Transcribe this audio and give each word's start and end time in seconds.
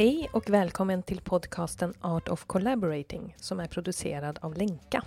Hej 0.00 0.30
och 0.32 0.50
välkommen 0.50 1.02
till 1.02 1.20
podcasten 1.20 1.94
Art 2.00 2.28
of 2.28 2.44
Collaborating 2.44 3.34
som 3.38 3.60
är 3.60 3.66
producerad 3.66 4.38
av 4.42 4.54
Lenka. 4.54 5.04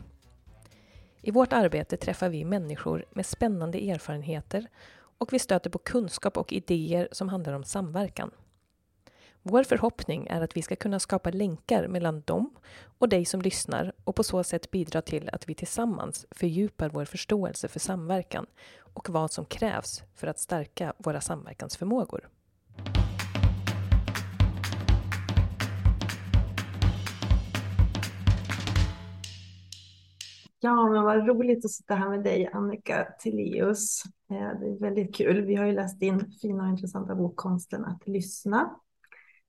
I 1.21 1.31
vårt 1.31 1.53
arbete 1.53 1.97
träffar 1.97 2.29
vi 2.29 2.45
människor 2.45 3.05
med 3.11 3.25
spännande 3.25 3.89
erfarenheter 3.89 4.67
och 5.17 5.33
vi 5.33 5.39
stöter 5.39 5.69
på 5.69 5.77
kunskap 5.77 6.37
och 6.37 6.53
idéer 6.53 7.07
som 7.11 7.29
handlar 7.29 7.53
om 7.53 7.63
samverkan. 7.63 8.31
Vår 9.41 9.63
förhoppning 9.63 10.27
är 10.27 10.41
att 10.41 10.57
vi 10.57 10.61
ska 10.61 10.75
kunna 10.75 10.99
skapa 10.99 11.29
länkar 11.29 11.87
mellan 11.87 12.21
dem 12.21 12.55
och 12.97 13.09
dig 13.09 13.25
som 13.25 13.41
lyssnar 13.41 13.93
och 14.03 14.15
på 14.15 14.23
så 14.23 14.43
sätt 14.43 14.71
bidra 14.71 15.01
till 15.01 15.29
att 15.33 15.49
vi 15.49 15.55
tillsammans 15.55 16.25
fördjupar 16.31 16.89
vår 16.89 17.05
förståelse 17.05 17.67
för 17.67 17.79
samverkan 17.79 18.45
och 18.77 19.09
vad 19.09 19.31
som 19.31 19.45
krävs 19.45 20.03
för 20.15 20.27
att 20.27 20.39
stärka 20.39 20.93
våra 20.97 21.21
samverkansförmågor. 21.21 22.29
Ja, 30.63 30.89
men 30.89 31.03
vad 31.03 31.27
roligt 31.27 31.65
att 31.65 31.71
sitta 31.71 31.95
här 31.95 32.09
med 32.09 32.23
dig, 32.23 32.49
Annika 32.53 33.07
Tillius. 33.19 34.03
Eh, 34.29 34.59
det 34.59 34.67
är 34.67 34.79
väldigt 34.79 35.15
kul. 35.15 35.41
Vi 35.45 35.55
har 35.55 35.65
ju 35.65 35.71
läst 35.71 35.99
din 35.99 36.31
fina 36.41 36.63
och 36.63 36.69
intressanta 36.69 37.15
bok 37.15 37.35
Konsten 37.35 37.85
att 37.85 38.07
lyssna, 38.07 38.75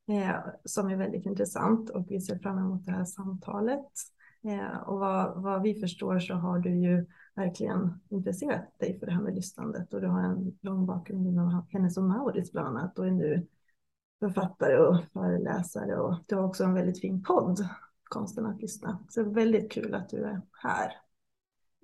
eh, 0.09 0.37
som 0.65 0.89
är 0.91 0.97
väldigt 0.97 1.27
intressant 1.27 1.91
och 1.91 2.07
vi 2.09 2.21
ser 2.21 2.39
fram 2.39 2.59
emot 2.59 2.87
det 2.87 2.93
här 2.93 3.05
samtalet. 3.05 3.87
Eh, 4.45 4.77
och 4.77 4.99
vad, 4.99 5.43
vad 5.43 5.63
vi 5.63 5.81
förstår 5.81 6.19
så 6.19 6.35
har 6.35 6.59
du 6.59 6.71
ju 6.71 7.07
verkligen 7.35 8.01
intresserat 8.09 8.79
dig 8.79 8.99
för 8.99 9.07
det 9.07 9.13
här 9.13 9.23
med 9.23 9.35
lyssnandet 9.35 9.95
och 9.95 10.01
du 10.01 10.07
har 10.07 10.23
en 10.23 10.59
lång 10.61 10.87
bakgrund 10.87 11.27
inom 11.27 11.67
Hennes 11.71 11.97
och 11.97 12.05
Mauritz 12.05 12.53
bland 12.53 12.69
annat 12.69 12.99
och 12.99 13.07
är 13.07 13.11
nu 13.11 13.47
författare 14.21 14.77
och 14.77 15.05
föreläsare 15.13 15.97
och 15.97 16.19
du 16.27 16.35
har 16.35 16.45
också 16.45 16.65
en 16.65 16.75
väldigt 16.75 17.01
fin 17.01 17.23
podd 17.23 17.69
konsten 18.05 18.47
att 18.47 18.63
lyssna. 18.63 18.99
Så 19.09 19.23
väldigt 19.23 19.73
kul 19.73 19.95
att 19.95 20.09
du 20.09 20.25
är 20.25 20.41
här. 20.63 21.04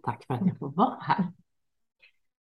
Tack 0.02 0.24
för 0.26 0.34
att 0.34 0.46
jag 0.46 0.58
får 0.58 0.70
vara 0.70 0.96
här. 1.00 1.32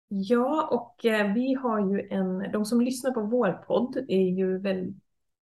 Ja, 0.07 0.67
och 0.71 1.05
eh, 1.05 1.33
vi 1.33 1.53
har 1.53 1.91
ju 1.91 2.07
en, 2.09 2.51
de 2.51 2.65
som 2.65 2.81
lyssnar 2.81 3.11
på 3.11 3.21
vår 3.21 3.51
podd 3.51 3.97
är 4.07 4.29
ju 4.29 4.59
väl, 4.59 4.93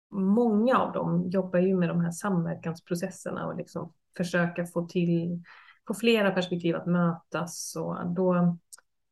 många 0.10 0.78
av 0.78 0.94
dem 0.94 1.30
jobbar 1.30 1.60
ju 1.60 1.76
med 1.76 1.90
de 1.90 2.02
här 2.02 2.12
samverkansprocesserna 2.12 3.48
och 3.48 3.58
liksom 3.58 3.94
försöka 4.18 4.66
få 4.66 4.86
till, 4.88 5.44
få 5.88 5.94
flera 5.94 6.32
perspektiv 6.32 6.76
att 6.76 6.86
mötas 6.86 7.76
och 7.76 8.08
då 8.16 8.58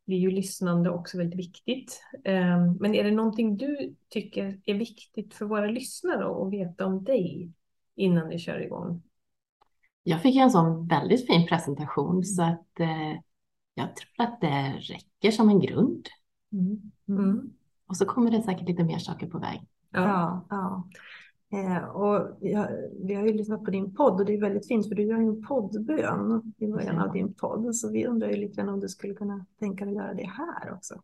blir 0.05 0.17
ju 0.17 0.31
lyssnande 0.31 0.89
också 0.89 1.17
väldigt 1.17 1.39
viktigt. 1.39 2.03
Ehm, 2.23 2.73
men 2.73 2.95
är 2.95 3.03
det 3.03 3.11
någonting 3.11 3.57
du 3.57 3.95
tycker 4.09 4.61
är 4.65 4.73
viktigt 4.73 5.33
för 5.33 5.45
våra 5.45 5.67
lyssnare 5.67 6.25
att 6.25 6.53
veta 6.53 6.85
om 6.85 7.03
dig 7.03 7.51
innan 7.95 8.29
vi 8.29 8.39
kör 8.39 8.59
igång? 8.59 9.03
Jag 10.09 10.21
fick 10.21 10.35
en 10.35 10.51
sån 10.51 10.87
väldigt 10.87 11.27
fin 11.27 11.47
presentation 11.47 12.23
så 12.23 12.43
att 12.43 12.79
eh, 12.79 13.11
jag 13.73 13.95
tror 13.95 14.25
att 14.25 14.41
det 14.41 14.73
räcker 14.79 15.31
som 15.31 15.49
en 15.49 15.59
grund. 15.59 16.07
Mm. 16.51 16.91
Mm. 17.07 17.49
Och 17.87 17.97
så 17.97 18.05
kommer 18.05 18.31
det 18.31 18.41
säkert 18.41 18.67
lite 18.67 18.83
mer 18.83 18.97
saker 18.97 19.27
på 19.27 19.39
väg. 19.39 19.67
Ja, 19.91 20.45
ja. 20.49 20.87
Eh, 21.53 21.83
och 21.83 22.37
jag, 22.41 22.67
vi 23.03 23.13
har 23.13 23.25
ju 23.25 23.33
lyssnat 23.33 23.65
på 23.65 23.71
din 23.71 23.95
podd 23.95 24.19
och 24.19 24.25
det 24.25 24.33
är 24.33 24.41
väldigt 24.41 24.67
fint 24.67 24.87
för 24.87 24.95
du 24.95 25.03
gör 25.03 25.17
en 25.17 25.43
poddbön 25.43 26.53
i 26.57 26.67
början 26.67 26.95
ja. 26.95 27.05
av 27.05 27.13
din 27.13 27.33
podd. 27.33 27.75
Så 27.75 27.91
vi 27.91 28.05
undrar 28.05 28.29
ju 28.29 28.35
lite 28.35 28.55
grann 28.55 28.69
om 28.69 28.79
du 28.79 28.89
skulle 28.89 29.13
kunna 29.13 29.45
tänka 29.59 29.85
dig 29.85 29.97
att 29.97 30.03
göra 30.03 30.13
det 30.13 30.27
här 30.27 30.73
också. 30.73 31.01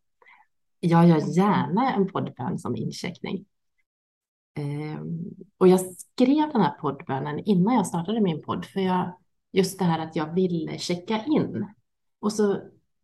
Jag 0.79 1.07
gör 1.07 1.37
gärna 1.37 1.93
en 1.93 2.07
poddbön 2.07 2.59
som 2.59 2.75
incheckning. 2.75 3.45
Ehm, 4.53 5.25
och 5.57 5.67
jag 5.67 5.79
skrev 5.79 6.51
den 6.51 6.61
här 6.61 6.79
poddbönen 6.81 7.39
innan 7.39 7.73
jag 7.73 7.87
startade 7.87 8.21
min 8.21 8.41
podd, 8.41 8.65
för 8.65 8.79
jag, 8.79 9.17
just 9.51 9.79
det 9.79 9.85
här 9.85 9.99
att 9.99 10.15
jag 10.15 10.33
ville 10.33 10.77
checka 10.77 11.23
in. 11.25 11.67
Och 12.19 12.33
så 12.33 12.61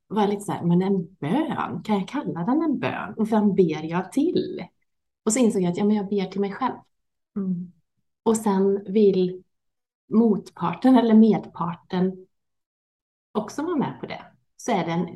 var 0.08 0.22
jag 0.22 0.30
lite 0.30 0.42
så 0.42 0.52
här, 0.52 0.64
men 0.64 0.82
en 0.82 1.14
bön, 1.14 1.84
kan 1.84 2.00
jag 2.00 2.08
kalla 2.08 2.44
den 2.44 2.62
en 2.62 2.80
bön? 2.80 3.14
Och 3.18 3.32
vem 3.32 3.56
ber 3.56 3.84
jag 3.84 4.12
till? 4.12 4.66
Och 5.24 5.34
så 5.34 5.40
insåg 5.40 5.62
jag 5.62 5.72
att 5.72 5.78
ja, 5.78 5.86
men 5.86 5.96
jag 5.96 6.10
ber 6.10 6.26
till 6.26 6.42
mig 6.42 6.52
själv. 6.52 6.76
Mm. 7.36 7.72
Och 8.24 8.38
sen 8.38 8.84
vill 8.94 9.44
motparten 10.10 10.96
eller 10.96 11.14
medparten 11.14 12.28
också 13.32 13.64
vara 13.64 13.76
med 13.76 14.00
på 14.00 14.06
det. 14.06 14.26
Så, 14.58 14.72
är 14.72 14.86
det 14.86 14.92
en, 14.92 15.08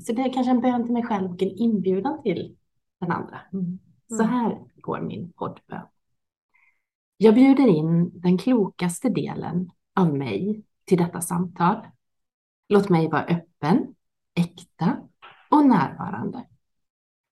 så 0.00 0.12
det 0.12 0.22
är 0.22 0.32
kanske 0.32 0.50
en 0.50 0.60
bön 0.60 0.84
till 0.84 0.92
mig 0.92 1.02
själv 1.02 1.30
och 1.30 1.42
en 1.42 1.48
inbjudan 1.48 2.22
till 2.22 2.56
den 3.00 3.10
andra. 3.12 3.40
Mm. 3.52 3.78
Så 4.08 4.22
mm. 4.22 4.28
här 4.28 4.64
går 4.76 5.00
min 5.00 5.32
poddbön. 5.32 5.86
Jag 7.16 7.34
bjuder 7.34 7.66
in 7.66 8.20
den 8.20 8.38
klokaste 8.38 9.08
delen 9.08 9.70
av 9.94 10.14
mig 10.14 10.64
till 10.84 10.98
detta 10.98 11.20
samtal. 11.20 11.86
Låt 12.68 12.88
mig 12.88 13.08
vara 13.08 13.24
öppen, 13.24 13.94
äkta 14.34 14.96
och 15.50 15.66
närvarande. 15.66 16.46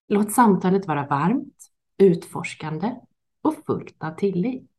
Låt 0.07 0.31
samtalet 0.31 0.87
vara 0.87 1.07
varmt, 1.07 1.71
utforskande 1.97 2.95
och 3.41 3.65
fullt 3.65 4.03
av 4.03 4.11
tillit. 4.11 4.71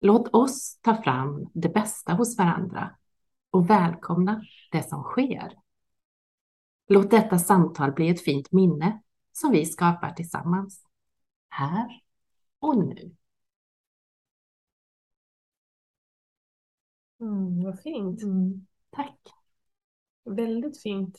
Låt 0.00 0.34
oss 0.34 0.78
ta 0.82 1.02
fram 1.02 1.50
det 1.54 1.68
bästa 1.68 2.12
hos 2.12 2.38
varandra 2.38 2.90
och 3.50 3.70
välkomna 3.70 4.42
det 4.70 4.88
som 4.88 5.02
sker. 5.02 5.58
Låt 6.88 7.10
detta 7.10 7.38
samtal 7.38 7.92
bli 7.92 8.08
ett 8.08 8.24
fint 8.24 8.52
minne 8.52 9.02
som 9.36 9.50
vi 9.50 9.66
skapar 9.66 10.10
tillsammans. 10.12 10.86
Här 11.48 12.00
och 12.58 12.78
nu. 12.78 13.16
Mm, 17.20 17.64
vad 17.64 17.80
fint. 17.80 18.22
Mm. 18.22 18.66
Tack. 18.90 19.18
Väldigt 20.24 20.82
fint. 20.82 21.18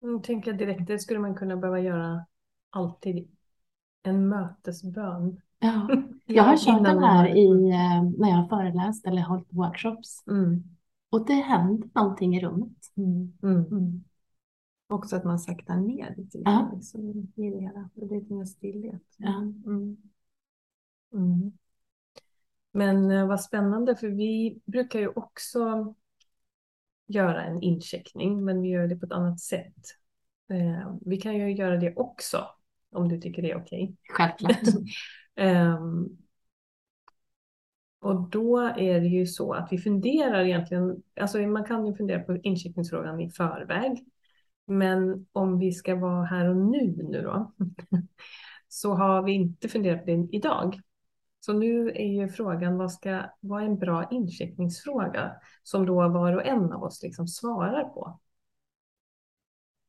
Jag 0.00 0.22
tänker 0.22 0.52
direkt, 0.52 0.86
det 0.86 0.98
skulle 0.98 1.20
man 1.20 1.34
kunna 1.34 1.56
behöva 1.56 1.80
göra 1.80 2.26
alltid. 2.70 3.28
En 4.02 4.28
mötesbön. 4.28 5.40
Ja, 5.58 5.88
jag 6.26 6.42
har 6.42 6.56
kört 6.56 6.84
den 6.84 7.02
här 7.02 7.36
i, 7.36 7.70
eh, 7.70 8.02
när 8.18 8.28
jag 8.28 8.36
har 8.36 8.48
föreläst 8.48 9.06
eller 9.06 9.22
hållit 9.22 9.48
workshops. 9.50 10.26
Mm. 10.26 10.62
Och 11.10 11.26
det 11.26 11.34
händer 11.34 11.88
någonting 11.94 12.36
i 12.36 12.40
rummet. 12.40 12.92
Mm. 12.96 13.32
mm. 13.42 14.04
Också 14.90 15.16
att 15.16 15.24
man 15.24 15.38
saktar 15.38 15.76
ner 15.76 16.14
lite 16.16 16.38
ja. 16.38 16.70
liksom, 16.74 17.08
i 17.36 17.50
det 17.50 17.60
hela. 17.60 17.90
Det 17.94 18.06
blir 18.06 18.20
lite 18.20 18.34
mer 18.34 18.44
stillhet. 18.44 19.02
Ja. 19.16 19.38
Mm. 19.38 19.96
Mm. 21.12 21.52
Men 22.72 23.10
eh, 23.10 23.26
vad 23.26 23.40
spännande, 23.40 23.96
för 23.96 24.08
vi 24.08 24.60
brukar 24.64 24.98
ju 25.00 25.08
också 25.08 25.94
göra 27.06 27.44
en 27.44 27.62
incheckning, 27.62 28.44
men 28.44 28.62
vi 28.62 28.68
gör 28.68 28.86
det 28.86 28.96
på 28.96 29.06
ett 29.06 29.12
annat 29.12 29.40
sätt. 29.40 29.84
Eh, 30.50 30.96
vi 31.00 31.16
kan 31.16 31.36
ju 31.36 31.52
göra 31.52 31.76
det 31.76 31.96
också, 31.96 32.46
om 32.90 33.08
du 33.08 33.20
tycker 33.20 33.42
det 33.42 33.50
är 33.50 33.56
okej. 33.56 33.82
Okay. 33.82 33.96
Självklart. 34.08 34.74
um, 35.80 36.18
och 38.00 38.30
då 38.30 38.58
är 38.58 39.00
det 39.00 39.06
ju 39.06 39.26
så 39.26 39.52
att 39.52 39.68
vi 39.72 39.78
funderar 39.78 40.44
egentligen, 40.44 41.02
alltså 41.20 41.38
man 41.38 41.64
kan 41.64 41.86
ju 41.86 41.94
fundera 41.94 42.20
på 42.20 42.36
incheckningsfrågan 42.36 43.20
i 43.20 43.30
förväg. 43.30 44.06
Men 44.68 45.26
om 45.32 45.58
vi 45.58 45.72
ska 45.72 45.96
vara 45.96 46.24
här 46.24 46.48
och 46.48 46.56
nu 46.56 47.02
nu 47.10 47.22
då, 47.22 47.52
så 48.68 48.94
har 48.94 49.22
vi 49.22 49.32
inte 49.32 49.68
funderat 49.68 50.00
på 50.00 50.06
det 50.06 50.28
idag. 50.32 50.80
Så 51.40 51.52
nu 51.52 51.90
är 51.90 52.06
ju 52.06 52.28
frågan, 52.28 52.78
vad, 52.78 52.92
ska, 52.92 53.22
vad 53.40 53.62
är 53.62 53.66
en 53.66 53.78
bra 53.78 54.08
incheckningsfråga 54.10 55.32
som 55.62 55.86
då 55.86 56.08
var 56.08 56.32
och 56.32 56.46
en 56.46 56.72
av 56.72 56.82
oss 56.82 57.02
liksom 57.02 57.28
svarar 57.28 57.84
på? 57.84 58.20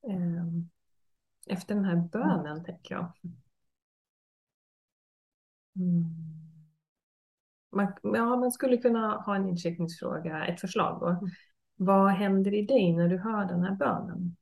Ehm, 0.07 0.69
efter 1.47 1.75
den 1.75 1.85
här 1.85 1.95
bönen, 1.95 2.47
mm. 2.47 2.63
tänker 2.63 2.95
jag. 2.95 3.11
Mm. 5.75 6.03
Man, 7.71 7.93
ja, 8.03 8.35
man 8.35 8.51
skulle 8.51 8.77
kunna 8.77 9.17
ha 9.17 9.35
en 9.35 9.49
incheckningsfråga, 9.49 10.45
ett 10.45 10.61
förslag. 10.61 10.99
Då. 10.99 11.07
Mm. 11.07 11.29
Vad 11.75 12.11
händer 12.11 12.53
i 12.53 12.65
dig 12.65 12.93
när 12.93 13.07
du 13.07 13.17
hör 13.17 13.45
den 13.45 13.63
här 13.63 13.75
bönen? 13.75 14.35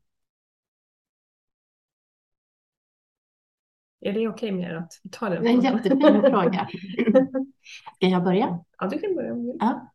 Är 4.08 4.14
det 4.14 4.28
okej 4.28 4.30
okay 4.30 4.52
med 4.52 4.72
er 4.72 4.76
att 4.76 4.92
ta 5.12 5.30
den? 5.30 5.44
Det 5.44 5.50
är 5.50 5.54
en 5.54 5.62
jättefin 5.62 6.22
fråga. 6.22 6.68
Ska 7.96 8.08
jag 8.08 8.24
börja? 8.24 8.60
Ja, 8.80 8.88
du 8.88 9.00
kan 9.00 9.16
börja. 9.16 9.36
Ja. 9.60 9.92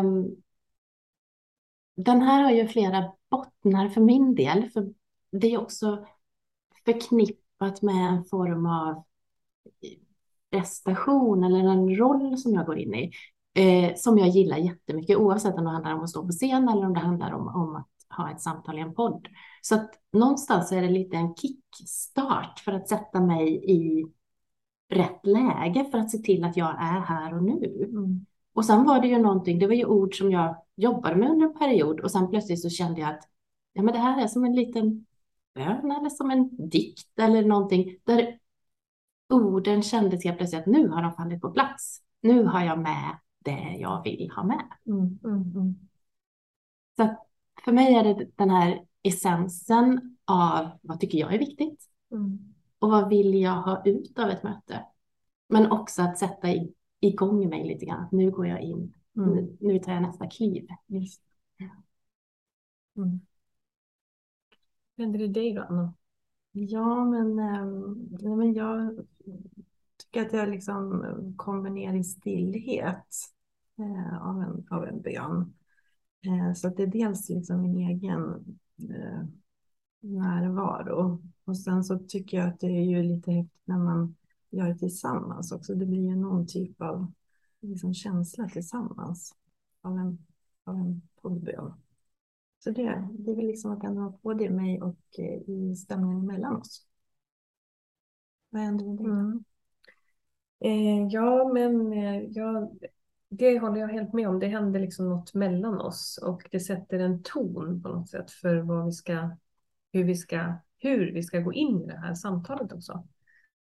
Um, 0.00 0.36
den 1.96 2.22
här 2.22 2.42
har 2.42 2.50
ju 2.50 2.68
flera 2.68 3.12
bottnar 3.30 3.88
för 3.88 4.00
min 4.00 4.34
del. 4.34 4.70
För 4.70 4.94
det 5.32 5.54
är 5.54 5.60
också 5.60 6.06
förknippat 6.84 7.82
med 7.82 8.08
en 8.08 8.24
form 8.24 8.66
av 8.66 9.04
prestation 10.50 11.44
eller 11.44 11.58
en 11.58 11.96
roll 11.96 12.38
som 12.38 12.54
jag 12.54 12.66
går 12.66 12.78
in 12.78 12.94
i. 12.94 13.10
Eh, 13.54 13.94
som 13.96 14.18
jag 14.18 14.28
gillar 14.28 14.56
jättemycket 14.56 15.16
oavsett 15.16 15.54
om 15.54 15.64
det 15.64 15.70
handlar 15.70 15.94
om 15.94 16.02
att 16.02 16.10
stå 16.10 16.26
på 16.26 16.32
scen 16.32 16.68
eller 16.68 16.86
om 16.86 16.94
det 16.94 17.00
handlar 17.00 17.32
om, 17.32 17.48
om 17.48 17.76
att 17.76 17.95
ha 18.16 18.30
ett 18.30 18.40
samtal 18.40 18.78
i 18.78 18.80
en 18.80 18.94
podd. 18.94 19.28
Så 19.60 19.74
att 19.74 19.90
någonstans 20.12 20.72
är 20.72 20.82
det 20.82 20.88
lite 20.88 21.16
en 21.16 21.34
kickstart 21.34 22.58
för 22.58 22.72
att 22.72 22.88
sätta 22.88 23.20
mig 23.20 23.70
i 23.72 24.06
rätt 24.88 25.26
läge 25.26 25.84
för 25.90 25.98
att 25.98 26.10
se 26.10 26.18
till 26.18 26.44
att 26.44 26.56
jag 26.56 26.70
är 26.70 27.00
här 27.00 27.34
och 27.34 27.44
nu. 27.44 27.86
Mm. 27.90 28.26
Och 28.52 28.64
sen 28.64 28.84
var 28.84 29.00
det 29.00 29.08
ju 29.08 29.18
någonting, 29.18 29.58
det 29.58 29.66
var 29.66 29.74
ju 29.74 29.84
ord 29.84 30.18
som 30.18 30.30
jag 30.30 30.62
jobbade 30.76 31.16
med 31.16 31.30
under 31.30 31.46
en 31.46 31.58
period 31.58 32.00
och 32.00 32.10
sen 32.10 32.30
plötsligt 32.30 32.62
så 32.62 32.70
kände 32.70 33.00
jag 33.00 33.10
att 33.10 33.28
ja, 33.72 33.82
men 33.82 33.94
det 33.94 34.00
här 34.00 34.22
är 34.22 34.26
som 34.26 34.44
en 34.44 34.54
liten 34.54 35.06
bön 35.54 35.92
eller 35.92 36.10
som 36.10 36.30
en 36.30 36.68
dikt 36.68 37.18
eller 37.18 37.44
någonting 37.44 37.98
där 38.04 38.38
orden 39.28 39.82
kändes 39.82 40.24
helt 40.24 40.38
plötsligt 40.38 40.60
att 40.60 40.66
nu 40.66 40.88
har 40.88 41.02
de 41.02 41.12
fallit 41.12 41.40
på 41.40 41.50
plats. 41.50 42.02
Nu 42.20 42.44
har 42.44 42.64
jag 42.64 42.78
med 42.78 43.18
det 43.44 43.76
jag 43.78 44.02
vill 44.04 44.30
ha 44.36 44.44
med. 44.44 44.64
Mm. 44.86 45.18
Mm. 45.24 45.74
Så 46.96 47.02
att 47.02 47.25
för 47.64 47.72
mig 47.72 47.94
är 47.94 48.04
det 48.04 48.30
den 48.36 48.50
här 48.50 48.86
essensen 49.02 50.16
av 50.24 50.70
vad 50.82 51.00
tycker 51.00 51.18
jag 51.18 51.34
är 51.34 51.38
viktigt 51.38 51.90
Mm. 52.12 52.54
och 52.78 52.90
vad 52.90 53.08
vill 53.08 53.34
jag 53.34 53.62
ha 53.62 53.82
ut 53.84 54.18
av 54.18 54.28
ett 54.30 54.42
möte. 54.42 54.86
Men 55.48 55.70
också 55.70 56.02
att 56.02 56.18
sätta 56.18 56.48
igång 57.00 57.48
mig 57.48 57.64
lite 57.68 57.86
grann. 57.86 58.08
Nu 58.12 58.30
går 58.30 58.46
jag 58.46 58.60
in. 58.60 58.94
Mm. 59.16 59.30
Nu, 59.30 59.56
nu 59.60 59.78
tar 59.78 59.92
jag 59.92 60.02
nästa 60.02 60.30
kliv. 60.30 60.66
Just. 60.86 61.22
Mm. 62.96 63.20
Vad 64.94 65.04
händer 65.06 65.20
i 65.22 65.26
dig 65.28 65.52
då, 65.54 65.62
Anna? 65.62 65.94
Ja, 66.52 67.04
men, 67.04 67.38
ehm, 67.38 68.08
nej, 68.20 68.36
men 68.36 68.54
jag 68.54 69.06
tycker 69.96 70.26
att 70.26 70.32
jag 70.32 70.48
liksom 70.48 71.04
kommer 71.36 71.70
ner 71.70 71.94
i 71.94 72.04
stillhet 72.04 73.14
eh, 73.78 74.28
av, 74.28 74.42
en, 74.42 74.66
av 74.70 74.84
en 74.84 75.02
bön. 75.02 75.54
Eh, 76.26 76.54
så 76.54 76.68
att 76.68 76.76
det 76.76 76.82
är 76.82 76.86
dels 76.86 77.28
liksom 77.28 77.62
min 77.62 77.76
egen 77.76 78.22
eh, 78.78 79.24
närvaro. 80.00 81.22
Och 81.44 81.58
sen 81.58 81.84
så 81.84 81.98
tycker 81.98 82.36
jag 82.36 82.48
att 82.48 82.60
det 82.60 82.66
är 82.66 82.84
ju 82.84 83.02
lite 83.02 83.32
häftigt 83.32 83.60
när 83.64 83.78
man 83.78 84.16
gör 84.50 84.68
det 84.68 84.78
tillsammans 84.78 85.52
också. 85.52 85.74
Det 85.74 85.86
blir 85.86 86.02
ju 86.02 86.16
någon 86.16 86.46
typ 86.46 86.80
av 86.82 87.12
liksom, 87.60 87.94
känsla 87.94 88.48
tillsammans 88.48 89.34
av 89.80 89.98
en, 89.98 90.26
av 90.64 90.76
en 90.76 91.02
poddbön. 91.22 91.72
Så 92.58 92.70
det, 92.70 93.08
det 93.18 93.30
är 93.30 93.36
väl 93.36 93.46
liksom 93.46 93.72
att 93.72 93.84
ändå 93.84 94.18
få 94.22 94.34
det 94.34 94.44
i 94.44 94.50
mig 94.50 94.82
och 94.82 95.18
eh, 95.18 95.50
i 95.50 95.76
stämningen 95.76 96.26
mellan 96.26 96.56
oss. 96.56 96.86
Vad 98.50 98.62
händer 98.62 98.84
med 98.84 98.96
dig? 98.96 99.06
Mm. 99.06 99.44
Eh, 100.58 101.08
ja, 101.10 101.50
men 101.54 101.92
eh, 101.92 102.22
jag, 102.22 102.78
det 103.28 103.58
håller 103.58 103.80
jag 103.80 103.88
helt 103.88 104.12
med 104.12 104.28
om. 104.28 104.38
Det 104.38 104.46
händer 104.46 104.80
liksom 104.80 105.08
något 105.08 105.34
mellan 105.34 105.80
oss 105.80 106.18
och 106.22 106.48
det 106.50 106.60
sätter 106.60 106.98
en 106.98 107.22
ton 107.22 107.82
på 107.82 107.88
något 107.88 108.08
sätt 108.08 108.30
för 108.30 108.56
vad 108.56 108.86
vi 108.86 108.92
ska, 108.92 109.30
hur 109.92 110.04
vi 110.04 110.14
ska, 110.14 110.54
hur 110.78 111.12
vi 111.12 111.22
ska 111.22 111.40
gå 111.40 111.52
in 111.52 111.82
i 111.82 111.86
det 111.86 111.98
här 111.98 112.14
samtalet 112.14 112.72
också. 112.72 113.06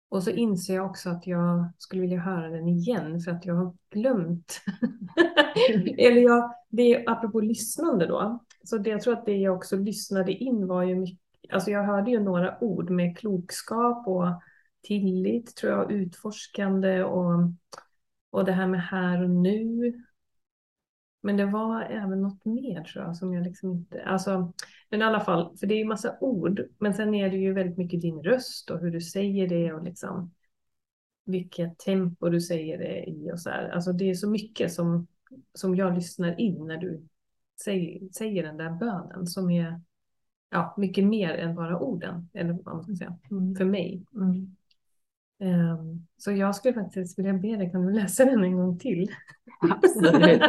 Och 0.08 0.22
så 0.22 0.30
inser 0.30 0.74
jag 0.74 0.86
också 0.86 1.10
att 1.10 1.26
jag 1.26 1.72
skulle 1.78 2.02
vilja 2.02 2.18
höra 2.18 2.48
den 2.48 2.68
igen 2.68 3.20
för 3.20 3.30
att 3.30 3.46
jag 3.46 3.54
har 3.54 3.76
glömt. 3.90 4.60
Eller 5.98 6.20
jag, 6.20 6.54
det 6.68 6.94
är 6.94 7.10
apropå 7.10 7.40
lyssnande 7.40 8.06
då. 8.06 8.44
Så 8.64 8.78
det, 8.78 8.90
jag 8.90 9.00
tror 9.00 9.12
att 9.12 9.26
det 9.26 9.36
jag 9.36 9.56
också 9.56 9.76
lyssnade 9.76 10.32
in 10.32 10.66
var 10.66 10.82
ju 10.82 10.94
mycket, 10.94 11.18
alltså 11.52 11.70
jag 11.70 11.84
hörde 11.84 12.10
ju 12.10 12.20
några 12.20 12.64
ord 12.64 12.90
med 12.90 13.18
klokskap 13.18 14.08
och 14.08 14.42
tillit 14.82 15.56
tror 15.56 15.72
jag, 15.72 15.92
utforskande 15.92 17.04
och, 17.04 17.34
och 18.30 18.44
det 18.44 18.52
här 18.52 18.66
med 18.66 18.82
här 18.82 19.22
och 19.22 19.30
nu. 19.30 19.92
Men 21.22 21.36
det 21.36 21.46
var 21.46 21.82
även 21.82 22.22
något 22.22 22.44
mer 22.44 22.84
tror 22.84 23.04
jag 23.04 23.16
som 23.16 23.34
jag 23.34 23.44
liksom 23.44 23.70
inte, 23.70 24.02
alltså, 24.04 24.52
men 24.90 25.00
i 25.00 25.04
alla 25.04 25.20
fall, 25.20 25.56
för 25.56 25.66
det 25.66 25.74
är 25.74 25.78
ju 25.78 25.84
massa 25.84 26.16
ord, 26.20 26.62
men 26.78 26.94
sen 26.94 27.14
är 27.14 27.30
det 27.30 27.36
ju 27.36 27.52
väldigt 27.52 27.78
mycket 27.78 28.00
din 28.00 28.22
röst 28.22 28.70
och 28.70 28.80
hur 28.80 28.90
du 28.90 29.00
säger 29.00 29.48
det 29.48 29.72
och 29.72 29.84
liksom 29.84 30.30
vilket 31.24 31.78
tempo 31.78 32.28
du 32.28 32.40
säger 32.40 32.78
det 32.78 33.04
i 33.10 33.32
och 33.32 33.40
så 33.40 33.50
här. 33.50 33.68
Alltså 33.68 33.92
det 33.92 34.10
är 34.10 34.14
så 34.14 34.30
mycket 34.30 34.72
som, 34.72 35.06
som 35.54 35.76
jag 35.76 35.94
lyssnar 35.94 36.40
in 36.40 36.66
när 36.66 36.76
du 36.76 37.02
säger, 37.64 38.08
säger 38.12 38.42
den 38.42 38.56
där 38.56 38.70
bönen 38.70 39.26
som 39.26 39.50
är 39.50 39.80
ja, 40.50 40.74
mycket 40.76 41.04
mer 41.04 41.34
än 41.34 41.54
bara 41.54 41.78
orden, 41.80 42.28
eller 42.32 42.52
vad 42.52 42.74
man 42.74 42.84
ska 42.84 42.94
säga, 42.94 43.18
Mm. 43.30 43.54
för 43.54 43.64
mig. 43.64 44.04
Mm. 44.14 44.56
Um, 45.40 46.06
så 46.16 46.32
jag 46.32 46.56
skulle 46.56 46.74
faktiskt 46.74 47.18
vilja 47.18 47.32
be 47.32 47.56
dig, 47.56 47.70
kan 47.70 47.86
du 47.86 47.92
läsa 47.92 48.24
den 48.24 48.44
en 48.44 48.56
gång 48.56 48.78
till? 48.78 49.10
Absolut. 49.60 50.42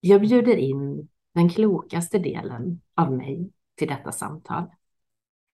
Jag 0.00 0.20
bjuder 0.20 0.56
in 0.56 1.08
den 1.34 1.48
klokaste 1.48 2.18
delen 2.18 2.80
av 2.94 3.12
mig 3.12 3.50
till 3.74 3.88
detta 3.88 4.12
samtal. 4.12 4.64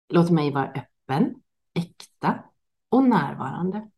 Låt 0.09 0.31
mig 0.31 0.53
vara 0.53 0.73
öppen, 0.73 1.35
äkta 1.75 2.45
och 2.89 3.05
närvarande. 3.05 3.91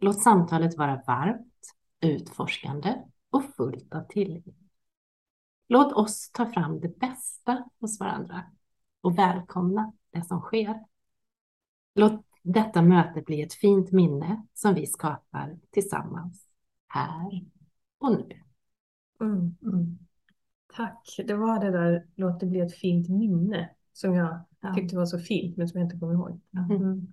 Låt 0.00 0.22
samtalet 0.22 0.78
vara 0.78 1.02
varmt, 1.06 1.74
utforskande 2.00 3.02
och 3.30 3.44
fullt 3.56 3.94
av 3.94 4.06
tillit. 4.08 4.56
Låt 5.68 5.92
oss 5.92 6.30
ta 6.32 6.46
fram 6.46 6.80
det 6.80 6.98
bästa 6.98 7.64
hos 7.80 8.00
varandra 8.00 8.44
och 9.00 9.18
välkomna 9.18 9.92
det 10.10 10.24
som 10.24 10.40
sker. 10.40 10.91
Låt 11.94 12.24
detta 12.42 12.82
möte 12.82 13.22
bli 13.22 13.42
ett 13.42 13.54
fint 13.54 13.92
minne 13.92 14.46
som 14.54 14.74
vi 14.74 14.86
skapar 14.86 15.58
tillsammans 15.70 16.46
här 16.88 17.44
och 17.98 18.12
nu. 18.12 18.28
Mm. 19.20 19.56
Mm. 19.62 19.98
Tack, 20.74 21.14
det 21.26 21.34
var 21.34 21.64
det 21.64 21.70
där, 21.70 22.06
låt 22.14 22.40
det 22.40 22.46
bli 22.46 22.60
ett 22.60 22.74
fint 22.74 23.08
minne 23.08 23.70
som 23.92 24.14
jag 24.14 24.44
Ja. 24.60 24.74
tyckte 24.74 24.96
var 24.96 25.06
så 25.06 25.18
fint 25.18 25.56
men 25.56 25.68
som 25.68 25.80
jag 25.80 25.86
inte 25.86 25.98
kommer 25.98 26.14
ihåg. 26.14 26.40
Mm. 26.70 27.12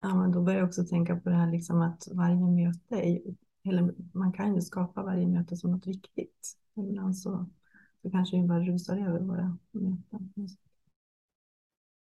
Ja, 0.00 0.14
men 0.14 0.32
då 0.32 0.42
börjar 0.42 0.58
jag 0.58 0.66
också 0.68 0.84
tänka 0.84 1.16
på 1.16 1.28
det 1.28 1.34
här 1.34 1.50
liksom 1.52 1.82
att 1.82 2.08
varje 2.12 2.36
möte, 2.36 2.96
är, 2.96 3.20
eller 3.64 3.94
man 4.12 4.32
kan 4.32 4.54
ju 4.54 4.60
skapa 4.60 5.02
varje 5.02 5.26
möte 5.26 5.56
som 5.56 5.70
något 5.70 5.86
viktigt. 5.86 6.56
Ibland 6.74 7.18
så, 7.18 7.46
så 8.02 8.10
kanske 8.10 8.36
vi 8.36 8.46
bara 8.48 8.60
rusar 8.60 8.96
över 8.96 9.20
våra 9.20 9.58
möten. 9.72 10.32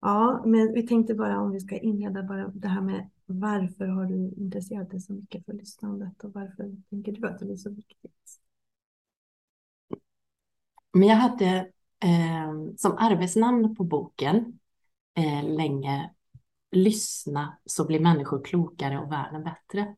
Ja, 0.08 0.44
men 0.46 0.74
vi 0.74 0.88
tänkte 0.88 1.14
bara 1.14 1.42
om 1.42 1.52
vi 1.52 1.60
ska 1.60 1.78
inleda 1.78 2.24
bara 2.24 2.48
det 2.48 2.68
här 2.68 2.82
med 2.82 3.10
varför 3.26 3.88
har 3.88 4.06
du 4.06 4.34
intresserat 4.38 4.92
dig 4.92 5.00
så 5.02 5.14
mycket 5.14 5.46
för 5.46 5.54
lyssnandet 5.54 6.24
och 6.24 6.34
varför 6.34 6.76
tänker 6.90 7.12
du 7.12 7.28
att 7.28 7.40
det 7.40 7.52
är 7.52 7.58
så 7.58 7.70
viktigt? 7.70 8.40
Men 10.94 11.08
jag 11.08 11.16
hade 11.16 11.72
eh, 12.00 12.76
som 12.78 12.96
arbetsnamn 12.98 13.76
på 13.76 13.84
boken 13.84 14.60
eh, 15.16 15.44
länge 15.44 16.14
Lyssna 16.72 17.58
så 17.66 17.86
blir 17.86 18.00
människor 18.00 18.44
klokare 18.44 19.00
och 19.00 19.12
världen 19.12 19.44
bättre. 19.44 19.96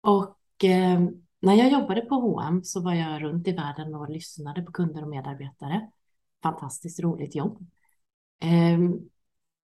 Och 0.00 0.64
eh, 0.64 1.00
när 1.40 1.54
jag 1.54 1.72
jobbade 1.72 2.00
på 2.00 2.14
H&M 2.14 2.64
så 2.64 2.80
var 2.80 2.94
jag 2.94 3.22
runt 3.22 3.48
i 3.48 3.52
världen 3.52 3.94
och 3.94 4.10
lyssnade 4.10 4.62
på 4.62 4.72
kunder 4.72 5.02
och 5.02 5.08
medarbetare. 5.08 5.90
Fantastiskt 6.42 7.00
roligt 7.00 7.34
jobb. 7.34 7.66
Ehm, 8.40 9.08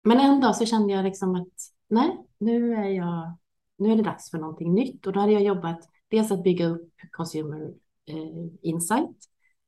men 0.05 0.21
en 0.21 0.41
dag 0.41 0.57
så 0.57 0.67
kände 0.67 0.93
jag 0.93 1.05
liksom 1.05 1.35
att 1.35 1.53
nej, 1.89 2.27
nu 2.39 2.75
är 2.75 2.89
jag, 2.89 3.37
nu 3.77 3.93
är 3.93 3.97
det 3.97 4.03
dags 4.03 4.31
för 4.31 4.39
någonting 4.39 4.75
nytt. 4.75 5.07
Och 5.07 5.13
då 5.13 5.21
hade 5.21 5.33
jag 5.33 5.43
jobbat 5.43 5.89
dels 6.09 6.33
att 6.33 6.43
bygga 6.43 6.67
upp 6.67 6.93
Consumer 7.11 7.75
eh, 8.07 8.47
Insight, 8.63 9.17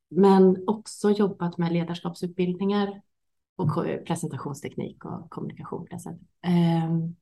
men 0.09 0.63
också 0.67 1.09
jobbat 1.11 1.57
med 1.57 1.73
ledarskapsutbildningar 1.73 3.01
och 3.55 3.85
presentationsteknik 4.05 5.05
och 5.05 5.29
kommunikation. 5.29 5.87
Ehm, 6.41 7.15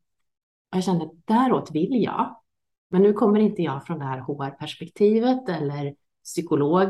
och 0.71 0.77
jag 0.77 0.83
kände 0.83 1.05
att 1.05 1.27
däråt 1.27 1.71
vill 1.71 2.03
jag. 2.03 2.35
Men 2.89 3.01
nu 3.01 3.13
kommer 3.13 3.39
inte 3.39 3.61
jag 3.61 3.85
från 3.85 3.99
det 3.99 4.05
här 4.05 4.19
HR-perspektivet 4.19 5.49
eller 5.49 5.95
psykolog, 6.23 6.87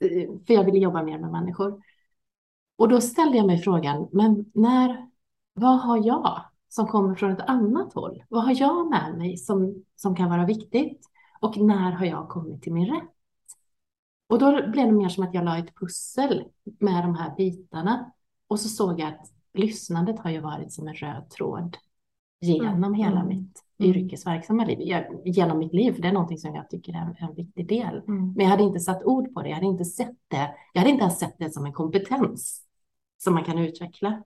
eh, 0.00 0.30
för 0.46 0.54
jag 0.54 0.64
vill 0.64 0.82
jobba 0.82 1.02
mer 1.02 1.18
med 1.18 1.32
människor. 1.32 1.82
Och 2.76 2.88
då 2.88 3.00
ställde 3.00 3.36
jag 3.36 3.46
mig 3.46 3.58
frågan, 3.58 4.08
men 4.12 4.44
när, 4.54 5.08
vad 5.54 5.80
har 5.80 6.06
jag 6.06 6.44
som 6.68 6.86
kommer 6.86 7.14
från 7.14 7.32
ett 7.32 7.48
annat 7.48 7.94
håll? 7.94 8.22
Vad 8.28 8.44
har 8.44 8.60
jag 8.60 8.90
med 8.90 9.14
mig 9.18 9.36
som, 9.36 9.84
som 9.96 10.16
kan 10.16 10.30
vara 10.30 10.46
viktigt? 10.46 11.06
Och 11.40 11.56
när 11.56 11.92
har 11.92 12.06
jag 12.06 12.28
kommit 12.28 12.62
till 12.62 12.72
min 12.72 12.94
rätt? 12.94 13.10
Och 14.28 14.38
då 14.38 14.70
blev 14.70 14.86
det 14.86 14.92
mer 14.92 15.08
som 15.08 15.24
att 15.24 15.34
jag 15.34 15.44
la 15.44 15.58
ett 15.58 15.74
pussel 15.74 16.44
med 16.78 17.04
de 17.04 17.14
här 17.14 17.36
bitarna. 17.36 18.12
Och 18.48 18.60
så 18.60 18.68
såg 18.68 19.00
jag 19.00 19.08
att 19.08 19.32
lyssnandet 19.54 20.18
har 20.18 20.30
ju 20.30 20.40
varit 20.40 20.72
som 20.72 20.88
en 20.88 20.94
röd 20.94 21.30
tråd 21.30 21.76
genom 22.40 22.84
Mm, 22.84 22.94
hela 22.94 23.24
mitt 23.24 23.62
mm. 23.78 23.96
yrkesverksamma 23.96 24.64
liv. 24.64 24.78
Jag, 24.80 25.04
genom 25.24 25.58
mitt 25.58 25.72
liv, 25.72 25.92
för 25.92 26.02
det 26.02 26.08
är 26.08 26.12
någonting 26.12 26.38
som 26.38 26.54
jag 26.54 26.70
tycker 26.70 26.92
är 26.92 27.16
en 27.28 27.34
viktig 27.34 27.68
del. 27.68 28.02
Mm. 28.08 28.32
Men 28.32 28.44
jag 28.44 28.50
hade 28.50 28.62
inte 28.62 28.80
satt 28.80 29.04
ord 29.04 29.34
på 29.34 29.42
det, 29.42 29.48
jag 29.48 29.54
hade 29.54 29.66
inte 29.66 29.84
sett 29.84 30.16
det. 30.28 30.54
Jag 30.72 30.80
hade 30.80 30.90
inte 30.90 31.02
ens 31.02 31.18
sett 31.18 31.38
det 31.38 31.52
som 31.52 31.66
en 31.66 31.72
kompetens 31.72 32.65
som 33.18 33.34
man 33.34 33.44
kan 33.44 33.58
utveckla. 33.58 34.22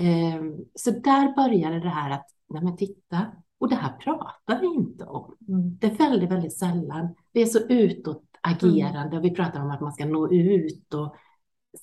Ehm, 0.00 0.56
Så 0.74 0.90
där 0.90 1.34
började 1.36 1.80
det 1.80 1.88
här 1.88 2.10
att, 2.10 2.26
nej 2.48 2.62
men 2.64 2.76
titta, 2.76 3.26
och 3.58 3.68
det 3.68 3.74
här 3.74 3.92
pratar 3.92 4.60
vi 4.60 4.66
inte 4.66 5.04
om. 5.04 5.34
Mm. 5.48 5.78
Det 5.80 5.86
är 5.86 5.94
väldigt, 5.98 6.30
väldigt 6.30 6.58
sällan. 6.58 7.14
Vi 7.32 7.42
är 7.42 7.46
så 7.46 7.58
utåtagerande 7.58 9.16
och 9.18 9.24
vi 9.24 9.30
pratar 9.30 9.60
om 9.62 9.70
att 9.70 9.80
man 9.80 9.92
ska 9.92 10.04
nå 10.06 10.28
ut 10.32 10.94
och 10.94 11.16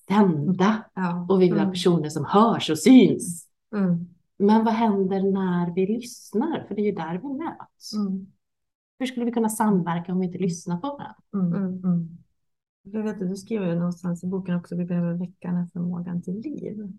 sända. 0.07 0.83
Ja. 0.93 1.25
Och 1.29 1.41
vi 1.41 1.45
vill 1.45 1.53
ha 1.53 1.59
Mm. 1.61 1.71
personer 1.71 2.09
som 2.09 2.25
hörs 2.25 2.69
och 2.69 2.79
syns. 2.79 3.47
Mm. 3.75 4.07
Men 4.37 4.65
vad 4.65 4.73
händer 4.73 5.21
när 5.31 5.73
vi 5.73 5.87
lyssnar? 5.87 6.65
För 6.67 6.75
det 6.75 6.81
är 6.81 6.85
ju 6.85 6.91
där 6.91 7.19
vi 7.23 7.27
möts. 7.43 7.93
Mm. 7.93 8.27
Hur 8.99 9.05
skulle 9.05 9.25
vi 9.25 9.31
kunna 9.31 9.49
samverka 9.49 10.11
om 10.11 10.19
vi 10.19 10.25
inte 10.25 10.37
lyssnar 10.37 10.77
på 10.77 10.87
varandra? 10.87 11.15
Mm. 12.85 12.95
Mm. 12.95 13.05
Mm. 13.05 13.07
Jag 13.07 13.19
vet 13.19 13.29
du 13.29 13.35
skriver 13.35 13.67
ju 13.67 13.75
någonstans 13.75 14.23
i 14.23 14.27
boken 14.27 14.55
också, 14.55 14.75
vi 14.75 14.85
behöver 14.85 15.13
väcka 15.13 15.51
den 15.51 15.69
förmågan 15.69 16.21
till 16.21 16.39
liv. 16.39 16.93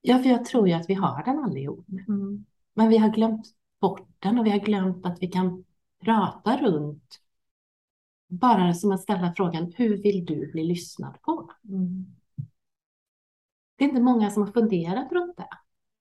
Ja, 0.00 0.18
för 0.18 0.30
jag 0.30 0.44
tror 0.44 0.68
ju 0.68 0.74
att 0.74 0.90
vi 0.90 0.94
har 0.94 1.24
den 1.24 1.38
allihop. 1.38 1.86
Mm. 2.08 2.44
Men 2.74 2.88
vi 2.88 2.98
har 2.98 3.08
glömt 3.08 3.46
bort 3.80 4.08
den 4.18 4.38
och 4.38 4.46
vi 4.46 4.50
har 4.50 4.58
glömt 4.58 5.06
att 5.06 5.22
vi 5.22 5.26
kan 5.26 5.64
prata 6.00 6.56
runt. 6.56 7.20
Bara 8.28 8.74
som 8.74 8.92
att 8.92 9.00
ställa 9.00 9.34
frågan, 9.36 9.72
hur 9.76 10.02
vill 10.02 10.24
du 10.24 10.52
bli 10.52 10.64
lyssnad 10.64 11.22
på? 11.22 11.50
Mm. 11.68 12.06
Det 13.76 13.84
är 13.84 13.88
inte 13.88 14.02
många 14.02 14.30
som 14.30 14.42
har 14.42 14.52
funderat 14.52 15.12
runt 15.12 15.36
det. 15.36 15.48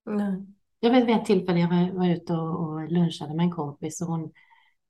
Nej. 0.06 0.46
Jag 0.80 0.92
vet 0.92 1.08
vid 1.08 1.16
ett 1.16 1.26
tillfälle 1.26 1.60
jag 1.60 1.70
var, 1.70 1.92
var 1.98 2.10
ute 2.10 2.34
och, 2.34 2.70
och 2.70 2.92
lunchade 2.92 3.34
med 3.34 3.44
en 3.44 3.52
kompis 3.52 4.02
och 4.02 4.08
hon 4.08 4.32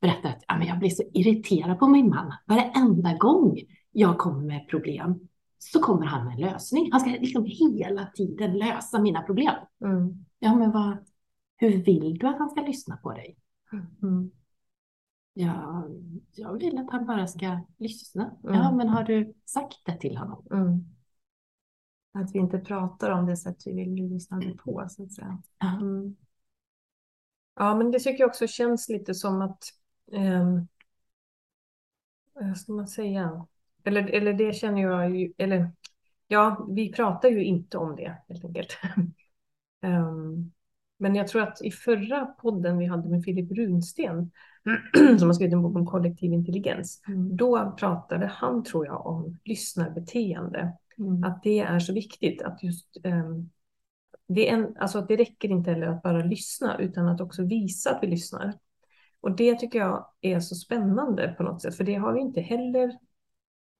berättade 0.01 0.34
att 0.34 0.43
ja, 0.48 0.58
men 0.58 0.67
jag 0.67 0.79
blir 0.79 0.89
så 0.89 1.03
irriterad 1.13 1.79
på 1.79 1.88
min 1.88 2.10
man. 2.10 2.34
Varenda 2.46 3.17
gång 3.17 3.58
jag 3.91 4.17
kommer 4.17 4.43
med 4.43 4.67
problem 4.70 5.20
så 5.58 5.79
kommer 5.79 6.05
han 6.05 6.25
med 6.25 6.34
en 6.34 6.39
lösning. 6.39 6.91
Han 6.91 7.01
ska 7.01 7.10
liksom 7.10 7.46
hela 7.46 8.05
tiden 8.05 8.58
lösa 8.58 9.01
mina 9.01 9.22
problem. 9.22 9.55
Mm. 9.84 10.25
Ja, 10.39 10.55
men 10.55 10.72
vad, 10.72 10.98
hur 11.58 11.84
vill 11.84 12.17
du 12.17 12.27
att 12.27 12.38
han 12.38 12.50
ska 12.50 12.62
lyssna 12.62 12.98
på 12.98 13.12
dig? 13.12 13.38
Mm. 14.01 14.31
Ja, 15.34 15.88
jag 16.31 16.60
vill 16.60 16.77
att 16.77 16.91
han 16.91 17.05
bara 17.05 17.27
ska 17.27 17.60
lyssna. 17.77 18.38
Mm. 18.43 18.55
Ja, 18.55 18.72
men 18.72 18.89
har 18.89 19.03
du 19.03 19.34
sagt 19.46 19.86
det 19.86 19.98
till 19.98 20.17
honom? 20.17 20.46
Mm. 20.51 20.86
Att 22.13 22.36
vi 22.36 22.39
inte 22.39 22.60
pratar 22.60 23.12
om 23.12 23.25
det 23.25 23.38
sätt 23.38 23.58
vi 23.65 23.74
vill 23.74 23.89
bli 23.89 24.10
lyssnade 24.10 24.58
på, 24.58 24.86
så 24.89 25.03
att 25.03 25.13
säga. 25.13 25.41
Ja. 25.60 25.79
Mm. 25.81 26.15
Men 27.60 27.91
det 27.91 28.00
tycker 28.00 28.20
jag 28.20 28.29
också 28.29 28.48
känns 28.48 28.89
lite 28.89 29.13
som 29.13 29.41
att, 29.41 29.63
vad 32.34 32.58
ska 32.58 32.74
man 32.74 32.88
säga? 32.88 33.46
Eller, 33.84 34.08
eller 34.08 34.34
det 34.34 34.56
känner 34.56 34.82
jag 34.82 35.18
ju, 35.18 35.34
eller 35.38 35.72
ja, 36.27 36.68
vi 36.70 36.94
pratar 36.94 37.30
ju 37.30 37.44
inte 37.44 37.77
om 37.77 37.96
det 37.96 38.18
helt 38.27 38.46
enkelt. 38.46 38.77
Ehm, 39.84 40.51
men 40.98 41.15
jag 41.15 41.27
tror 41.27 41.41
att 41.41 41.62
i 41.62 41.72
förra 41.72 42.25
podden 42.25 42.77
vi 42.77 42.86
hade 42.86 43.10
med 43.10 43.24
Filip 43.24 43.51
Runsten, 43.51 44.32
som 45.20 45.27
har 45.27 45.34
skrivit 45.34 45.53
en 45.53 45.62
bok 45.62 45.75
om 45.75 45.86
kollektiv 45.86 46.34
intelligens, 46.34 47.01
Mm. 47.08 47.38
då 47.38 47.75
pratade 47.80 48.25
han, 48.25 48.63
tror 48.63 48.86
jag, 48.86 49.08
om 49.08 49.39
lyssnarbeteende. 49.44 50.74
Mm. 50.98 51.24
Att 51.24 51.44
det 51.44 51.60
är 51.60 51.80
så 51.80 51.94
viktigt 51.94 52.41
att 52.41 52.63
just 52.63 52.98
ehm, 53.03 53.50
det, 54.27 54.50
är 54.50 54.53
en, 54.53 54.77
alltså 54.77 55.00
att 55.00 55.08
det 55.08 55.15
räcker 55.15 55.50
inte 55.50 55.72
heller 55.72 55.88
att 55.88 56.01
bara 56.01 56.25
lyssna 56.25 56.77
utan 56.77 57.08
att 57.08 57.22
också 57.22 57.44
visa 57.44 57.96
att 57.96 58.03
vi 58.03 58.08
lyssnar. 58.08 58.53
Och 59.22 59.36
det 59.36 59.60
tycker 59.60 59.80
jag 59.80 60.08
är 60.22 60.40
så 60.40 60.56
spännande 60.56 61.36
på 61.38 61.44
något 61.44 61.62
sätt 61.62 61.78
för 61.78 61.84
det 61.84 61.96
har 61.96 62.13
vi 62.13 62.20
inte 62.20 62.42
heller 62.42 62.98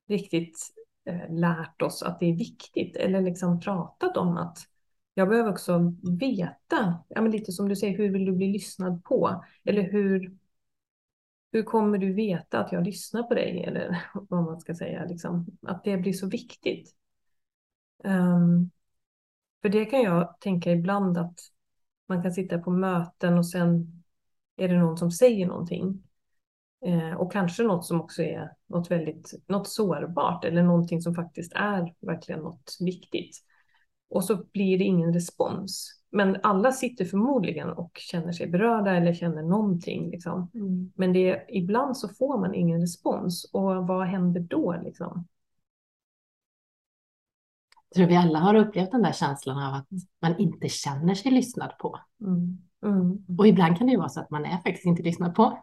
riktigt 0.08 0.58
eh, 1.04 1.34
lärt 1.34 1.82
oss 1.82 2.02
att 2.02 2.20
det 2.20 2.26
är 2.26 2.36
viktigt 2.36 2.96
eller 2.96 3.20
liksom 3.20 3.60
pratat 3.60 4.16
om 4.16 4.36
att 4.36 4.58
jag 5.14 5.28
behöver 5.28 5.50
också 5.50 5.94
veta, 6.20 7.04
ja, 7.08 7.20
men 7.20 7.30
lite 7.30 7.52
som 7.52 7.68
du 7.68 7.76
säger, 7.76 7.98
hur 7.98 8.12
vill 8.12 8.24
du 8.24 8.32
bli 8.32 8.52
lyssnad 8.52 9.04
på? 9.04 9.44
Eller 9.64 9.82
hur, 9.82 10.36
hur 11.52 11.62
kommer 11.62 11.98
du 11.98 12.12
veta 12.12 12.58
att 12.58 12.72
jag 12.72 12.84
lyssnar 12.84 13.22
på 13.22 13.34
dig? 13.34 13.64
Eller 13.64 14.04
vad 14.14 14.44
man 14.44 14.60
ska 14.60 14.74
säga, 14.74 15.04
liksom, 15.04 15.46
att 15.62 15.84
det 15.84 15.96
blir 15.96 16.12
så 16.12 16.26
viktigt. 16.26 16.94
Um, 18.04 18.70
för 19.62 19.68
det 19.68 19.84
kan 19.84 20.02
jag 20.02 20.40
tänka 20.40 20.72
ibland 20.72 21.18
att 21.18 21.38
man 22.08 22.22
kan 22.22 22.32
sitta 22.32 22.58
på 22.58 22.70
möten 22.70 23.38
och 23.38 23.46
sen 23.46 24.01
är 24.56 24.68
det 24.68 24.78
någon 24.78 24.96
som 24.96 25.10
säger 25.10 25.46
någonting. 25.46 26.02
Eh, 26.86 27.14
och 27.14 27.32
kanske 27.32 27.62
något 27.62 27.84
som 27.86 28.00
också 28.00 28.22
är 28.22 28.52
något 28.66 28.90
väldigt, 28.90 29.32
något 29.46 29.68
sårbart 29.68 30.44
eller 30.44 30.62
någonting 30.62 31.02
som 31.02 31.14
faktiskt 31.14 31.52
är 31.54 31.94
verkligen 32.00 32.40
något 32.40 32.76
viktigt. 32.80 33.36
Och 34.08 34.24
så 34.24 34.44
blir 34.52 34.78
det 34.78 34.84
ingen 34.84 35.12
respons. 35.14 36.00
Men 36.10 36.36
alla 36.42 36.72
sitter 36.72 37.04
förmodligen 37.04 37.68
och 37.70 37.98
känner 37.98 38.32
sig 38.32 38.46
berörda 38.46 38.96
eller 38.96 39.14
känner 39.14 39.42
någonting. 39.42 40.10
Liksom. 40.10 40.50
Mm. 40.54 40.92
Men 40.94 41.12
det, 41.12 41.30
är- 41.30 41.56
ibland 41.56 41.96
så 41.96 42.08
får 42.08 42.38
man 42.38 42.54
ingen 42.54 42.80
respons. 42.80 43.50
Och 43.52 43.86
vad 43.86 44.06
händer 44.06 44.40
då? 44.40 44.80
Liksom? 44.84 45.28
Jag 47.88 47.96
tror 47.96 48.06
vi 48.06 48.16
alla 48.16 48.38
har 48.38 48.54
upplevt 48.54 48.90
den 48.90 49.02
där 49.02 49.12
känslan 49.12 49.58
av 49.62 49.74
att 49.74 49.88
man 50.20 50.38
inte 50.38 50.68
känner 50.68 51.14
sig 51.14 51.32
lyssnad 51.32 51.78
på. 51.78 51.98
Mm. 52.20 52.58
Mm, 52.82 53.24
Och 53.38 53.46
ibland 53.46 53.78
kan 53.78 53.86
det 53.86 53.90
ju 53.92 53.98
vara 53.98 54.08
så 54.08 54.20
att 54.20 54.30
man 54.30 54.44
är 54.44 54.56
faktiskt 54.56 54.86
inte 54.86 55.02
lyssnad 55.02 55.34
på. 55.34 55.58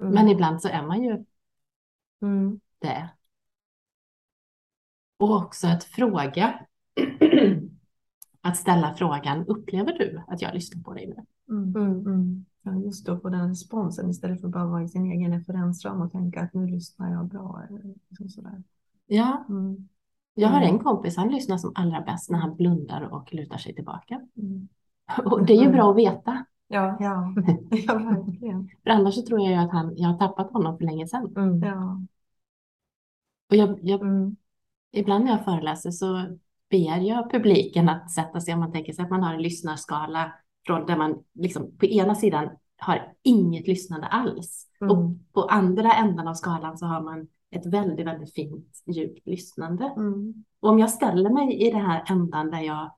mm, 0.00 0.14
Men 0.14 0.28
ibland 0.28 0.62
så 0.62 0.68
är 0.68 0.82
man 0.86 1.02
ju 1.02 1.24
mm, 2.22 2.60
det. 2.78 3.10
Och 5.16 5.36
också 5.36 5.66
att 5.66 5.84
fråga. 5.84 6.66
Att 8.40 8.56
ställa 8.56 8.94
frågan, 8.94 9.46
upplever 9.46 9.92
du 9.98 10.22
att 10.28 10.42
jag 10.42 10.54
lyssnar 10.54 10.82
på 10.82 10.94
dig 10.94 11.06
nu? 11.06 11.24
Mm. 11.54 11.76
mm, 11.76 12.06
Mm. 12.06 12.44
Ja, 12.62 12.74
just 12.74 13.06
då 13.06 13.18
få 13.18 13.28
den 13.28 13.48
responsen 13.48 14.10
istället 14.10 14.40
för 14.40 14.48
att 14.48 14.52
bara 14.52 14.66
vara 14.66 14.82
i 14.82 14.88
sin 14.88 15.12
egen 15.12 15.32
referensram 15.32 16.00
och 16.00 16.12
tänka 16.12 16.40
att 16.40 16.54
nu 16.54 16.66
lyssnar 16.66 17.12
jag 17.12 17.26
bra. 17.28 17.62
Eller 17.68 17.94
liksom 18.08 18.28
sådär. 18.28 18.62
Ja, 19.06 19.44
Mm. 19.48 19.88
jag 20.34 20.48
har 20.48 20.60
en 20.60 20.78
kompis, 20.78 21.16
han 21.16 21.28
lyssnar 21.28 21.58
som 21.58 21.72
allra 21.74 22.00
bäst 22.00 22.30
när 22.30 22.38
han 22.38 22.56
blundar 22.56 23.02
och 23.02 23.34
lutar 23.34 23.58
sig 23.58 23.74
tillbaka. 23.74 24.20
Mm. 24.36 24.68
Och 25.24 25.46
det 25.46 25.52
är 25.52 25.62
ju 25.62 25.70
bra 25.70 25.90
att 25.90 25.96
veta. 25.96 26.44
Ja. 26.68 26.96
Ja. 27.00 27.34
ja, 27.70 27.94
verkligen. 27.94 28.70
För 28.84 28.90
annars 28.90 29.14
så 29.14 29.22
tror 29.22 29.40
jag 29.40 29.50
ju 29.50 29.56
att 29.56 29.72
han, 29.72 29.92
jag 29.96 30.08
har 30.08 30.18
tappat 30.18 30.52
honom 30.52 30.78
för 30.78 30.84
länge 30.84 31.08
sedan. 31.08 31.32
Mm, 31.36 31.62
Ja. 31.62 32.00
Och 33.50 33.56
jag, 33.56 33.78
jag, 33.82 34.00
mm, 34.00 34.36
ibland 34.92 35.24
när 35.24 35.32
jag 35.32 35.44
föreläser 35.44 35.90
så 35.90 36.26
ber 36.70 37.00
jag 37.00 37.30
publiken 37.30 37.88
att 37.88 38.10
sätta 38.10 38.40
sig, 38.40 38.54
om 38.54 38.60
man 38.60 38.72
tänker 38.72 38.92
sig 38.92 39.04
att 39.04 39.10
man 39.10 39.22
har 39.22 39.34
en 39.34 39.42
lyssnarskala 39.42 40.32
från 40.66 40.86
där 40.86 40.96
man 40.96 41.24
liksom 41.34 41.76
på 41.76 41.86
ena 41.86 42.14
sidan 42.14 42.48
har 42.78 43.12
inget 43.22 43.66
lyssnande 43.66 44.06
alls. 44.06 44.68
Mm. 44.80 44.90
Och 44.90 45.16
på 45.32 45.42
andra 45.42 45.92
änden 45.92 46.28
av 46.28 46.34
skalan 46.34 46.78
så 46.78 46.86
har 46.86 47.00
man 47.00 47.28
ett 47.50 47.66
väldigt, 47.66 48.06
väldigt 48.06 48.34
fint 48.34 48.82
djupt 48.86 49.26
lyssnande. 49.26 49.84
Mm. 49.96 50.44
Och 50.60 50.68
om 50.68 50.78
jag 50.78 50.90
ställer 50.90 51.30
mig 51.30 51.66
i 51.66 51.70
den 51.70 51.80
här 51.80 52.04
ändan 52.06 52.50
där, 52.50 52.60
jag, 52.60 52.90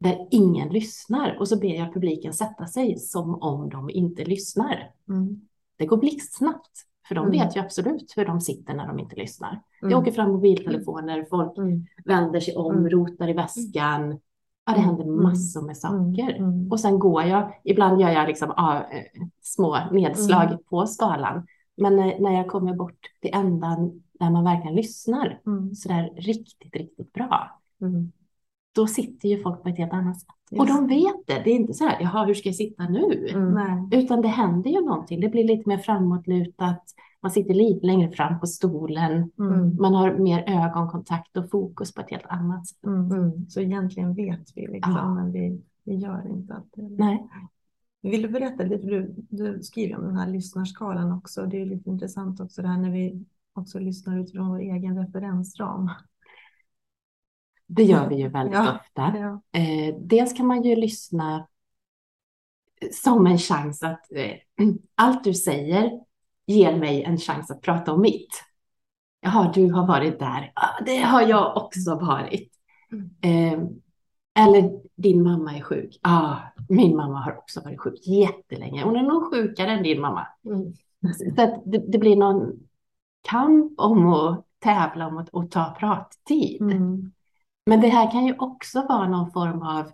där 0.00 0.28
ingen 0.30 0.68
lyssnar 0.68 1.36
och 1.40 1.48
så 1.48 1.58
ber 1.58 1.68
jag 1.74 1.94
publiken 1.94 2.32
sätta 2.32 2.66
sig 2.66 2.98
som 2.98 3.42
om 3.42 3.68
de 3.70 3.90
inte 3.90 4.24
lyssnar. 4.24 4.90
Mm. 5.08 5.40
Det 5.76 5.86
går 5.86 5.96
blixtsnabbt, 5.96 6.70
för 7.08 7.14
de 7.14 7.26
Mm. 7.26 7.38
vet 7.38 7.56
ju 7.56 7.60
absolut 7.60 8.12
hur 8.16 8.24
de 8.26 8.40
sitter 8.40 8.74
när 8.74 8.86
de 8.86 8.98
inte 8.98 9.16
lyssnar. 9.16 9.62
Det 9.80 9.86
mm, 9.86 9.98
åker 9.98 10.12
fram 10.12 10.30
mobiltelefoner, 10.32 11.26
folk 11.30 11.58
mm, 11.58 11.86
vänder 12.04 12.40
sig 12.40 12.56
om, 12.56 12.76
Mm. 12.76 12.90
rotar 12.90 13.28
i 13.28 13.32
väskan. 13.32 14.20
Ja, 14.66 14.74
det 14.74 14.80
händer 14.80 15.04
Mm. 15.04 15.22
massor 15.22 15.62
med 15.62 15.76
saker. 15.76 16.36
Mm. 16.36 16.70
Och 16.72 16.80
sen 16.80 16.98
går 16.98 17.22
jag, 17.22 17.52
ibland 17.64 18.00
gör 18.00 18.10
jag 18.10 18.28
liksom, 18.28 18.52
ja, 18.56 18.78
eh, 18.90 19.22
små 19.42 19.78
nedslag 19.92 20.58
på 20.70 20.86
skalan. 20.86 21.46
Men 21.76 21.96
när, 21.96 22.20
när 22.20 22.32
jag 22.32 22.48
kommer 22.48 22.74
bort 22.74 23.06
till 23.20 23.30
ändan 23.34 24.02
där 24.20 24.30
man 24.30 24.44
verkligen 24.44 24.76
lyssnar, 24.76 25.40
Mm. 25.46 25.74
så 25.74 25.88
där 25.88 26.10
riktigt, 26.16 26.76
riktigt 26.76 27.12
bra, 27.12 27.60
mm, 27.80 28.12
då 28.76 28.86
sitter 28.86 29.28
ju 29.28 29.42
folk 29.42 29.62
på 29.62 29.68
ett 29.68 29.78
helt 29.78 29.92
annat 29.92 30.20
sätt. 30.20 30.28
Just 30.50 30.60
Och 30.60 30.66
de 30.66 30.86
vet 30.88 31.26
det, 31.26 31.42
det 31.44 31.50
är 31.50 31.54
inte 31.54 31.74
så 31.74 31.84
här, 31.84 31.96
jaha, 32.00 32.24
hur 32.24 32.34
ska 32.34 32.48
jag 32.48 32.56
sitta 32.56 32.88
nu? 32.88 33.28
mm. 33.34 33.88
Utan 33.92 34.22
det 34.22 34.28
händer 34.28 34.70
ju 34.70 34.80
någonting, 34.80 35.20
det 35.20 35.28
blir 35.28 35.44
lite 35.44 35.68
mer 35.68 35.78
framåtlutat, 35.78 36.84
man 37.22 37.30
sitter 37.30 37.54
lite 37.54 37.86
längre 37.86 38.10
fram 38.12 38.40
på 38.40 38.46
stolen, 38.46 39.30
Mm. 39.38 39.76
man 39.80 39.94
har 39.94 40.12
mer 40.18 40.44
ögonkontakt 40.46 41.36
och 41.36 41.50
fokus 41.50 41.94
på 41.94 42.00
ett 42.00 42.10
helt 42.10 42.26
annat 42.28 42.66
sätt. 42.66 42.84
Mm. 42.86 43.10
mm. 43.12 43.48
Så 43.48 43.60
egentligen 43.60 44.14
vet 44.14 44.52
vi 44.56 44.66
liksom, 44.66 44.92
Ja. 44.96 45.14
men 45.14 45.32
vi, 45.32 45.60
vi 45.84 45.94
gör 45.94 46.28
inte 46.30 46.54
alltid. 46.54 46.98
Nej. 46.98 47.28
Vill 48.02 48.22
du 48.22 48.28
berätta 48.28 48.62
lite, 48.62 48.78
för 48.82 48.90
du, 48.90 49.14
du 49.30 49.62
skriver 49.62 49.96
om 49.96 50.04
den 50.04 50.16
här 50.16 50.26
lyssnarskalan 50.32 51.12
också. 51.12 51.46
Det 51.46 51.62
är 51.62 51.66
lite 51.66 51.90
intressant 51.90 52.40
också 52.40 52.62
det 52.62 52.68
här 52.68 52.78
när 52.78 52.90
vi 52.90 53.24
också 53.52 53.78
lyssnar 53.78 54.18
utifrån 54.18 54.48
vår 54.48 54.58
egen 54.58 54.98
referensram. 54.98 55.90
Det 57.66 57.82
gör 57.82 58.08
vi 58.08 58.14
ju 58.16 58.28
väldigt 58.28 58.54
Ja. 58.54 58.76
ofta. 58.80 59.12
Ja. 59.18 59.60
Eh, 59.60 59.94
dels 60.00 60.32
kan 60.32 60.46
man 60.46 60.62
ju 60.62 60.76
lyssna 60.76 61.46
som 62.92 63.26
en 63.26 63.38
chans 63.38 63.82
att 63.82 64.12
eh, 64.12 64.32
allt 64.94 65.24
du 65.24 65.34
säger 65.34 65.90
ger 66.46 66.76
mig 66.76 67.02
en 67.02 67.18
chans 67.18 67.50
att 67.50 67.60
prata 67.60 67.92
om 67.92 68.00
mitt. 68.00 68.42
Jaha, 69.20 69.52
du 69.54 69.72
har 69.72 69.86
varit 69.86 70.18
där. 70.18 70.52
Ja, 70.54 70.84
det 70.86 70.96
har 70.96 71.22
jag 71.22 71.56
också 71.56 71.94
varit. 71.94 72.52
Eh, 73.20 73.60
eller 74.38 74.80
din 74.96 75.22
mamma 75.22 75.56
är 75.56 75.60
sjuk. 75.60 75.98
Ja, 76.02 76.38
min 76.68 76.96
mamma 76.96 77.20
har 77.20 77.38
också 77.38 77.60
varit 77.60 77.80
sjuk 77.80 78.06
jättelänge. 78.06 78.84
Hon 78.84 78.96
är 78.96 79.02
nog 79.02 79.30
sjukare 79.30 79.70
än 79.70 79.82
din 79.82 80.00
mamma. 80.00 80.26
Mm. 80.44 80.72
Så 81.36 81.42
att 81.42 81.62
det, 81.64 81.78
det 81.78 81.98
blir 81.98 82.16
någon 82.16 82.52
kamp 83.28 83.72
om 83.80 84.06
att 84.12 84.46
tävla 84.58 85.06
om 85.06 85.18
att, 85.18 85.34
att 85.34 85.50
ta 85.50 85.74
prattid. 85.78 86.62
Mm. 86.62 87.12
Men 87.66 87.80
det 87.80 87.88
här 87.88 88.10
kan 88.10 88.26
ju 88.26 88.34
också 88.38 88.86
vara 88.88 89.08
någon 89.08 89.30
form 89.30 89.62
av 89.62 89.92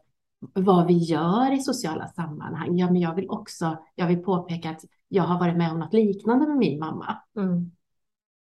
vad 0.54 0.86
vi 0.86 0.94
gör 0.94 1.52
i 1.52 1.60
sociala 1.60 2.08
sammanhang. 2.08 2.78
Ja, 2.78 2.90
men 2.90 3.00
jag 3.00 3.14
vill 3.14 3.30
också, 3.30 3.78
jag 3.94 4.06
vill 4.06 4.22
påpeka 4.22 4.70
att 4.70 4.84
jag 5.08 5.22
har 5.22 5.38
varit 5.38 5.56
med 5.56 5.72
om 5.72 5.78
något 5.78 5.92
liknande 5.92 6.46
med 6.46 6.56
min 6.56 6.78
mamma. 6.78 7.16
Mm. 7.36 7.70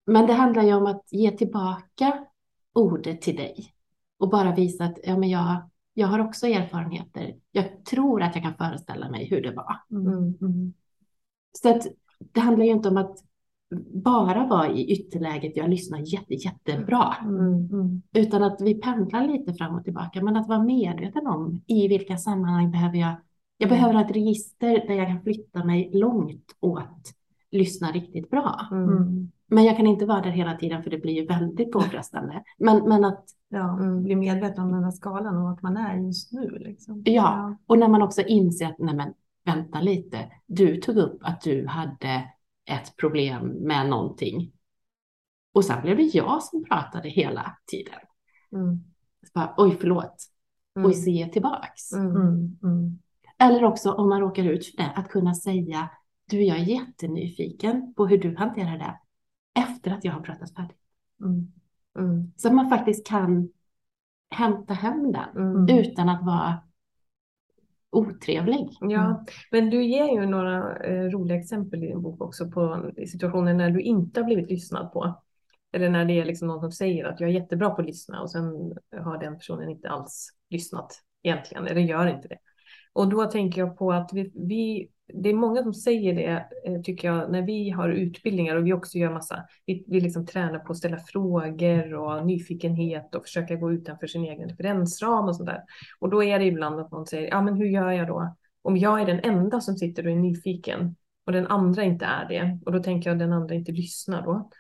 Men 0.06 0.26
det 0.26 0.32
handlar 0.32 0.62
ju 0.62 0.74
om 0.74 0.86
att 0.86 1.04
ge 1.10 1.30
tillbaka 1.30 2.24
ordet 2.72 3.22
till 3.22 3.36
dig 3.36 3.74
och 4.18 4.28
bara 4.28 4.54
visa 4.54 4.84
att 4.84 4.98
ja, 5.04 5.16
men 5.18 5.28
jag, 5.28 5.70
jag 5.94 6.06
har 6.06 6.18
också 6.18 6.46
erfarenheter. 6.46 7.36
Jag 7.50 7.84
tror 7.84 8.22
att 8.22 8.34
jag 8.34 8.44
kan 8.44 8.54
föreställa 8.54 9.10
mig 9.10 9.28
hur 9.28 9.42
det 9.42 9.52
var. 9.52 9.80
Mm. 9.90 10.34
Mm. 10.40 10.74
Så 11.62 11.68
att 11.68 11.86
det 12.18 12.40
handlar 12.40 12.64
ju 12.64 12.70
inte 12.70 12.88
om 12.88 12.96
att 12.96 13.18
bara 13.94 14.46
vara 14.46 14.68
i 14.70 14.92
ytterläget, 14.92 15.56
jag 15.56 15.70
lyssnar 15.70 15.98
jätte, 15.98 16.34
jättebra, 16.34 17.14
Mm. 17.22 17.68
Mm. 17.72 18.02
utan 18.12 18.42
att 18.42 18.60
vi 18.60 18.74
pendlar 18.74 19.28
lite 19.28 19.54
fram 19.54 19.74
och 19.74 19.84
tillbaka, 19.84 20.22
men 20.22 20.36
att 20.36 20.48
vara 20.48 20.62
medveten 20.62 21.26
om 21.26 21.60
i 21.66 21.88
vilka 21.88 22.16
sammanhang 22.16 22.70
behöver 22.70 22.98
jag, 22.98 23.14
jag 23.58 23.68
behöver 23.68 23.94
ha 23.94 24.04
ett 24.04 24.10
register 24.16 24.84
där 24.88 24.94
jag 24.94 25.06
kan 25.08 25.22
flytta 25.22 25.64
mig 25.64 25.90
långt 25.92 26.56
åt 26.60 27.12
lyssna 27.50 27.90
riktigt 27.90 28.30
bra. 28.30 28.66
Mm. 28.70 28.88
Mm. 28.88 29.30
Men 29.46 29.64
jag 29.64 29.76
kan 29.76 29.86
inte 29.86 30.06
vara 30.06 30.20
där 30.20 30.30
hela 30.30 30.54
tiden 30.56 30.82
för 30.82 30.90
det 30.90 30.98
blir 30.98 31.12
ju 31.12 31.26
väldigt 31.26 31.72
påfrestande. 31.72 32.42
Men, 32.58 32.88
men 32.88 33.04
att, 33.04 33.24
Ja, 33.48 33.78
Mm. 33.78 34.02
bli 34.02 34.16
medveten 34.16 34.64
om 34.64 34.72
den 34.72 34.84
här 34.84 34.90
skalan 34.90 35.36
och 35.36 35.42
vart 35.42 35.62
man 35.62 35.76
är 35.76 35.96
just 35.96 36.32
nu. 36.32 36.50
Liksom. 36.58 37.02
ja, 37.04 37.56
och 37.66 37.78
när 37.78 37.88
man 37.88 38.02
också 38.02 38.22
inser 38.22 38.66
att, 38.66 38.78
nej 38.78 38.94
men 38.94 39.12
vänta 39.44 39.80
lite, 39.80 40.18
du 40.46 40.76
tog 40.76 40.96
upp 40.96 41.18
att 41.20 41.40
du 41.40 41.66
hade 41.66 42.24
ett 42.66 42.96
problem 42.96 43.46
med 43.46 43.88
någonting. 43.88 44.52
Och 45.54 45.64
sen 45.64 45.82
blev 45.82 45.96
det 45.96 46.02
jag 46.02 46.42
som 46.42 46.64
pratade 46.64 47.08
hela 47.08 47.56
tiden. 47.66 48.00
Mm. 48.52 48.84
Så 49.22 49.30
bara, 49.34 49.54
Oj, 49.56 49.76
förlåt. 49.80 50.16
Mm. 50.76 50.86
Och 50.86 50.96
se 50.96 51.28
tillbaks. 51.32 51.92
Mm. 51.92 52.16
Mm. 52.16 52.58
Mm. 52.62 52.98
Eller 53.38 53.64
också 53.64 53.92
om 53.92 54.08
man 54.08 54.20
råkar 54.20 54.44
ut 54.44 54.66
för 54.66 54.76
det, 54.76 54.92
att 54.96 55.08
kunna 55.08 55.34
säga, 55.34 55.90
du 56.30 56.42
jag 56.42 56.58
är 56.58 56.64
jättenyfiken 56.64 57.94
på 57.94 58.06
hur 58.06 58.18
du 58.18 58.36
hanterar 58.36 58.78
det 58.78 58.98
efter 59.60 59.90
att 59.90 60.04
jag 60.04 60.12
har 60.12 60.20
pratat 60.20 60.54
färdigt. 60.54 60.76
Mm. 61.20 61.52
Mm. 61.98 62.32
Så 62.36 62.48
att 62.48 62.54
man 62.54 62.68
faktiskt 62.68 63.06
kan 63.06 63.48
hämta 64.30 64.74
hem 64.74 65.12
den 65.12 65.36
Mm. 65.36 65.78
utan 65.78 66.08
att 66.08 66.26
vara 66.26 66.62
otrevlig. 67.96 68.68
Ja, 68.80 69.24
men 69.50 69.70
du 69.70 69.84
ger 69.84 70.20
ju 70.20 70.26
några 70.26 70.76
eh, 70.76 71.02
roliga 71.02 71.38
exempel 71.38 71.84
i 71.84 71.86
din 71.86 72.02
bok 72.02 72.20
också 72.20 72.50
på 72.50 72.90
situationer 73.08 73.54
när 73.54 73.70
du 73.70 73.80
inte 73.80 74.20
har 74.20 74.24
blivit 74.24 74.50
lyssnad 74.50 74.92
på. 74.92 75.22
Eller 75.72 75.90
när 75.90 76.04
det 76.04 76.20
är 76.20 76.24
liksom 76.24 76.48
någon 76.48 76.60
som 76.60 76.72
säger 76.72 77.04
att 77.04 77.20
jag 77.20 77.30
är 77.30 77.34
jättebra 77.34 77.70
på 77.70 77.80
att 77.80 77.86
lyssna 77.86 78.20
och 78.20 78.30
sen 78.30 78.44
har 79.00 79.18
den 79.20 79.34
personen 79.34 79.70
inte 79.70 79.88
alls 79.88 80.30
lyssnat 80.50 81.02
egentligen, 81.22 81.66
eller 81.66 81.80
gör 81.80 82.06
inte 82.06 82.28
det. 82.28 82.38
Och 82.92 83.08
då 83.08 83.24
tänker 83.24 83.60
jag 83.60 83.78
på 83.78 83.92
att 83.92 84.10
vi, 84.12 84.32
vi 84.34 84.88
det 85.14 85.28
är 85.28 85.34
många 85.34 85.62
som 85.62 85.74
säger 85.74 86.14
det, 86.14 86.46
eh, 86.64 86.80
tycker 86.82 87.08
jag, 87.08 87.30
när 87.30 87.42
vi 87.42 87.70
har 87.70 87.88
utbildningar 87.88 88.56
och 88.56 88.66
vi 88.66 88.72
också 88.72 88.98
gör 88.98 89.12
massa, 89.12 89.44
vi, 89.66 89.84
vi 89.88 90.00
liksom 90.00 90.26
tränar 90.26 90.58
på 90.58 90.72
att 90.72 90.78
ställa 90.78 90.98
frågor 90.98 91.94
och 91.94 92.26
nyfikenhet 92.26 93.14
och 93.14 93.22
försöka 93.22 93.56
gå 93.56 93.72
utanför 93.72 94.06
sin 94.06 94.24
egen 94.24 94.48
referensram 94.48 95.24
och 95.24 95.36
sådär. 95.36 95.62
Och 95.98 96.10
då 96.10 96.24
är 96.24 96.38
det 96.38 96.44
ibland 96.44 96.80
att 96.80 96.90
någon 96.90 97.06
säger, 97.06 97.28
ja 97.28 97.42
men 97.42 97.54
hur 97.54 97.66
gör 97.66 97.90
jag 97.90 98.06
då? 98.06 98.36
Om 98.62 98.76
jag 98.76 99.00
är 99.00 99.06
den 99.06 99.20
enda 99.20 99.60
som 99.60 99.76
sitter 99.76 100.06
och 100.06 100.12
är 100.12 100.16
nyfiken 100.16 100.96
och 101.26 101.32
den 101.32 101.46
andra 101.46 101.84
inte 101.84 102.04
är 102.04 102.28
det, 102.28 102.58
och 102.66 102.72
då 102.72 102.82
tänker 102.82 103.10
jag 103.10 103.14
att 103.14 103.20
den 103.20 103.32
andra 103.32 103.54
inte 103.54 103.72
lyssnar 103.72 104.22
då. 104.22 104.50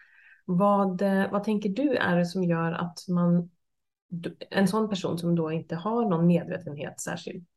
Vad, 0.44 1.02
eh, 1.02 1.30
vad 1.32 1.44
tänker 1.44 1.68
du 1.68 1.96
är 1.96 2.16
det 2.16 2.26
som 2.26 2.44
gör 2.44 2.72
att 2.72 2.98
man, 3.08 3.50
en 4.50 4.68
sån 4.68 4.88
person 4.88 5.18
som 5.18 5.34
då 5.34 5.52
inte 5.52 5.76
har 5.76 6.08
någon 6.08 6.26
medvetenhet 6.26 7.00
särskilt 7.00 7.48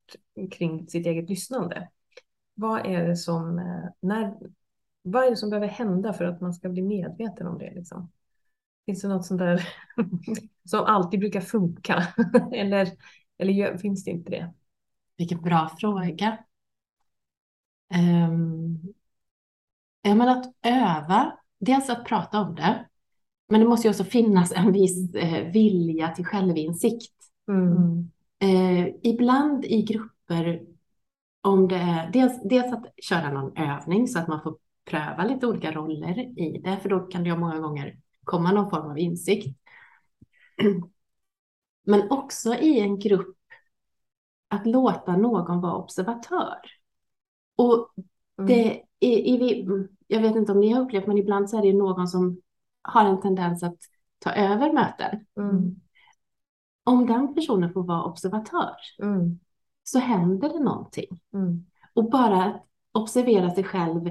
kring 0.52 0.88
sitt 0.88 1.06
eget 1.06 1.30
lyssnande, 1.30 1.88
vad 2.60 2.86
är 2.86 3.08
det 3.08 3.15
som, 3.15 3.60
eh, 3.60 3.89
när, 4.00 4.38
vad 5.02 5.26
är 5.26 5.30
det 5.30 5.36
som 5.36 5.50
behöver 5.50 5.67
hända 5.67 6.13
för 6.13 6.26
att 6.26 6.41
man 6.41 6.54
ska 6.54 6.69
bli 6.69 6.82
medveten 6.82 7.48
om 7.48 7.58
det? 7.58 7.74
Liksom? 7.74 8.12
Finns 8.86 9.02
det 9.02 9.08
något 9.08 9.26
sånt 9.26 9.39
där 9.39 9.67
som 10.65 10.86
alltid 10.86 11.19
brukar 11.19 11.41
funka? 11.41 12.08
eller 12.54 12.89
eller 13.39 13.78
finns 13.78 14.04
det 14.04 14.12
inte 14.12 14.32
det? 14.32 14.54
Vilken 15.17 15.41
bra 15.41 15.72
fråga. 15.80 16.38
Um, 18.30 18.93
ja, 20.02 20.15
men 20.15 20.30
att 20.30 20.54
öva, 20.62 21.38
dels 21.60 21.89
att 21.89 22.06
prata 22.06 22.39
om 22.39 22.56
det, 22.56 22.86
men 23.50 23.60
det 23.60 23.67
måste 23.67 23.88
ju 23.88 23.91
också 23.91 24.04
finnas 24.04 24.52
en 24.52 24.72
viss 24.72 25.15
eh, 25.15 25.52
vilja 25.52 26.10
till 26.10 26.26
självinsikt. 26.26 27.13
Mm. 27.48 28.12
Eh, 28.39 28.93
ibland 29.04 29.65
i 29.65 29.82
grupper, 29.82 30.62
om 31.41 31.67
det 31.67 31.75
är 31.75 32.12
dels, 32.12 32.43
dels 32.43 32.73
att 32.73 32.86
köra 33.04 33.32
någon 33.32 33.58
övning 33.58 34.08
så 34.08 34.19
att 34.19 34.28
man 34.28 34.41
får 34.41 34.58
pröva 34.86 35.23
lite 35.23 35.47
olika 35.47 35.71
roller 35.71 36.39
i 36.39 36.62
det, 36.63 36.80
för 36.82 36.89
då 36.89 36.99
kan 36.99 37.23
det 37.23 37.38
många 37.38 37.60
gånger 37.60 37.97
komma 38.23 38.52
någon 38.52 38.69
form 38.69 38.91
av 38.91 38.99
insikt. 38.99 39.58
Men 41.86 42.12
också 42.12 42.54
i 42.54 42.80
en 42.80 42.99
grupp 42.99 43.38
att 44.47 44.67
låta 44.67 45.17
någon 45.17 45.62
vara 45.62 45.75
observatör. 45.75 46.60
Och 47.56 47.93
det 48.47 48.84
i, 48.99 49.08
i, 49.08 49.65
jag 50.08 50.21
vet 50.21 50.36
inte 50.36 50.52
om 50.52 50.60
ni 50.60 50.69
har 50.69 50.82
upplevt, 50.82 51.08
men 51.08 51.17
ibland 51.17 51.49
så 51.49 51.58
är 51.58 51.62
det 51.62 51.73
någon 51.73 52.08
som 52.08 52.41
har 52.82 53.06
en 53.06 53.21
tendens 53.21 53.63
att 53.63 53.78
ta 54.19 54.32
över 54.32 54.73
möten. 54.73 55.25
Mm. 55.38 55.75
Om 56.84 57.06
den 57.06 57.36
personen 57.36 57.73
får 57.73 57.84
vara 57.84 58.04
observatör 58.04 58.75
Mm. 59.04 59.39
Så 59.91 59.99
händer 59.99 60.49
det 60.49 60.60
någonting. 60.60 61.19
Mm. 61.34 61.65
Och 61.93 62.10
bara 62.10 62.60
observera 62.91 63.49
sig 63.49 63.63
själv, 63.63 64.10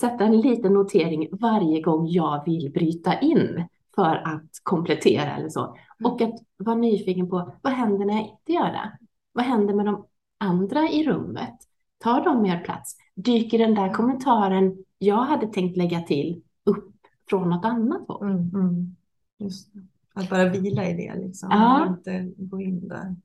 sätta 0.00 0.24
en 0.24 0.40
liten 0.40 0.72
notering 0.72 1.28
varje 1.32 1.80
gång 1.80 2.08
jag 2.08 2.44
vill 2.44 2.72
bryta 2.72 3.20
in 3.20 3.64
för 3.94 4.14
att 4.14 4.50
komplettera 4.62 5.36
eller 5.36 5.48
så. 5.48 5.76
Och 6.04 6.20
att 6.20 6.34
vara 6.56 6.76
nyfiken 6.76 7.28
på 7.28 7.52
vad 7.62 7.72
händer 7.72 8.06
när 8.06 8.14
jag 8.14 8.22
inte 8.22 8.52
gör 8.52 8.72
det? 8.72 8.98
Vad 9.32 9.44
händer 9.44 9.74
med 9.74 9.86
de 9.86 10.06
andra 10.38 10.88
i 10.88 11.04
rummet? 11.04 11.56
Tar 11.98 12.24
de 12.24 12.42
mer 12.42 12.60
plats? 12.64 12.96
Dyker 13.14 13.58
den 13.58 13.74
där 13.74 13.92
kommentaren 13.92 14.84
jag 14.98 15.24
hade 15.24 15.46
tänkt 15.46 15.76
lägga 15.76 16.00
till 16.00 16.42
upp 16.64 16.94
från 17.30 17.50
något 17.50 17.64
annat 17.64 18.08
håll? 18.08 18.30
Mm. 18.30 18.50
Mm. 18.54 18.96
Just 19.38 19.74
det. 19.74 19.80
Att 20.14 20.30
bara 20.30 20.48
vila 20.48 20.88
i 20.88 20.94
det 20.94 21.20
liksom. 21.20 21.48
Ja. 21.52 21.86
Inte 21.86 22.32
gå 22.36 22.60
in 22.60 22.88
där. 22.88 23.16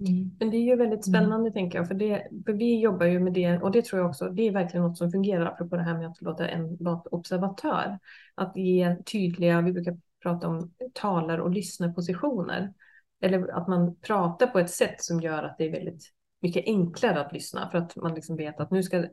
Mm. 0.00 0.30
Men 0.38 0.50
det 0.50 0.56
är 0.56 0.62
ju 0.62 0.76
väldigt 0.76 1.04
spännande 1.04 1.50
tänker 1.50 1.78
jag, 1.78 1.88
för, 1.88 1.94
det, 1.94 2.28
för 2.46 2.52
vi 2.52 2.80
jobbar 2.80 3.06
ju 3.06 3.20
med 3.20 3.32
det 3.32 3.58
och 3.58 3.70
det 3.70 3.84
tror 3.84 4.00
jag 4.00 4.08
också, 4.08 4.28
det 4.28 4.42
är 4.42 4.52
verkligen 4.52 4.86
något 4.86 4.98
som 4.98 5.10
fungerar 5.10 5.46
apropå 5.46 5.76
det 5.76 5.82
här 5.82 5.98
med 5.98 6.06
att 6.06 6.22
låta 6.22 6.48
en 6.48 6.76
vara 6.80 7.00
observatör. 7.00 7.98
Att 8.34 8.56
ge 8.56 8.96
tydliga, 8.96 9.60
vi 9.60 9.72
brukar 9.72 9.96
prata 10.22 10.48
om 10.48 10.72
talar 10.92 11.38
och 11.38 11.50
lyssnarpositioner. 11.50 12.72
Eller 13.20 13.48
att 13.48 13.68
man 13.68 13.96
pratar 13.96 14.46
på 14.46 14.58
ett 14.58 14.70
sätt 14.70 15.02
som 15.02 15.20
gör 15.20 15.42
att 15.42 15.58
det 15.58 15.64
är 15.64 15.72
väldigt 15.72 16.12
mycket 16.40 16.64
enklare 16.66 17.20
att 17.20 17.32
lyssna 17.32 17.70
för 17.70 17.78
att 17.78 17.96
man 17.96 18.14
liksom 18.14 18.36
vet 18.36 18.60
att 18.60 18.70
nu 18.70 18.82
ska 18.82 19.04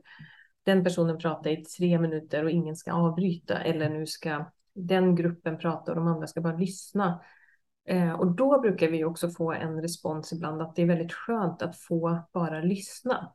den 0.64 0.84
personen 0.84 1.18
prata 1.18 1.50
i 1.50 1.64
tre 1.64 1.98
minuter 1.98 2.44
och 2.44 2.50
ingen 2.50 2.76
ska 2.76 2.92
avbryta 2.92 3.58
eller 3.58 3.90
nu 3.90 4.06
ska 4.06 4.44
den 4.74 5.14
gruppen 5.14 5.58
prata 5.58 5.92
och 5.92 5.96
de 5.96 6.06
andra 6.08 6.26
ska 6.26 6.40
bara 6.40 6.56
lyssna. 6.56 7.20
Eh, 7.88 8.12
och 8.12 8.26
då 8.26 8.60
brukar 8.60 8.88
vi 8.88 9.04
också 9.04 9.30
få 9.30 9.52
en 9.52 9.82
respons 9.82 10.32
ibland 10.32 10.62
att 10.62 10.76
det 10.76 10.82
är 10.82 10.86
väldigt 10.86 11.12
skönt 11.12 11.62
att 11.62 11.76
få 11.76 12.18
bara 12.32 12.60
lyssna. 12.60 13.32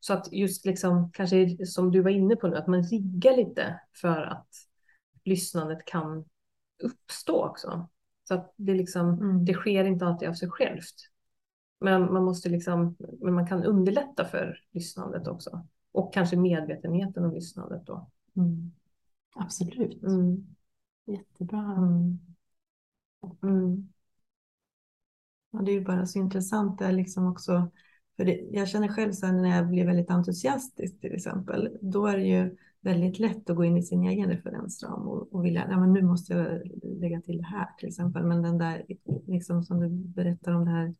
Så 0.00 0.12
att 0.14 0.32
just 0.32 0.66
liksom, 0.66 1.10
kanske 1.12 1.66
som 1.66 1.90
du 1.90 2.00
var 2.00 2.10
inne 2.10 2.36
på 2.36 2.48
nu, 2.48 2.56
att 2.56 2.66
man 2.66 2.82
riggar 2.82 3.36
lite 3.36 3.80
för 4.00 4.22
att 4.22 4.48
lyssnandet 5.24 5.84
kan 5.84 6.24
uppstå 6.82 7.44
också. 7.44 7.88
Så 8.24 8.34
att 8.34 8.54
det, 8.56 8.74
liksom, 8.74 9.08
Mm. 9.08 9.44
det 9.44 9.54
sker 9.54 9.84
inte 9.84 10.06
alltid 10.06 10.28
av 10.28 10.34
sig 10.34 10.50
självt. 10.50 10.94
Men 11.80 12.12
man 12.12 12.24
måste 12.24 12.48
liksom, 12.48 12.96
men 13.20 13.34
man 13.34 13.46
kan 13.46 13.64
underlätta 13.64 14.24
för 14.24 14.58
lyssnandet 14.70 15.28
också. 15.28 15.66
Och 15.92 16.14
kanske 16.14 16.36
medvetenheten 16.36 17.24
om 17.24 17.34
lyssnandet 17.34 17.86
då. 17.86 18.10
Mm. 18.36 18.72
Absolut. 19.34 20.02
Mm. 20.02 20.46
Jättebra. 21.06 21.76
Mm. 23.42 23.91
Ja, 25.52 25.58
det 25.62 25.70
är 25.72 25.74
ju 25.74 25.84
bara 25.84 26.06
så 26.06 26.18
intressant 26.18 26.78
det 26.78 26.84
är 26.84 26.92
liksom 26.92 27.26
också. 27.26 27.70
För 28.16 28.24
det, 28.24 28.48
jag 28.52 28.68
känner 28.68 28.88
själv 28.88 29.12
så 29.12 29.26
när 29.32 29.56
jag 29.56 29.68
blir 29.68 29.86
väldigt 29.86 30.10
entusiastisk 30.10 31.00
till 31.00 31.14
exempel. 31.14 31.78
Då 31.82 32.06
är 32.06 32.16
det 32.16 32.24
ju 32.24 32.56
väldigt 32.80 33.18
lätt 33.18 33.50
att 33.50 33.56
gå 33.56 33.64
in 33.64 33.76
i 33.76 33.82
sin 33.82 34.04
egen 34.04 34.28
referensram 34.30 35.08
och, 35.08 35.34
och 35.34 35.44
vilja, 35.44 35.66
ja 35.70 35.80
men 35.80 35.92
nu 35.92 36.02
måste 36.02 36.32
jag 36.32 36.62
lägga 36.82 37.20
till 37.20 37.36
det 37.38 37.44
här 37.44 37.68
till 37.78 37.88
exempel. 37.88 38.24
Men 38.24 38.42
den 38.42 38.58
där, 38.58 38.86
liksom 39.26 39.62
som 39.62 39.80
du 39.80 39.88
berättar 39.88 40.52
om 40.52 40.64
det 40.64 40.70
här 40.70 40.94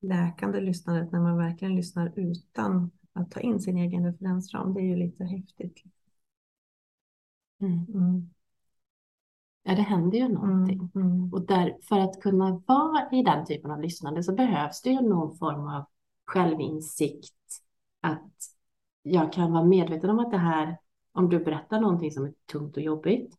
läkande 0.00 0.60
lyssnandet 0.60 1.12
när 1.12 1.20
man 1.20 1.36
verkligen 1.38 1.76
lyssnar 1.76 2.12
utan 2.16 2.90
att 3.12 3.30
ta 3.30 3.40
in 3.40 3.60
sin 3.60 3.76
egen 3.78 4.04
referensram. 4.04 4.74
Det 4.74 4.80
är 4.80 4.84
ju 4.84 4.96
lite 4.96 5.24
häftigt. 5.24 5.82
Mm. 7.60 7.86
Mm. 7.94 8.30
Ja, 9.68 9.74
det 9.74 9.82
händer 9.82 10.18
ju 10.18 10.28
någonting. 10.28 10.90
Mm. 10.94 11.06
Mm. 11.06 11.32
Och 11.32 11.46
där, 11.46 11.76
för 11.88 11.98
att 11.98 12.20
kunna 12.20 12.62
vara 12.66 13.10
i 13.12 13.22
den 13.22 13.46
typen 13.46 13.70
av 13.70 13.80
lyssnande 13.80 14.22
så 14.22 14.34
behövs 14.34 14.82
det 14.82 14.90
ju 14.90 15.00
någon 15.00 15.38
form 15.38 15.66
av 15.66 15.84
självinsikt, 16.26 17.62
att 18.00 18.32
jag 19.02 19.32
kan 19.32 19.52
vara 19.52 19.64
medveten 19.64 20.10
om 20.10 20.18
att 20.18 20.30
det 20.30 20.38
här, 20.38 20.78
om 21.12 21.28
du 21.28 21.38
berättar 21.38 21.80
någonting 21.80 22.12
som 22.12 22.24
är 22.24 22.34
tungt 22.52 22.76
och 22.76 22.82
jobbigt, 22.82 23.34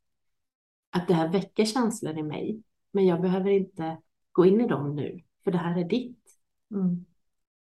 att 0.90 1.08
det 1.08 1.14
här 1.14 1.30
väcker 1.30 1.66
känslor 1.66 2.18
i 2.18 2.24
mig, 2.24 2.64
men 2.92 3.06
jag 3.06 3.22
behöver 3.22 3.50
inte 3.50 3.98
gå 4.32 4.46
in 4.46 4.62
i 4.62 4.68
dem 4.68 4.96
nu, 4.96 5.22
för 5.44 5.52
det 5.52 5.58
här 5.58 5.80
är 5.80 5.86
ditt. 5.86 6.24
Mm. 6.72 7.06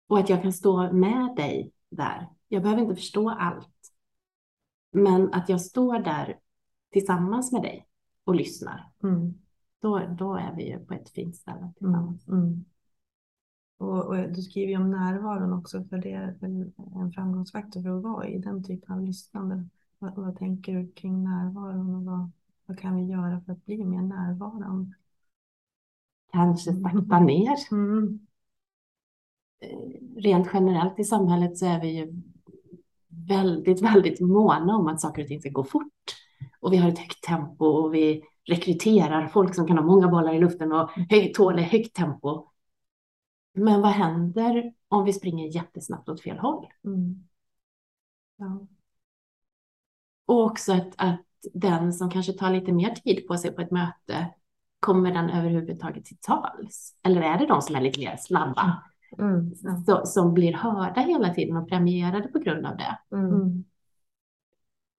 Och 0.08 0.20
att 0.20 0.30
jag 0.30 0.42
kan 0.42 0.54
stå 0.54 0.94
med 0.94 1.36
dig 1.36 1.72
där. 1.90 2.30
Jag 2.48 2.64
behöver 2.64 2.82
inte 2.82 2.96
förstå 2.96 3.30
allt. 3.30 3.92
Men 4.92 5.34
att 5.34 5.50
jag 5.50 5.62
står 5.62 6.00
där 6.00 6.40
tillsammans 6.92 7.52
med 7.52 7.62
dig 7.62 7.88
och 8.26 8.36
lyssnar. 8.36 8.92
Mm. 9.04 9.34
Då, 9.82 10.16
då 10.18 10.36
är 10.36 10.56
vi 10.56 10.70
ju 10.72 10.80
på 10.80 10.94
ett 10.94 11.10
fint 11.10 11.36
ställe 11.36 11.58
Mm. 11.58 11.74
tillsammans. 11.74 12.28
Mm. 12.28 12.66
Och, 13.78 14.06
och 14.06 14.16
du 14.16 14.42
skriver 14.42 14.72
ju 14.72 14.78
om 14.78 14.92
närvaron 14.92 15.54
också, 15.54 15.84
för 15.84 15.98
det 15.98 16.12
är 16.12 16.38
väl 16.40 16.72
en 16.96 17.12
framgångsfaktor 17.12 17.82
för 17.82 17.98
att 17.98 18.04
vara 18.04 18.28
i 18.28 18.38
den 18.38 18.64
typen 18.64 18.96
av 18.96 19.02
lyssnande. 19.02 19.68
Vad, 20.00 20.16
vad 20.16 20.38
tänker 20.38 20.74
du 20.74 20.92
kring 20.92 21.24
närvaron 21.24 21.96
och 21.96 22.04
vad, 22.04 22.32
vad 22.66 22.80
kan 22.80 22.96
vi 22.96 23.04
göra 23.12 23.42
för 23.42 23.54
att 23.54 23.66
bli 23.66 23.86
mer 23.86 24.02
närvarande? 24.02 24.94
Kanske 26.32 26.74
sakta 26.74 27.20
ner. 27.20 27.56
Mm. 27.72 28.20
Eh, 29.60 30.22
Rent 30.22 30.48
generellt 30.54 31.00
i 31.00 31.04
samhället 31.04 31.58
så 31.58 31.66
är 31.66 31.82
vi 31.82 31.98
ju 31.98 32.22
väldigt, 33.08 33.82
väldigt 33.82 34.20
måna 34.20 34.76
om 34.76 34.88
att 34.88 35.02
saker 35.02 35.22
och 35.22 35.28
ting 35.28 35.40
ska 35.40 35.50
gå 35.50 35.64
fort. 35.64 36.16
Och 36.66 36.74
vi 36.74 36.78
har 36.78 36.90
ett 36.90 37.00
högt 37.00 37.24
tempo 37.24 37.66
och 37.66 37.94
vi 37.94 38.24
rekryterar 38.48 39.28
folk 39.28 39.56
som 39.56 39.68
kan 39.68 39.78
ha 39.78 39.86
många 39.86 40.08
bollar 40.08 40.34
i 40.34 40.40
luften 40.40 40.72
och 40.72 40.90
hö- 41.10 41.34
tåla 41.36 41.62
högt 41.62 41.94
tempo. 41.96 42.46
Men 43.54 43.82
vad 43.82 43.92
händer 43.92 44.74
om 44.88 45.04
vi 45.06 45.14
springer 45.14 45.48
jättesnabbt 45.56 46.10
åt 46.10 46.22
fel 46.22 46.38
håll? 46.38 46.66
Mm. 46.86 47.24
Ja. 48.38 48.68
Och 50.26 50.44
också 50.44 50.74
att, 50.74 50.94
att 50.98 51.22
den 51.54 51.94
som 51.94 52.10
kanske 52.10 52.34
tar 52.34 52.50
lite 52.50 52.72
mer 52.72 52.90
tid 52.90 53.28
på 53.28 53.38
sig 53.38 53.52
på 53.52 53.62
ett 53.62 53.72
möte, 53.72 54.28
kommer 54.80 55.12
den 55.12 55.30
överhuvudtaget 55.30 56.06
till 56.06 56.18
tals? 56.22 56.96
Eller 57.04 57.22
är 57.22 57.40
det 57.40 57.46
de 57.46 57.62
som 57.62 57.76
är 57.76 57.82
lite 57.82 58.00
mer 58.00 58.18
snabba, 58.18 58.84
Mm. 59.20 59.52
Ja. 59.64 59.78
så, 59.86 60.06
som 60.06 60.34
blir 60.34 60.54
hörda 60.54 61.02
hela 61.02 61.34
tiden 61.34 61.58
och 61.58 61.70
premierade 61.70 62.28
på 62.28 62.40
grund 62.40 62.66
av 62.66 62.78
det? 62.78 63.00
Mm. 63.16 63.64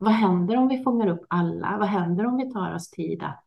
Mm. 0.01 0.13
Vad 0.13 0.13
händer 0.13 0.57
om 0.57 0.69
vi 0.69 0.83
fångar 0.83 1.07
upp 1.09 1.27
alla? 1.29 1.77
Vad 1.79 1.89
händer 1.89 2.27
om 2.27 2.37
vi 2.37 2.53
tar 2.53 2.75
oss 2.75 2.91
tid 2.91 3.23
att 3.23 3.43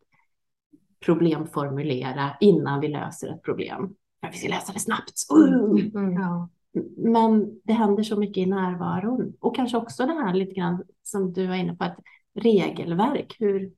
problemformulera 1.05 2.29
innan 2.39 2.79
vi 2.79 2.88
löser 2.88 3.29
ett 3.33 3.43
problem? 3.43 3.95
För 4.21 4.31
vi 4.31 4.38
ska 4.38 4.49
lösa 4.49 4.73
det 4.73 4.79
snabbt. 4.79 5.13
Uh! 5.38 5.85
Mm. 5.95 6.13
Ja. 6.13 6.49
Men 6.97 7.59
det 7.63 7.73
händer 7.73 8.03
så 8.03 8.19
mycket 8.19 8.38
i 8.38 8.45
närvaron. 8.45 9.33
Och 9.39 9.55
kanske 9.55 9.77
också 9.77 10.05
det 10.05 10.13
här 10.13 10.33
lite 10.33 10.53
grann 10.53 10.83
som 11.03 11.33
du 11.33 11.47
var 11.47 11.55
inne 11.55 11.75
på, 11.75 11.83
ett 11.83 11.97
regelverk. 12.33 13.35
Hur 13.39 13.71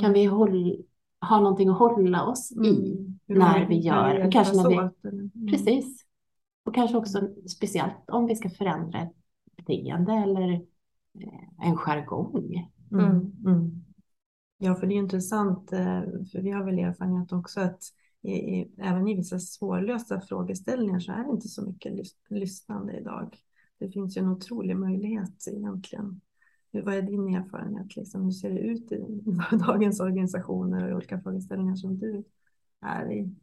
kan 0.00 0.12
vi 0.12 0.24
hålla, 0.24 0.76
ha 1.28 1.40
någonting 1.40 1.68
att 1.68 1.78
hålla 1.78 2.24
oss 2.24 2.52
i? 2.52 2.56
Mm. 2.56 3.18
Hur 3.26 3.36
när 3.38 3.66
vi 3.66 3.78
gör- 3.78 4.14
hjälpas 4.14 4.32
kanske 4.32 4.56
när 4.56 4.68
vi- 4.68 4.74
eller? 4.76 4.90
Mm. 5.04 5.30
Precis. 5.50 6.04
Och 6.64 6.74
kanske 6.74 6.96
också 6.96 7.20
speciellt 7.48 8.10
om 8.10 8.26
vi 8.26 8.36
ska 8.36 8.50
förändra 8.50 8.98
ett 8.98 9.12
beteende 9.56 10.12
eller 10.12 10.62
en 11.62 11.76
jargong. 11.76 12.70
Mm. 12.92 13.32
Mm. 13.46 13.84
Ja, 14.58 14.74
för 14.74 14.86
det 14.86 14.94
är 14.94 14.98
intressant, 14.98 15.72
eh, 15.72 16.02
för 16.32 16.42
vi 16.42 16.50
har 16.50 16.64
väl 16.64 16.78
erfarenhet 16.78 17.32
också 17.32 17.60
att 17.60 17.82
i, 18.22 18.32
i, 18.32 18.70
även 18.78 19.08
i 19.08 19.14
vissa 19.16 19.38
svårlösta 19.38 20.20
frågeställningar 20.20 21.00
så 21.00 21.12
är 21.12 21.24
det 21.24 21.30
inte 21.30 21.48
så 21.48 21.62
mycket 21.66 21.92
lys, 21.92 22.16
lyssnande 22.28 22.98
idag. 22.98 23.36
Det 23.78 23.90
finns 23.90 24.16
ju 24.16 24.20
en 24.20 24.28
otrolig 24.28 24.76
möjlighet 24.76 25.48
egentligen. 25.52 26.20
Hur- 26.72 26.82
Vad 26.82 26.94
är 26.94 27.02
din 27.02 27.34
erfarenhet? 27.34 27.96
Liksom? 27.96 28.24
Hur 28.24 28.30
ser 28.30 28.50
det 28.50 28.60
ut 28.60 28.92
i 28.92 29.04
dagens 29.66 30.00
organisationer 30.00 30.84
och 30.84 30.90
i 30.90 30.94
olika 30.94 31.20
frågeställningar 31.20 31.74
som 31.74 31.98
du 31.98 32.24
är 32.80 33.12
i? 33.12 33.34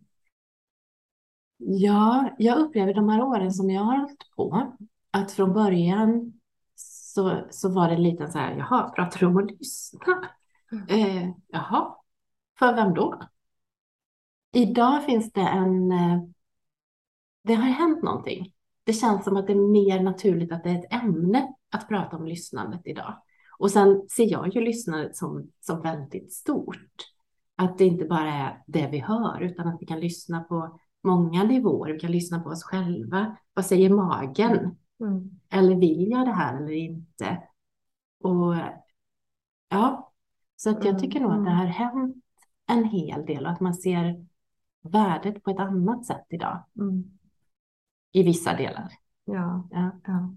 Ja, 1.57 2.35
jag 2.37 2.57
upplever 2.59 2.93
de 2.93 3.09
här 3.09 3.23
åren 3.23 3.51
som 3.51 3.69
jag 3.69 3.81
har 3.81 3.97
hållit 3.97 4.31
på 4.35 4.73
att 5.11 5.31
från 5.31 5.53
början 5.53 6.36
så, 7.17 7.47
så 7.49 7.69
var 7.69 7.89
det 7.89 7.97
lite 7.97 8.27
så 8.27 8.37
här, 8.37 8.55
jaha, 8.57 8.89
pratar 8.89 9.19
du 9.19 9.25
om 9.25 9.37
att 9.37 9.51
lyssna? 9.51 10.29
Eh, 10.89 11.29
jaha, 11.47 11.95
för 12.59 12.75
vem 12.75 12.93
då? 12.93 13.19
Idag 14.53 15.05
finns 15.05 15.31
det 15.31 15.41
en, 15.41 15.91
eh, 15.91 16.21
det 17.43 17.53
har 17.53 17.63
hänt 17.63 18.03
någonting. 18.03 18.53
Det 18.83 18.93
känns 18.93 19.23
som 19.23 19.37
att 19.37 19.47
det 19.47 19.53
är 19.53 19.71
mer 19.71 20.03
naturligt 20.03 20.51
att 20.51 20.63
det 20.63 20.69
är 20.69 20.79
ett 20.79 21.03
ämne 21.03 21.53
att 21.71 21.87
prata 21.87 22.17
om 22.17 22.25
lyssnandet 22.25 22.81
idag. 22.85 23.21
Och 23.59 23.71
sen 23.71 24.09
ser 24.09 24.31
jag 24.31 24.55
ju 24.55 24.61
lyssnandet 24.61 25.15
som, 25.15 25.51
som 25.59 25.81
väldigt 25.81 26.33
stort. 26.33 26.95
Att 27.55 27.77
det 27.77 27.85
inte 27.85 28.05
bara 28.05 28.33
är 28.33 28.63
det 28.67 28.89
vi 28.91 28.99
hör, 28.99 29.41
utan 29.41 29.67
att 29.67 29.77
vi 29.81 29.85
kan 29.85 29.99
lyssna 29.99 30.43
på 30.43 30.79
många 31.03 31.43
nivåer. 31.43 31.93
Vi 31.93 31.99
kan 31.99 32.11
lyssna 32.11 32.39
på 32.39 32.49
oss 32.49 32.63
själva. 32.63 33.37
Vad 33.53 33.65
säger 33.65 33.89
magen? 33.89 34.77
Mm. 34.99 35.39
Eller 35.49 35.75
vill 35.75 36.07
jag 36.11 36.25
det 36.27 36.31
här 36.33 36.57
eller 36.57 36.71
inte? 36.73 37.43
Och 38.21 38.55
ja, 39.69 40.11
så 40.55 40.69
att 40.69 40.75
jag 40.85 40.87
Mm, 40.89 41.01
tycker 41.01 41.19
nog 41.19 41.31
att 41.31 41.45
det 41.45 41.51
har 41.51 41.65
hänt 41.65 42.15
en 42.67 42.83
hel 42.83 43.25
del 43.25 43.45
och 43.45 43.51
att 43.51 43.59
man 43.59 43.73
ser 43.73 44.25
värdet 44.81 45.43
på 45.43 45.49
ett 45.51 45.59
annat 45.59 46.05
sätt 46.05 46.25
idag 46.29 46.63
Mm. 46.79 47.17
i 48.11 48.23
vissa 48.23 48.53
delar. 48.57 48.91
Ja, 49.25 49.67
Ja. 49.71 49.91
ja. 50.05 50.33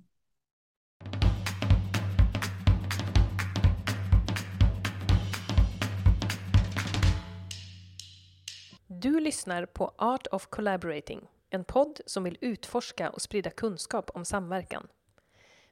Du 8.86 9.20
lyssnar 9.20 9.66
på 9.66 9.92
Art 9.98 10.26
of 10.32 10.46
Collaborating, 10.46 11.20
en 11.50 11.64
podd 11.64 12.00
som 12.06 12.24
vill 12.24 12.38
utforska 12.40 13.10
och 13.10 13.22
sprida 13.22 13.50
kunskap 13.50 14.10
om 14.14 14.24
samverkan. 14.24 14.88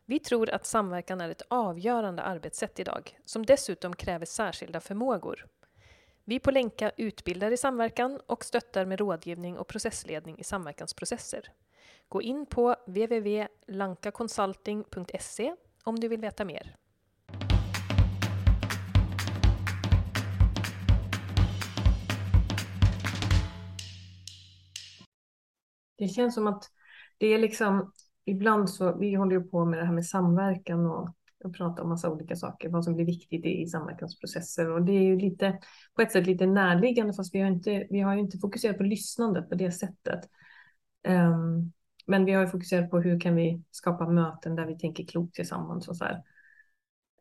Vi 0.04 0.18
tror 0.18 0.50
att 0.50 0.66
samverkan 0.66 1.20
är 1.20 1.28
ett 1.28 1.42
avgörande 1.48 2.22
arbetssätt 2.22 2.80
idag, 2.80 3.18
som 3.24 3.46
dessutom 3.46 3.96
kräver 3.96 4.26
särskilda 4.26 4.80
förmågor. 4.80 5.46
Vi 6.24 6.40
på 6.40 6.50
Länka 6.50 6.92
utbildar 6.96 7.50
i 7.50 7.56
samverkan 7.56 8.20
och 8.26 8.44
stöttar 8.44 8.84
med 8.84 8.98
rådgivning 8.98 9.58
och 9.58 9.66
processledning 9.66 10.38
i 10.38 10.44
samverkansprocesser. 10.44 11.52
Gå 12.08 12.22
in 12.22 12.46
på 12.46 12.76
www.lankaconsulting.se 12.86 15.54
om 15.84 16.00
du 16.00 16.08
vill 16.08 16.20
veta 16.20 16.44
mer. 16.44 16.76
Det 25.98 26.08
känns 26.08 26.34
som 26.34 26.46
att 26.46 26.64
det 27.18 27.26
är 27.26 27.38
liksom, 27.38 27.92
ibland 28.24 28.70
så, 28.70 28.98
vi 28.98 29.14
håller 29.14 29.36
ju 29.36 29.42
på 29.44 29.64
med 29.64 29.78
det 29.78 29.84
här 29.84 29.92
med 29.92 30.06
samverkan 30.06 30.86
och, 30.86 31.14
och 31.44 31.56
pratar 31.56 31.82
om 31.82 31.88
massa 31.88 32.10
olika 32.10 32.36
saker, 32.36 32.68
vad 32.68 32.84
som 32.84 32.94
blir 32.94 33.06
viktigt 33.06 33.44
i, 33.44 33.62
i 33.62 33.66
samverkansprocesser 33.66 34.70
och 34.70 34.82
det 34.82 34.92
är 34.92 35.02
ju 35.02 35.18
lite, 35.18 35.58
på 35.94 36.02
ett 36.02 36.12
sätt 36.12 36.26
lite 36.26 36.46
närliggande 36.46 37.14
fast 37.14 37.34
vi 37.34 37.40
har 37.40 37.48
inte, 37.48 37.86
vi 37.90 38.00
har 38.00 38.14
ju 38.14 38.20
inte 38.20 38.38
fokuserat 38.38 38.76
på 38.76 38.82
lyssnandet 38.82 39.48
på 39.48 39.54
det 39.54 39.72
sättet. 39.72 40.20
Um, 41.08 41.72
men 42.06 42.24
vi 42.24 42.32
har 42.32 42.42
ju 42.42 42.48
fokuserat 42.48 42.90
på 42.90 43.00
hur 43.00 43.20
kan 43.20 43.34
vi 43.34 43.62
skapa 43.70 44.08
möten 44.08 44.56
där 44.56 44.66
vi 44.66 44.78
tänker 44.78 45.06
klokt 45.06 45.34
tillsammans 45.34 45.88
och 45.88 45.96
så 45.96 46.04
här. 46.04 46.22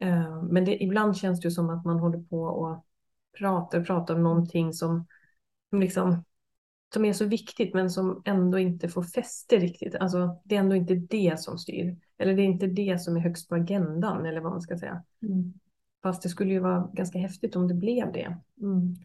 Um, 0.02 0.48
men 0.48 0.66
det, 0.66 0.84
ibland 0.84 1.18
känns 1.18 1.42
det 1.42 1.48
ju 1.48 1.52
som 1.52 1.70
att 1.70 1.86
man 1.86 2.00
håller 2.00 2.20
på 2.20 2.42
och 2.44 2.86
pratar 3.38 3.80
och 3.80 3.88
pratar 3.88 4.16
om 4.16 4.24
någonting 4.24 4.74
som, 4.74 5.08
som 5.70 5.80
liksom 5.80 6.24
som 6.94 7.06
är 7.06 7.14
så 7.14 7.26
viktigt 7.26 7.74
men 7.74 7.90
som 7.90 8.22
ändå 8.26 8.60
inte 8.60 8.90
får 8.90 9.04
fäste 9.04 9.58
riktigt. 9.58 9.96
Alltså 9.96 10.42
det 10.44 10.56
är 10.56 10.60
ändå 10.60 10.76
inte 10.76 10.96
det 10.96 11.40
som 11.40 11.58
styr. 11.58 11.98
Eller 12.18 12.36
det 12.36 12.42
är 12.42 12.46
inte 12.46 12.68
det 12.68 13.02
som 13.02 13.18
är 13.18 13.22
högst 13.22 13.50
på 13.50 13.56
agendan 13.56 14.26
eller 14.26 14.42
vad 14.42 14.52
man 14.52 14.62
ska 14.62 14.78
säga. 14.78 15.04
Mm. 15.22 15.54
Fast 16.04 16.24
det 16.24 16.30
skulle 16.30 16.54
ju 16.54 16.60
vara 16.60 16.90
ganska 16.94 17.20
häftigt 17.20 17.56
om 17.56 17.68
det 17.68 17.74
blev 17.74 18.12
det. 18.12 18.38
Mm. 18.62 18.96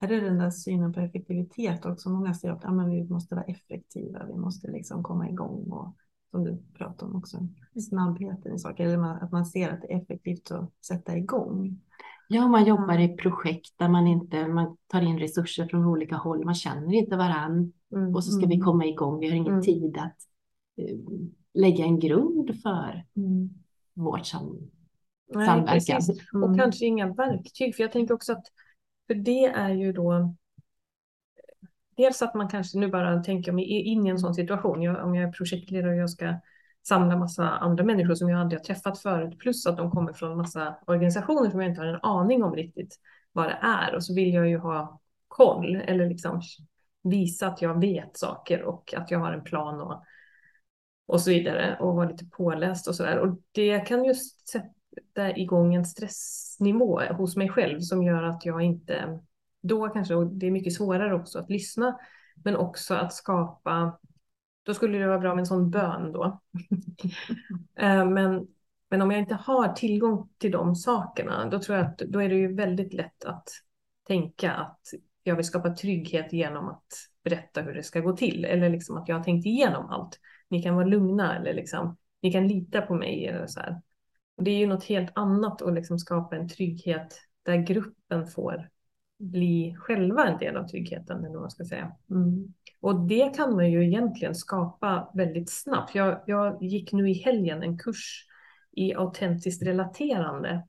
Är 0.00 0.08
det 0.08 0.20
den 0.20 0.38
där 0.38 0.50
synen 0.50 0.92
på 0.92 1.00
effektivitet 1.00 1.86
också? 1.86 2.10
Många 2.10 2.34
säger 2.34 2.54
att 2.54 2.62
ja, 2.62 2.72
men 2.72 2.90
vi 2.90 3.04
måste 3.04 3.34
vara 3.34 3.44
effektiva, 3.44 4.26
vi 4.26 4.36
måste 4.36 4.70
liksom 4.70 5.02
komma 5.02 5.28
igång 5.28 5.70
och 5.70 5.96
som 6.30 6.44
du 6.44 6.62
pratar 6.74 7.06
om 7.06 7.16
också, 7.16 7.48
snabbheten 7.88 8.54
i 8.54 8.58
saker. 8.58 8.84
Eller 8.84 9.24
att 9.24 9.32
man 9.32 9.46
ser 9.46 9.70
att 9.70 9.82
det 9.82 9.92
är 9.92 10.02
effektivt 10.02 10.50
att 10.50 10.84
sätta 10.84 11.16
igång. 11.16 11.80
Ja, 12.30 12.48
man 12.48 12.64
jobbar 12.64 12.98
i 12.98 13.08
projekt 13.16 13.72
där 13.76 13.88
man 13.88 14.06
inte 14.06 14.48
man 14.48 14.76
tar 14.86 15.02
in 15.02 15.18
resurser 15.18 15.66
från 15.66 15.86
olika 15.86 16.16
håll. 16.16 16.44
Man 16.44 16.54
känner 16.54 16.94
inte 16.94 17.16
varann 17.16 17.72
Mm, 17.92 18.14
och 18.14 18.24
så 18.24 18.30
ska 18.30 18.46
vi 18.46 18.54
mm, 18.54 18.64
komma 18.64 18.86
igång. 18.86 19.20
Vi 19.20 19.28
har 19.28 19.34
ingen 19.36 19.52
Mm. 19.52 19.62
tid 19.64 19.96
att 19.98 20.16
eh, 20.76 20.96
lägga 21.54 21.84
en 21.84 21.98
grund 22.00 22.62
för 22.62 23.04
mm. 23.16 23.50
vårt 23.94 24.26
sam 24.26 24.70
Nej, 25.34 25.46
samverkan. 25.46 25.96
precis. 25.96 26.28
Och 26.32 26.44
Mm. 26.44 26.58
kanske 26.58 26.86
inga 26.86 27.14
verktyg. 27.14 27.76
För 27.76 27.82
jag 27.82 27.92
tänker 27.92 28.14
också 28.14 28.32
att 28.32 28.46
för 29.06 29.14
det 29.14 29.44
är 29.44 29.70
ju 29.70 29.92
då 29.92 30.34
dels 31.96 32.22
att 32.22 32.34
man 32.34 32.48
kanske 32.48 32.78
nu 32.78 32.88
bara 32.88 33.22
tänker 33.22 33.52
mig 33.52 33.64
in 33.64 34.06
i 34.06 34.10
en 34.10 34.18
sån 34.18 34.34
situation. 34.34 34.82
Jag, 34.82 35.04
om 35.04 35.14
jag 35.14 35.28
är 35.28 35.32
projektledare 35.32 35.90
och 35.90 35.98
jag 35.98 36.10
ska 36.10 36.34
samla 36.88 37.16
massa 37.16 37.48
andra 37.48 37.84
människor 37.84 38.14
som 38.14 38.28
jag 38.28 38.40
aldrig 38.40 38.60
har 38.60 38.64
träffat 38.64 38.98
förut. 38.98 39.38
Plus 39.38 39.66
att 39.66 39.76
de 39.76 39.90
kommer 39.90 40.12
från 40.12 40.36
massa 40.36 40.76
organisationer 40.86 41.50
som 41.50 41.60
jag 41.60 41.70
inte 41.70 41.80
har 41.80 41.88
en 41.88 42.00
aning 42.02 42.42
om 42.42 42.54
riktigt 42.54 42.96
vad 43.32 43.46
det 43.46 43.58
är. 43.62 43.94
Och 43.94 44.04
så 44.04 44.14
vill 44.14 44.34
jag 44.34 44.48
ju 44.48 44.58
ha 44.58 45.00
koll 45.28 45.76
eller 45.76 46.08
liksom 46.08 46.42
visa 47.02 47.46
att 47.46 47.62
jag 47.62 47.80
vet 47.80 48.16
saker 48.16 48.62
och 48.62 48.94
att 48.96 49.10
jag 49.10 49.18
har 49.18 49.32
en 49.32 49.44
plan 49.44 49.80
och, 49.80 50.04
och 51.06 51.20
så 51.20 51.30
vidare 51.30 51.76
och 51.80 51.94
vara 51.94 52.08
lite 52.08 52.24
påläst 52.24 52.88
och 52.88 52.94
så 52.94 53.02
där. 53.02 53.18
Och 53.18 53.38
det 53.52 53.80
kan 53.80 54.04
just 54.04 54.48
sätta 54.48 55.36
igång 55.36 55.74
en 55.74 55.84
stressnivå 55.84 57.00
hos 57.00 57.36
mig 57.36 57.48
själv 57.48 57.80
som 57.80 58.02
gör 58.02 58.22
att 58.22 58.46
jag 58.46 58.62
inte 58.62 59.20
då 59.60 59.88
kanske, 59.88 60.14
och 60.14 60.26
det 60.26 60.46
är 60.46 60.50
mycket 60.50 60.72
svårare 60.72 61.14
också 61.14 61.38
att 61.38 61.50
lyssna, 61.50 61.98
men 62.44 62.56
också 62.56 62.94
att 62.94 63.12
skapa, 63.12 63.98
då 64.68 64.74
skulle 64.74 64.98
det 64.98 65.06
vara 65.06 65.18
bra 65.18 65.34
med 65.34 65.42
en 65.42 65.46
sån 65.46 65.70
bön 65.70 66.12
då. 66.12 66.40
Eh, 67.76 68.08
men, 68.08 68.46
men 68.90 69.02
om 69.02 69.10
jag 69.10 69.20
inte 69.20 69.34
har 69.34 69.72
tillgång 69.72 70.28
till 70.38 70.50
de 70.50 70.76
sakerna, 70.76 71.46
då 71.50 71.58
tror 71.58 71.78
jag 71.78 71.86
att 71.86 71.98
då 71.98 72.22
är 72.22 72.28
det 72.28 72.34
ju 72.34 72.54
väldigt 72.54 72.94
lätt 72.94 73.24
att 73.24 73.48
tänka 74.06 74.52
att 74.52 74.80
jag 75.22 75.36
vill 75.36 75.44
skapa 75.44 75.74
trygghet 75.74 76.32
genom 76.32 76.68
att 76.68 76.86
berätta 77.24 77.62
hur 77.62 77.74
det 77.74 77.82
ska 77.82 78.00
gå 78.00 78.16
till 78.16 78.44
eller 78.44 78.68
liksom 78.68 78.96
att 78.96 79.08
jag 79.08 79.16
har 79.16 79.24
tänkt 79.24 79.46
igenom 79.46 79.86
allt. 79.90 80.20
Ni 80.48 80.62
kan 80.62 80.74
vara 80.74 80.86
lugna 80.86 81.36
eller 81.36 81.54
liksom, 81.54 81.96
ni 82.22 82.32
kan 82.32 82.48
lita 82.48 82.82
på 82.82 82.94
mig. 82.94 83.26
Eller 83.26 83.46
så 83.46 83.60
här. 83.60 83.82
Och 84.36 84.42
det 84.42 84.50
är 84.50 84.58
ju 84.58 84.66
något 84.66 84.84
helt 84.84 85.10
annat 85.14 85.62
att 85.62 85.74
liksom 85.74 85.98
skapa 85.98 86.36
en 86.36 86.48
trygghet 86.48 87.20
där 87.42 87.56
gruppen 87.56 88.26
får 88.26 88.68
bli 89.18 89.76
själva 89.78 90.26
en 90.26 90.38
del 90.38 90.56
av 90.56 90.68
tryggheten 90.68 91.18
eller 91.18 91.34
vad 91.34 91.40
man 91.40 91.50
ska 91.50 91.64
säga. 91.64 91.92
Mm. 92.10 92.54
Och 92.80 93.00
det 93.00 93.36
kan 93.36 93.54
man 93.56 93.70
ju 93.70 93.86
egentligen 93.86 94.34
skapa 94.34 95.10
väldigt 95.14 95.50
snabbt. 95.50 95.94
Jag, 95.94 96.20
jag 96.26 96.62
gick 96.62 96.92
nu 96.92 97.10
i 97.10 97.12
helgen 97.12 97.62
en 97.62 97.78
kurs 97.78 98.26
i 98.72 98.94
autentiskt 98.94 99.62
relaterande. 99.62 100.66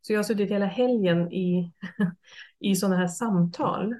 Så 0.00 0.12
jag 0.12 0.18
har 0.18 0.24
suttit 0.24 0.50
hela 0.50 0.66
helgen 0.66 1.32
i, 1.32 1.72
i 2.58 2.76
sådana 2.76 2.96
här 2.96 3.08
samtal. 3.08 3.94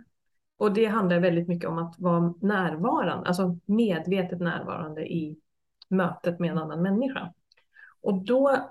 Och 0.59 0.72
det 0.72 0.87
handlar 0.87 1.20
väldigt 1.20 1.48
mycket 1.48 1.68
om 1.68 1.79
att 1.79 1.94
vara 1.98 2.35
närvarande, 2.40 3.29
alltså 3.29 3.59
medvetet 3.66 4.40
närvarande 4.40 5.07
i 5.12 5.38
mötet 5.88 6.38
med 6.38 6.50
en 6.50 6.59
annan 6.59 6.83
människa. 6.83 7.33
Och 8.02 8.24
då 8.24 8.68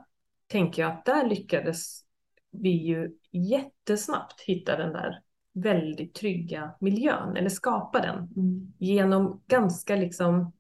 tänker 0.48 0.82
jag 0.82 0.92
att 0.92 1.06
där 1.06 1.30
lyckades 1.30 2.05
vi 2.62 2.70
ju 2.70 3.12
jättesnabbt 3.32 4.42
hitta 4.42 4.78
den 4.78 4.94
där 4.94 5.22
väldigt 5.54 6.14
trygga 6.14 6.72
miljön 6.80 7.36
eller 7.38 7.50
skapa 7.50 8.02
den 8.02 8.18
mm. 8.18 8.74
genom 8.78 9.42
ganska 9.48 9.96
liksom 9.96 10.52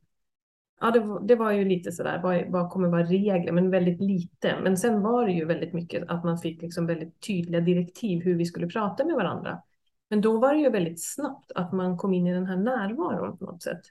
Ja, 0.79 0.91
det, 0.91 0.99
var, 0.99 1.21
det 1.21 1.35
var 1.35 1.51
ju 1.51 1.65
lite 1.65 1.91
sådär, 1.91 2.21
vad, 2.23 2.51
vad 2.51 2.69
kommer 2.69 2.87
vara 2.87 3.03
regler, 3.03 3.51
men 3.51 3.71
väldigt 3.71 4.01
lite. 4.01 4.59
Men 4.63 4.77
sen 4.77 5.01
var 5.01 5.25
det 5.25 5.31
ju 5.31 5.45
väldigt 5.45 5.73
mycket 5.73 6.09
att 6.09 6.23
man 6.23 6.37
fick 6.37 6.61
liksom 6.61 6.87
väldigt 6.87 7.19
tydliga 7.19 7.61
direktiv 7.61 8.23
hur 8.23 8.35
vi 8.35 8.45
skulle 8.45 8.67
prata 8.67 9.05
med 9.05 9.15
varandra. 9.15 9.61
Men 10.09 10.21
då 10.21 10.39
var 10.39 10.53
det 10.53 10.59
ju 10.59 10.69
väldigt 10.69 11.03
snabbt 11.03 11.51
att 11.51 11.73
man 11.73 11.97
kom 11.97 12.13
in 12.13 12.27
i 12.27 12.33
den 12.33 12.45
här 12.45 12.57
närvaron 12.57 13.37
på 13.37 13.45
något 13.45 13.63
sätt. 13.63 13.81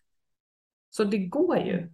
Så 0.91 1.05
det 1.05 1.19
går 1.19 1.59
ju. 1.59 1.93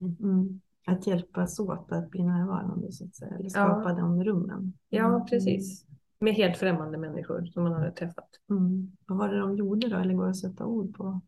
Mm. 0.00 0.60
Att 0.88 1.06
hjälpas 1.06 1.60
åt 1.60 1.92
att 1.92 2.10
bli 2.10 2.22
närvarande 2.22 2.92
så 2.92 3.04
att 3.04 3.14
säga, 3.14 3.34
eller 3.38 3.48
skapa 3.48 3.88
ja. 3.90 3.94
de 3.94 4.24
rummen. 4.24 4.72
Ja, 4.88 5.14
mm. 5.14 5.26
precis. 5.26 5.84
Med 6.18 6.34
helt 6.34 6.56
främmande 6.56 6.98
människor 6.98 7.46
som 7.46 7.62
man 7.62 7.72
hade 7.72 7.92
träffat. 7.92 8.28
Mm. 8.50 8.96
Vad 9.06 9.18
var 9.18 9.28
det 9.28 9.38
de 9.38 9.56
gjorde 9.56 9.88
då, 9.88 9.96
eller 9.96 10.14
går 10.14 10.24
det 10.24 10.30
att 10.30 10.36
sätta 10.36 10.66
ord 10.66 10.96
på? 10.96 11.20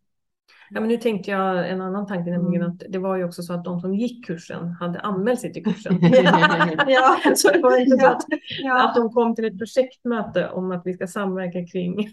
Ja, 0.70 0.80
men 0.80 0.88
nu 0.88 0.96
tänkte 0.96 1.30
jag 1.30 1.70
en 1.70 1.80
annan 1.80 2.06
tanke, 2.06 2.30
nämligen 2.30 2.62
mm. 2.62 2.74
att 2.74 2.82
det 2.88 2.98
var 2.98 3.16
ju 3.16 3.24
också 3.24 3.42
så 3.42 3.52
att 3.52 3.64
de 3.64 3.80
som 3.80 3.94
gick 3.94 4.26
kursen 4.26 4.68
hade 4.68 5.00
anmält 5.00 5.40
sig 5.40 5.52
till 5.52 5.64
kursen. 5.64 5.98
ja, 6.86 7.16
så 7.36 7.52
det 7.52 7.60
var 7.62 7.76
inte 7.76 7.98
så 7.98 8.06
att, 8.06 8.24
ja. 8.62 8.88
att 8.88 8.94
de 8.94 9.12
kom 9.12 9.34
till 9.34 9.44
ett 9.44 9.58
projektmöte 9.58 10.48
om 10.48 10.70
att 10.70 10.82
vi 10.84 10.94
ska 10.94 11.06
samverka 11.06 11.66
kring 11.66 12.12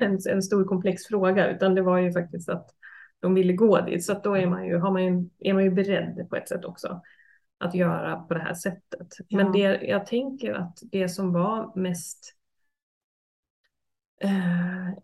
en, 0.00 0.18
en 0.30 0.42
stor 0.42 0.64
komplex 0.64 1.06
fråga, 1.06 1.50
utan 1.50 1.74
det 1.74 1.82
var 1.82 1.98
ju 1.98 2.12
faktiskt 2.12 2.48
att 2.48 2.70
de 3.24 3.34
ville 3.34 3.52
gå 3.52 3.80
dit. 3.80 4.04
Så 4.04 4.12
att 4.12 4.24
då 4.24 4.36
är 4.36 4.46
man, 4.46 4.66
ju, 4.66 4.78
har 4.78 4.90
man 4.90 5.04
ju, 5.04 5.28
är 5.38 5.54
man 5.54 5.64
ju 5.64 5.70
beredd 5.70 6.26
på 6.30 6.36
ett 6.36 6.48
sätt 6.48 6.64
också 6.64 7.00
att 7.58 7.74
göra 7.74 8.16
på 8.16 8.34
det 8.34 8.40
här 8.40 8.54
sättet. 8.54 9.08
Ja. 9.28 9.36
Men 9.36 9.52
det, 9.52 9.82
jag 9.82 10.06
tänker 10.06 10.52
att 10.52 10.78
det 10.82 11.08
som 11.08 11.32
var 11.32 11.72
mest 11.76 12.34
eh, 14.20 14.98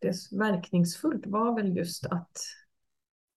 det 0.00 0.38
verkningsfullt 0.38 1.26
var 1.26 1.54
väl 1.56 1.76
just 1.76 2.06
att, 2.06 2.36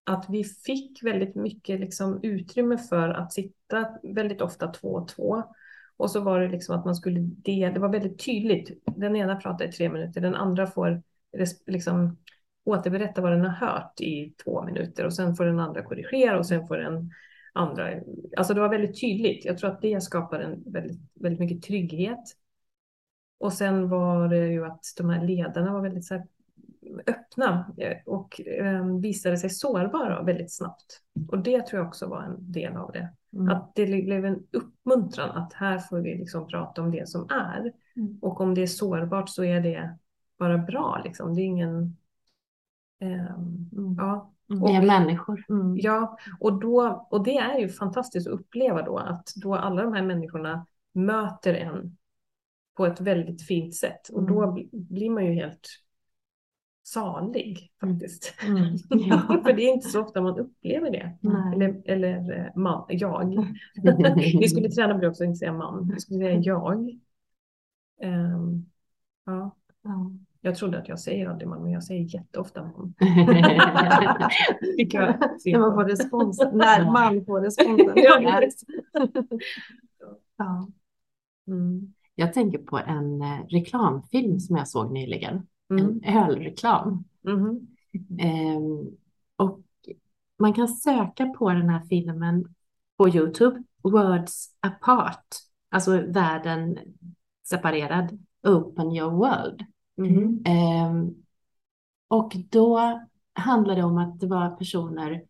att 0.04 0.26
vi 0.30 0.44
fick 0.44 1.04
väldigt 1.04 1.36
mycket 1.36 1.80
liksom 1.80 2.20
utrymme 2.24 2.78
för 2.78 3.10
att 3.10 3.34
sitta 3.34 3.90
väldigt 4.04 4.42
ofta 4.42 4.68
två 4.68 4.88
och 4.88 5.08
två. 5.08 5.44
Och 5.98 6.12
så 6.12 6.22
var 6.22 6.40
det 6.40 6.48
liksom 6.48 6.80
att 6.80 6.86
man 6.86 6.96
skulle 6.96 7.20
det, 7.20 7.70
det 7.70 7.80
var 7.80 7.90
väldigt 7.90 8.26
tydligt. 8.26 8.84
Den 8.86 9.16
ena 9.16 9.36
pratar 9.36 9.66
i 9.66 9.72
tre 9.72 9.90
minuter, 9.90 10.22
den 10.22 10.36
andra 10.36 10.68
får 10.68 11.04
liksom 11.66 12.18
återberätta 12.64 13.22
vad 13.22 13.32
den 13.32 13.46
har 13.46 13.68
hört 13.68 14.02
i 14.02 14.34
två 14.44 14.64
minuter 14.64 15.06
och 15.06 15.14
sen 15.14 15.36
får 15.36 15.46
den 15.46 15.60
andra 15.60 15.84
korrigera 15.84 16.40
och 16.40 16.46
sen 16.46 16.68
får 16.68 16.78
den 16.78 17.12
andra. 17.54 17.94
Alltså 18.38 18.54
det 18.54 18.60
var 18.60 18.70
väldigt 18.70 19.02
tydligt. 19.02 19.46
Jag 19.46 19.58
tror 19.58 19.70
att 19.70 19.82
det 19.82 20.04
skapar 20.04 20.40
en 20.40 20.64
väldigt, 20.66 21.00
väldigt 21.14 21.40
mycket 21.40 21.64
trygghet. 21.64 22.24
Och 23.40 23.54
sen 23.54 23.90
var 23.90 24.28
det 24.28 24.48
ju 24.48 24.66
att 24.66 24.84
de 24.98 25.10
här 25.10 25.28
ledarna 25.28 25.74
var 25.74 25.82
väldigt 25.82 26.06
så 26.06 26.14
här 26.14 26.28
öppna 27.08 27.76
och 28.06 28.42
eh, 28.42 28.86
visade 28.86 29.38
sig 29.38 29.50
sårbara 29.50 30.24
väldigt 30.24 30.54
snabbt. 30.54 31.02
Och 31.32 31.40
det 31.40 31.66
tror 31.66 31.80
jag 31.80 31.88
också 31.88 32.08
var 32.08 32.24
en 32.24 32.52
del 32.52 32.76
av 32.76 32.92
det. 32.92 33.10
Mm. 33.34 33.50
Att 33.50 33.76
det 33.76 33.86
blev 33.86 34.26
en 34.26 34.44
uppmuntran 34.52 35.30
att 35.30 35.54
här 35.54 35.78
får 35.78 35.98
vi 35.98 36.16
liksom 36.16 36.48
prata 36.48 36.82
om 36.82 36.92
det 36.92 37.10
som 37.10 37.28
är. 37.30 37.74
Mm. 37.96 38.20
Och 38.22 38.42
om 38.42 38.56
det 38.56 38.62
är 38.62 38.68
sårbart 38.68 39.30
så 39.30 39.44
är 39.44 39.62
det 39.62 39.98
bara 40.40 40.58
bra. 40.58 41.02
Liksom. 41.04 41.36
Det 41.36 41.42
är 41.42 41.46
ingen 41.46 41.74
Ehm, 41.74 41.96
mm. 43.02 43.96
Ja. 43.98 44.34
Och, 44.62 44.70
är 44.70 44.86
människor. 44.86 45.46
Mm. 45.50 45.78
Ja, 45.78 46.18
och, 46.40 46.60
då, 46.60 47.08
och 47.10 47.24
det 47.24 47.38
är 47.38 47.60
ju 47.60 47.70
fantastiskt 47.70 48.28
att 48.28 48.34
uppleva 48.34 48.82
då 48.82 48.98
att 48.98 49.34
då 49.36 49.56
alla 49.56 49.84
de 49.84 49.94
här 49.94 50.04
människorna 50.04 50.66
möter 50.94 51.54
en 51.54 51.98
på 52.78 52.86
ett 52.86 53.02
väldigt 53.02 53.42
fint 53.42 53.76
sätt 53.76 54.10
och 54.10 54.24
då 54.24 54.44
mm. 54.44 54.70
blir 54.72 55.10
man 55.10 55.26
ju 55.26 55.34
helt 55.34 55.68
salig 56.84 57.72
faktiskt. 57.82 58.34
Mm. 58.48 58.76
Ja. 58.90 59.42
För 59.44 59.54
det 59.54 59.62
är 59.62 59.74
inte 59.74 59.90
så 59.90 60.02
ofta 60.02 60.22
man 60.22 60.40
upplever 60.40 60.92
det. 60.92 61.18
Nej. 61.22 61.56
Eller, 61.56 61.82
eller 61.86 62.38
eh, 62.38 62.56
man, 62.56 62.86
jag. 62.90 63.48
Vi 64.40 64.50
skulle 64.50 64.70
träna 64.70 64.94
på 64.94 65.00
det 65.00 65.08
också, 65.08 65.24
inte 65.24 65.38
säga 65.38 65.54
man. 65.54 65.92
Vi 65.94 66.00
skulle 66.00 66.20
säga 66.20 66.40
jag. 66.40 66.90
Um, 68.04 68.66
ja. 69.26 69.56
ja. 69.84 70.12
Jag 70.42 70.56
trodde 70.56 70.78
att 70.80 70.88
jag 70.88 71.00
säger 71.00 71.30
aldrig 71.30 71.48
man, 71.48 71.64
men 71.64 71.72
jag 71.72 71.84
säger 71.84 72.16
jätteofta 72.16 72.62
man. 72.64 72.94
När 75.46 75.60
man 75.60 75.74
får 75.74 75.86
respons, 75.86 76.40
när 76.54 76.92
man 76.92 77.26
får 77.26 77.42
responsen. 77.42 77.94
ja. 80.38 80.68
Mm. 81.48 81.94
Jag 82.16 82.34
tänker 82.34 82.58
på 82.58 82.78
en 82.78 83.22
eh, 83.22 83.48
reklamfilm 83.50 84.40
som 84.40 84.56
jag 84.56 84.68
såg 84.68 84.92
nyligen. 84.92 85.48
Mm. 85.70 86.02
En 86.04 86.18
ölreklam. 86.18 87.04
Mm. 87.26 87.68
Um, 88.58 88.98
och 89.36 89.60
man 90.40 90.54
kan 90.54 90.68
söka 90.68 91.26
på 91.26 91.50
den 91.50 91.70
här 91.70 91.82
filmen 91.90 92.56
på 92.98 93.10
Youtube. 93.10 93.64
Words 93.84 94.50
apart. 94.60 95.26
Alltså 95.70 96.02
världen 96.02 96.80
separerad. 97.44 98.20
Open 98.44 98.92
your 98.92 99.12
world. 99.12 99.66
Mm. 100.06 100.44
Eh, 100.46 101.12
och 102.08 102.34
då 102.50 103.00
handlade 103.34 103.82
det 103.82 103.86
om 103.86 103.98
att 103.98 104.20
det 104.20 104.28
var 104.28 104.50
personer 104.50 105.24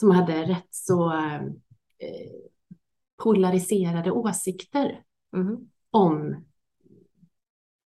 som 0.00 0.10
hade 0.10 0.42
rätt 0.42 0.68
så 0.70 1.12
eh, 1.12 2.30
polariserade 3.22 4.10
åsikter 4.10 5.02
mm. 5.36 5.68
om 5.90 6.44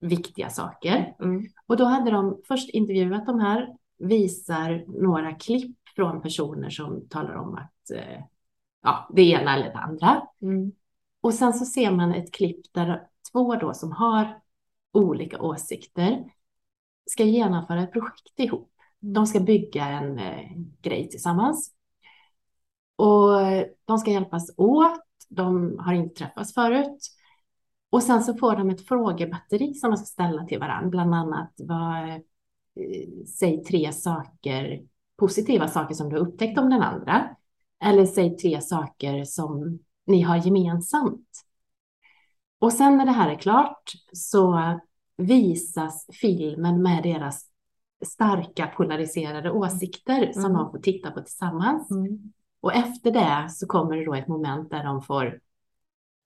viktiga 0.00 0.50
saker. 0.50 1.14
Mm. 1.20 1.46
Och 1.66 1.76
då 1.76 1.84
hade 1.84 2.10
de 2.10 2.40
först 2.48 2.70
intervjuat 2.70 3.26
de 3.26 3.40
här, 3.40 3.76
visar 3.98 4.84
några 5.02 5.32
klipp 5.32 5.76
från 5.96 6.22
personer 6.22 6.70
som 6.70 7.08
talar 7.08 7.34
om 7.34 7.54
att 7.54 7.90
eh, 7.94 8.22
ja, 8.82 9.08
det 9.12 9.22
ena 9.22 9.56
eller 9.56 9.72
det 9.72 9.78
andra. 9.78 10.22
Mm. 10.42 10.72
Och 11.20 11.34
sen 11.34 11.52
så 11.52 11.64
ser 11.64 11.90
man 11.90 12.14
ett 12.14 12.32
klipp 12.32 12.72
där 12.72 13.02
två 13.32 13.54
då 13.54 13.74
som 13.74 13.92
har 13.92 14.40
olika 14.92 15.40
åsikter 15.40 16.24
ska 17.11 17.24
genomföra 17.24 17.83
ett 17.83 17.92
projekt 17.92 18.40
ihop. 18.40 18.72
De 19.01 19.27
ska 19.27 19.40
bygga 19.40 19.87
en 19.87 20.18
eh, 20.18 20.51
grej 20.83 21.09
tillsammans. 21.09 21.74
Och 22.96 23.40
de 23.85 23.98
ska 23.98 24.11
hjälpas 24.11 24.51
åt. 24.57 25.05
De 25.29 25.79
har 25.79 25.92
inte 25.92 26.14
träffats 26.14 26.55
förut. 26.55 27.09
Och 27.90 28.03
sen 28.03 28.22
så 28.22 28.35
får 28.35 28.57
de 28.57 28.70
ett 28.70 28.88
frågebatteri 28.88 29.74
som 29.74 29.90
de 29.90 29.96
ska 29.96 30.07
ställa 30.07 30.44
till 30.44 30.59
varandra. 30.59 30.88
Bland 30.88 31.14
annat 31.14 31.53
vad, 31.59 32.09
eh, 32.09 33.24
säg 33.38 33.64
tre 33.64 33.92
saker, 33.92 34.83
positiva 35.16 35.68
saker 35.68 35.94
som 35.94 36.09
du 36.09 36.16
har 36.16 36.27
upptäckt 36.27 36.59
om 36.59 36.70
den 36.70 36.83
andra. 36.83 37.37
Eller 37.85 38.07
säg 38.07 38.37
tre 38.37 38.61
saker 38.61 39.24
som 39.24 39.79
ni 40.07 40.22
har 40.22 40.37
gemensamt. 40.37 41.44
Och 42.58 42.72
sen 42.72 42.96
när 42.96 43.04
det 43.06 43.12
här 43.12 43.30
är 43.30 43.34
klart 43.38 43.92
så 44.12 44.60
visas 45.16 46.06
filmen 46.20 46.82
med 46.82 47.02
deras 47.02 47.44
starka 48.06 48.66
polariserade 48.66 49.50
åsikter 49.50 50.32
som 50.32 50.44
Mm. 50.44 50.56
de 50.56 50.70
får 50.70 50.78
titta 50.78 51.10
på 51.10 51.20
tillsammans. 51.20 51.90
Mm. 51.90 52.32
Och 52.60 52.74
efter 52.74 53.10
det 53.10 53.46
så 53.50 53.66
kommer 53.66 53.96
det 53.96 54.04
då 54.04 54.14
ett 54.14 54.28
moment 54.28 54.70
där 54.70 54.84
de 54.84 55.02
får, 55.02 55.40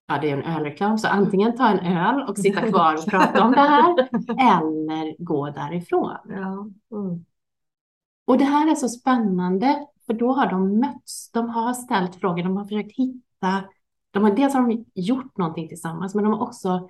ja 0.06 0.18
det 0.20 0.30
är 0.30 0.36
en 0.36 0.56
ölreklam, 0.56 0.98
så 0.98 1.08
antingen 1.08 1.56
ta 1.56 1.68
en 1.68 1.96
öl 1.96 2.28
och 2.28 2.38
sitta 2.38 2.60
kvar 2.70 2.94
och 2.94 3.06
prata 3.06 3.44
om 3.44 3.52
det 3.52 3.60
här 3.60 4.08
eller 4.28 5.24
gå 5.24 5.50
därifrån. 5.50 6.16
Ja. 6.28 6.68
Mm. 6.98 7.24
Och 8.24 8.38
det 8.38 8.44
här 8.44 8.70
är 8.70 8.74
så 8.74 8.88
spännande 8.88 9.86
för 10.06 10.14
då 10.14 10.32
har 10.32 10.46
de 10.46 10.78
mötts, 10.80 11.30
de 11.32 11.48
har 11.48 11.72
ställt 11.72 12.14
frågor, 12.16 12.42
de 12.42 12.56
har 12.56 12.64
försökt 12.64 12.96
hitta, 12.96 13.64
de 14.12 14.22
har 14.25 14.31
dels 14.37 14.55
har 14.55 14.68
de 14.68 14.85
gjort 14.94 15.38
någonting 15.38 15.68
tillsammans 15.68 16.14
men 16.14 16.25
de 16.25 16.33
har 16.33 16.40
också 16.42 16.88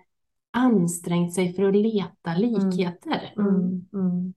ansträngt 0.50 1.34
sig 1.34 1.52
för 1.52 1.62
att 1.62 1.74
leta 1.76 2.34
likheter 2.34 3.34
Mm. 3.38 3.86
Mm. 3.92 4.34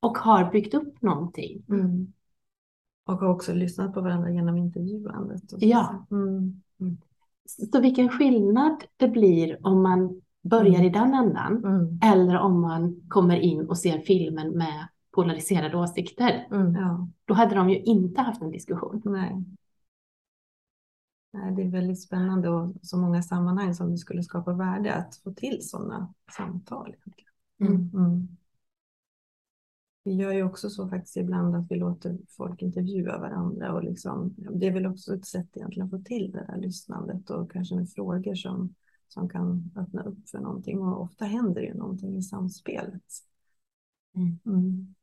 och 0.00 0.18
har 0.18 0.50
byggt 0.50 0.74
upp 0.74 1.02
någonting. 1.02 1.62
Mm. 1.68 2.12
Och 3.06 3.14
har 3.18 3.28
också 3.28 3.54
lyssnat 3.54 3.94
på 3.94 4.00
varandra 4.00 4.30
genom 4.30 4.56
intervjuandet. 4.56 5.42
och 5.52 5.60
så. 5.60 5.66
Ja. 5.66 6.06
Mm. 6.10 6.62
Så 7.72 7.80
vilken 7.80 8.08
skillnad 8.08 8.84
det 8.96 9.08
blir 9.08 9.66
om 9.66 9.82
man 9.82 10.20
börjar 10.42 10.74
Mm. 10.74 10.86
i 10.86 10.90
den 10.90 11.14
ändan 11.14 11.64
Mm. 11.64 11.98
eller 12.02 12.38
om 12.38 12.60
man 12.60 13.00
kommer 13.08 13.36
in 13.36 13.66
och 13.68 13.78
ser 13.78 13.98
filmen 13.98 14.50
med 14.50 14.88
polariserade 15.10 15.76
åsikter. 15.76 16.46
Mm. 16.50 16.74
Ja, 16.74 17.08
Då 17.24 17.34
hade 17.34 17.54
de 17.54 17.70
ju 17.70 17.78
inte 17.82 18.20
haft 18.20 18.42
en 18.42 18.50
diskussion. 18.50 19.02
nej. 19.04 19.44
Nej. 21.36 21.54
Det 21.54 21.62
är 21.62 21.70
väldigt 21.70 22.02
spännande 22.02 22.48
och 22.48 22.74
så 22.82 22.96
många 22.96 23.22
sammanhang 23.22 23.74
som 23.74 23.90
det 23.90 23.98
skulle 23.98 24.22
skapa 24.22 24.52
värde 24.52 24.94
att 24.94 25.16
få 25.16 25.32
till 25.32 25.68
sådana 25.68 26.14
samtal. 26.36 26.88
egentligen. 26.88 27.30
Mm. 27.60 27.90
Mm. 27.94 28.28
Vi 30.04 30.14
gör 30.14 30.32
ju 30.32 30.42
också 30.42 30.70
så 30.70 30.88
faktiskt 30.88 31.16
ibland 31.16 31.56
att 31.56 31.70
vi 31.70 31.76
låter 31.76 32.18
folk 32.28 32.62
intervjua 32.62 33.18
varandra 33.18 33.72
och 33.72 33.84
liksom, 33.84 34.34
det 34.36 34.66
är 34.66 34.72
väl 34.72 34.86
också 34.86 35.14
ett 35.14 35.26
sätt 35.26 35.56
egentligen 35.56 35.86
att 35.86 35.90
få 35.90 35.98
till 35.98 36.32
det 36.32 36.46
där 36.48 36.56
lyssnandet 36.56 37.30
och 37.30 37.52
kanske 37.52 37.74
med 37.74 37.90
frågor 37.90 38.34
som, 38.34 38.74
som 39.08 39.28
kan 39.28 39.70
öppna 39.76 40.02
upp 40.02 40.28
för 40.28 40.38
någonting 40.38 40.78
och 40.78 41.02
ofta 41.02 41.24
händer 41.24 41.62
ju 41.62 41.74
någonting 41.74 42.16
i 42.16 42.22
samspelet. 42.22 43.04
Mm. 44.14 44.94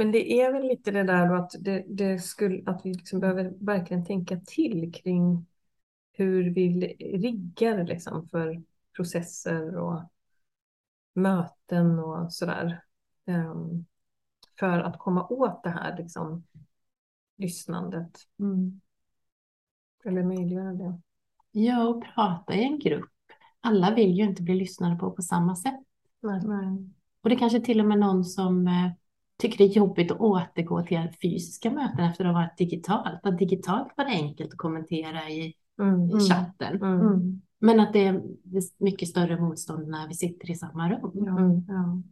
Men 0.00 0.12
det 0.12 0.40
är 0.40 0.52
väl 0.52 0.68
lite 0.68 0.90
det 0.90 1.02
där 1.02 1.28
då 1.28 1.34
att, 1.34 1.54
det, 1.58 1.84
det 1.88 2.18
skulle, 2.18 2.70
att 2.70 2.80
vi 2.84 2.94
liksom 2.94 3.20
behöver 3.20 3.52
verkligen 3.60 4.04
tänka 4.04 4.40
till 4.46 4.92
kring 4.92 5.46
hur 6.12 6.54
vi 6.54 6.86
riggar 6.98 7.84
liksom 7.84 8.28
för 8.28 8.62
processer 8.96 9.76
och 9.76 10.02
möten 11.14 11.98
och 11.98 12.32
sådär. 12.32 12.82
Ehm, 13.26 13.84
för 14.58 14.78
att 14.78 14.98
komma 14.98 15.26
åt 15.26 15.62
det 15.62 15.70
här 15.70 15.96
liksom, 15.96 16.44
lyssnandet. 17.36 18.18
Mm. 18.38 18.80
Eller 20.04 20.22
möjliggöra 20.22 20.72
det. 20.72 21.00
Ja, 21.50 21.88
och 21.88 22.04
prata 22.14 22.54
i 22.54 22.64
en 22.64 22.78
grupp. 22.78 23.10
Alla 23.60 23.94
vill 23.94 24.10
ju 24.14 24.24
inte 24.24 24.42
bli 24.42 24.54
lyssnade 24.54 24.96
på 24.96 25.10
på 25.10 25.22
samma 25.22 25.56
sätt. 25.56 25.80
Nej. 26.20 26.92
Och 27.20 27.30
det 27.30 27.36
kanske 27.36 27.60
till 27.60 27.80
och 27.80 27.86
med 27.86 27.98
någon 27.98 28.24
som 28.24 28.66
eh, 28.66 28.92
tycker 29.40 29.58
det 29.58 29.64
är 29.64 29.76
jobbigt 29.76 30.10
att 30.10 30.20
återgå 30.20 30.82
till 30.82 31.08
fysiska 31.22 31.70
möten 31.70 32.04
efter 32.04 32.24
att 32.24 32.34
ha 32.34 32.40
varit 32.40 32.58
digitalt. 32.58 33.20
Att 33.26 33.38
digitalt 33.38 33.88
var 33.96 34.04
det 34.04 34.10
enkelt 34.10 34.50
att 34.52 34.58
kommentera 34.58 35.30
i, 35.30 35.54
Mm. 35.82 36.10
i 36.10 36.20
chatten. 36.20 36.76
Mm. 36.82 37.00
Mm. 37.00 37.40
Men 37.58 37.80
att 37.80 37.92
det 37.92 38.06
är, 38.06 38.22
mycket 38.78 39.08
större 39.08 39.40
motstånd 39.40 39.88
när 39.88 40.08
vi 40.08 40.14
sitter 40.14 40.50
i 40.50 40.54
samma 40.54 40.90
rum. 40.92 41.10
Ja. 41.14 41.38
Mm. 41.38 42.02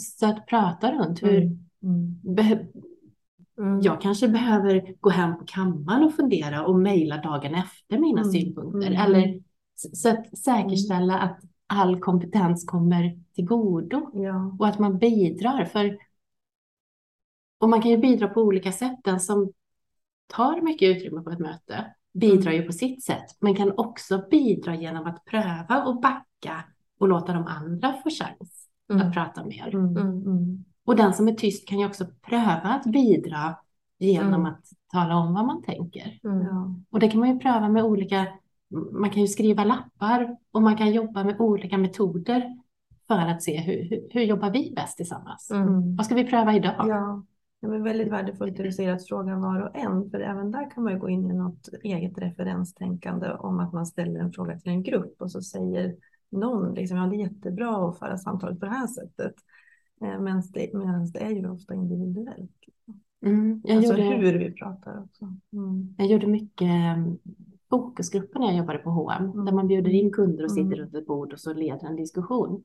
Så 0.00 0.26
att 0.26 0.46
prata 0.46 0.92
runt 0.92 1.22
hur 1.22 1.56
Mm. 1.84 2.20
Be, 2.22 2.66
jag 3.82 4.00
kanske 4.00 4.28
behöver 4.28 4.94
gå 5.00 5.10
hem 5.10 5.38
på 5.38 5.44
kammaren 5.46 6.04
och 6.04 6.14
fundera 6.14 6.66
och 6.66 6.78
mejla 6.78 7.16
dagen 7.16 7.54
efter 7.54 7.98
mina 7.98 8.20
Mm. 8.20 8.32
synpunkter. 8.32 8.90
Mm. 8.90 9.00
Eller 9.02 9.40
så 9.74 10.08
att 10.08 10.38
säkerställa 10.38 11.18
att 11.18 11.40
all 11.66 12.00
kompetens 12.00 12.64
kommer 12.64 13.18
till 13.34 13.44
godo. 13.46 14.10
Ja. 14.14 14.56
och 14.58 14.66
att 14.68 14.78
man 14.78 14.98
bidrar. 14.98 15.64
För, 15.64 15.98
och 17.62 17.68
man 17.68 17.82
kan 17.82 17.90
ju 17.90 17.96
bidra 17.98 18.28
på 18.28 18.40
olika 18.42 18.72
sätt. 18.72 19.00
Den 19.04 19.20
som 19.20 19.52
tar 20.26 20.60
mycket 20.60 20.96
utrymme 20.96 21.22
på 21.22 21.30
ett 21.30 21.38
möte 21.38 21.94
bidrar 22.14 22.52
ju 22.52 22.62
på 22.62 22.72
sitt 22.72 23.04
sätt, 23.04 23.24
men 23.40 23.54
kan 23.54 23.72
också 23.76 24.22
bidra 24.30 24.74
genom 24.74 25.06
att 25.06 25.24
pröva 25.24 25.84
och 25.86 26.00
backa 26.00 26.64
och 26.98 27.08
låta 27.08 27.32
de 27.32 27.46
andra 27.46 27.92
få 27.92 28.10
chans 28.10 28.68
Mm. 28.92 29.06
att 29.08 29.14
prata 29.14 29.44
mer. 29.44 29.74
Mm. 29.74 29.96
Mm. 29.96 30.22
Mm. 30.22 30.64
Och 30.84 30.96
den 30.96 31.14
som 31.14 31.28
är 31.28 31.32
tyst 31.32 31.68
kan 31.68 31.78
ju 31.78 31.86
också 31.86 32.06
pröva 32.22 32.68
att 32.68 32.84
bidra 32.84 33.56
genom 33.98 34.34
Mm. 34.40 34.46
att 34.46 34.64
tala 34.92 35.16
om 35.16 35.34
vad 35.34 35.44
man 35.46 35.62
tänker. 35.62 36.20
Mm. 36.24 36.46
Och 36.90 37.00
det 37.00 37.08
kan 37.08 37.20
man 37.20 37.28
ju 37.28 37.38
pröva 37.38 37.68
med 37.68 37.84
olika, 37.84 38.26
man 38.92 39.10
kan 39.10 39.22
ju 39.22 39.28
skriva 39.28 39.64
lappar 39.64 40.36
och 40.52 40.62
man 40.62 40.76
kan 40.76 40.92
jobba 40.92 41.24
med 41.24 41.40
olika 41.40 41.78
metoder 41.78 42.58
för 43.08 43.18
att 43.18 43.42
se 43.42 43.56
hur, 43.60 43.88
hur, 43.90 44.08
hur 44.10 44.22
jobbar 44.22 44.50
vi 44.50 44.72
bäst 44.76 44.96
tillsammans. 44.96 45.50
Mm. 45.50 45.96
Vad 45.96 46.06
ska 46.06 46.14
vi 46.14 46.24
pröva 46.24 46.54
idag? 46.54 46.74
Ja, 46.88 47.22
det 47.70 47.76
är 47.76 47.80
väldigt 47.80 48.12
värdefullt 48.12 48.56
det 48.56 48.62
du 48.62 48.72
säger 48.72 48.92
att 48.92 49.08
fråga 49.08 49.36
var 49.36 49.60
och 49.60 49.76
en, 49.76 50.10
för 50.10 50.20
även 50.20 50.50
där 50.50 50.70
kan 50.70 50.84
man 50.84 50.92
ju 50.92 50.98
gå 50.98 51.08
in 51.08 51.30
i 51.30 51.34
något 51.34 51.68
eget 51.82 52.18
referenstänkande 52.18 53.30
om 53.30 53.60
att 53.60 53.72
man 53.72 53.86
ställer 53.86 54.20
en 54.20 54.32
fråga 54.32 54.58
till 54.58 54.72
en 54.72 54.82
grupp 54.82 55.22
och 55.22 55.30
så 55.30 55.42
säger 55.42 55.96
någon 56.30 56.74
liksom, 56.74 56.96
ja 56.96 57.06
det 57.06 57.16
är 57.16 57.20
jättebra 57.20 57.88
att 57.88 57.98
föra 57.98 58.18
samtalet 58.18 58.60
på 58.60 58.66
det 58.66 58.72
här 58.72 58.86
sättet. 58.86 59.34
Eh, 60.00 60.20
Medan 60.20 60.42
det, 60.52 60.74
medans 60.74 61.12
det 61.12 61.18
är 61.18 61.30
ju 61.30 61.50
ofta 61.50 61.74
individuellt. 61.74 62.50
Mm, 63.24 63.60
jag, 63.64 63.76
Alltså 63.76 63.92
gjorde, 63.92 64.02
hur 64.16 64.38
vi 64.38 64.52
pratar 64.52 65.02
också. 65.04 65.24
Mm. 65.52 65.94
jag 65.98 66.06
gjorde 66.06 66.26
mycket 66.26 66.68
mm, 66.68 67.18
fokusgrupper 67.70 68.38
när 68.40 68.46
jag 68.46 68.56
jobbade 68.56 68.78
på 68.78 68.90
H&M 68.90 69.30
Mm. 69.30 69.44
där 69.44 69.52
man 69.52 69.68
bjuder 69.68 69.90
in 69.90 70.12
kunder 70.12 70.44
och 70.44 70.50
sitter 70.50 70.66
Mm. 70.66 70.78
runt 70.78 70.94
ett 70.94 71.06
bord 71.06 71.32
och 71.32 71.40
så 71.40 71.52
leder 71.54 71.86
en 71.86 71.96
diskussion. 71.96 72.62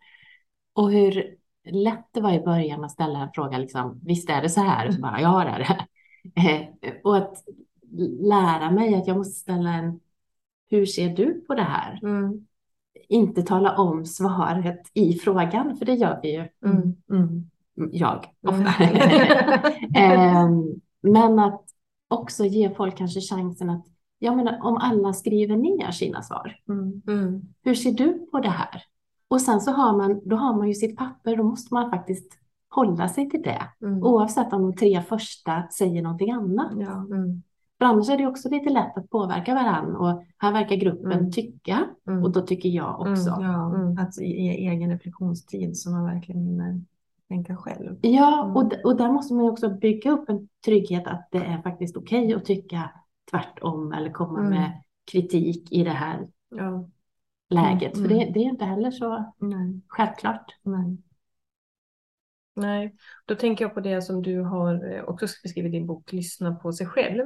Och 0.73 0.91
hur 0.91 1.37
lätt 1.71 2.07
det 2.11 2.21
var 2.21 2.31
i 2.33 2.39
början 2.39 2.83
att 2.83 2.91
ställa 2.91 3.19
en 3.19 3.29
fråga, 3.33 3.57
liksom, 3.57 3.99
visst 4.05 4.29
är 4.29 4.41
det 4.41 4.49
så 4.49 4.61
här? 4.61 4.87
Och 4.87 4.93
så 4.93 5.01
bara, 5.01 5.21
ja 5.21 5.43
det 5.43 5.49
är 5.49 5.59
det. 5.59 5.85
Eh, 6.81 6.93
Och 7.03 7.17
att 7.17 7.43
lära 8.21 8.71
mig 8.71 8.95
att 8.95 9.07
jag 9.07 9.17
måste 9.17 9.33
ställa 9.39 9.69
en, 9.73 9.99
hur 10.69 10.85
ser 10.85 11.09
du 11.15 11.33
på 11.47 11.55
det 11.55 11.61
här? 11.63 11.99
Mm. 12.03 12.45
Inte 13.09 13.41
tala 13.43 13.77
om 13.77 14.05
svaret 14.05 14.81
i 14.93 15.13
frågan, 15.13 15.77
för 15.77 15.85
det 15.85 15.93
gör 15.93 16.19
vi 16.23 16.31
ju, 16.35 16.47
Mm. 16.65 16.95
Mm. 17.11 17.49
jag 17.91 18.25
Mm. 18.47 18.65
ofta. 18.67 18.83
Ehm, 19.95 20.63
Men 21.01 21.39
att 21.39 21.61
också 22.07 22.45
ge 22.45 22.69
folk 22.75 22.97
kanske 22.97 23.21
chansen 23.21 23.69
att, 23.69 23.85
jag 24.19 24.35
menar 24.37 24.59
om 24.63 24.77
alla 24.77 25.13
skriver 25.13 25.55
ner 25.57 25.91
sina 25.91 26.21
svar, 26.21 26.55
Mm. 26.69 27.01
Mm. 27.07 27.41
hur 27.63 27.75
ser 27.75 27.91
du 27.91 28.27
på 28.31 28.39
det 28.39 28.49
här? 28.49 28.83
Och 29.29 29.41
sen 29.41 29.61
så 29.61 29.71
har 29.71 29.97
man, 29.97 30.21
då 30.25 30.35
har 30.35 30.53
man 30.57 30.67
ju 30.67 30.73
sitt 30.73 30.97
papper, 30.97 31.35
då 31.37 31.43
måste 31.43 31.73
man 31.73 31.89
faktiskt 31.91 32.31
hålla 32.69 33.09
sig 33.09 33.29
till 33.29 33.41
det. 33.41 33.61
Mm. 33.81 34.03
Oavsett 34.03 34.53
om 34.53 34.61
de 34.61 34.75
tre 34.75 35.01
första 35.01 35.63
säger 35.77 36.01
någonting 36.01 36.31
annat. 36.31 36.71
Ja. 36.77 36.91
Mm. 37.15 37.41
För 37.77 37.85
annars 37.85 38.09
är 38.09 38.17
det 38.17 38.27
också 38.27 38.49
lite 38.49 38.69
lätt 38.69 38.97
att 38.97 39.09
påverka 39.09 39.53
varandra 39.53 39.97
och 39.99 40.23
här 40.37 40.51
verkar 40.53 40.75
gruppen 40.75 41.11
Mm. 41.11 41.31
tycka 41.31 41.83
Mm. 42.07 42.23
och 42.23 42.31
då 42.31 42.41
tycker 42.41 42.69
jag 42.69 42.99
också. 43.01 43.29
Mm, 43.29 43.51
Ja, 43.51 43.75
Mm. 43.75 43.97
att 43.97 44.17
ge 44.21 44.49
egen 44.69 44.89
reflektionstid 44.91 45.77
så 45.77 45.91
man 45.91 46.05
verkligen 46.05 46.41
hinner 46.41 46.81
tänka 47.27 47.57
själv. 47.57 47.97
Ja, 48.01 48.43
Mm. 48.43 48.55
och, 48.55 48.73
och 48.83 48.95
där 48.97 49.11
måste 49.11 49.33
man 49.33 49.49
också 49.49 49.69
bygga 49.69 50.11
upp 50.11 50.29
en 50.29 50.47
trygghet 50.65 51.07
att 51.07 51.27
det 51.31 51.37
är 51.45 51.61
faktiskt 51.61 51.97
okej 51.97 52.33
att 52.33 52.45
tycka 52.45 52.89
tvärtom 53.31 53.91
eller 53.91 54.09
komma 54.11 54.39
Mm. 54.39 54.49
med 54.51 54.71
kritik 55.11 55.71
i 55.71 55.83
det 55.83 55.89
här 55.89 56.27
Ja. 56.49 56.85
Läget. 57.49 57.95
Mm. 57.95 58.09
För 58.09 58.15
det, 58.15 58.31
det 58.33 58.39
är 58.39 58.43
inte 58.43 58.65
heller 58.65 58.91
så 58.91 59.33
Nej, 59.37 59.81
självklart. 59.87 60.55
nej. 60.63 60.97
Nej, 62.55 62.95
då 63.25 63.35
tänker 63.35 63.65
jag 63.65 63.73
på 63.73 63.79
det 63.79 64.01
som 64.01 64.21
du 64.21 64.41
har 64.41 64.93
eh, 64.93 65.03
också 65.03 65.27
beskrivit 65.43 65.69
i 65.69 65.77
din 65.77 65.87
bok 65.87 66.11
Lyssna 66.11 66.55
på 66.55 66.73
sig 66.73 66.87
själv. 66.87 67.23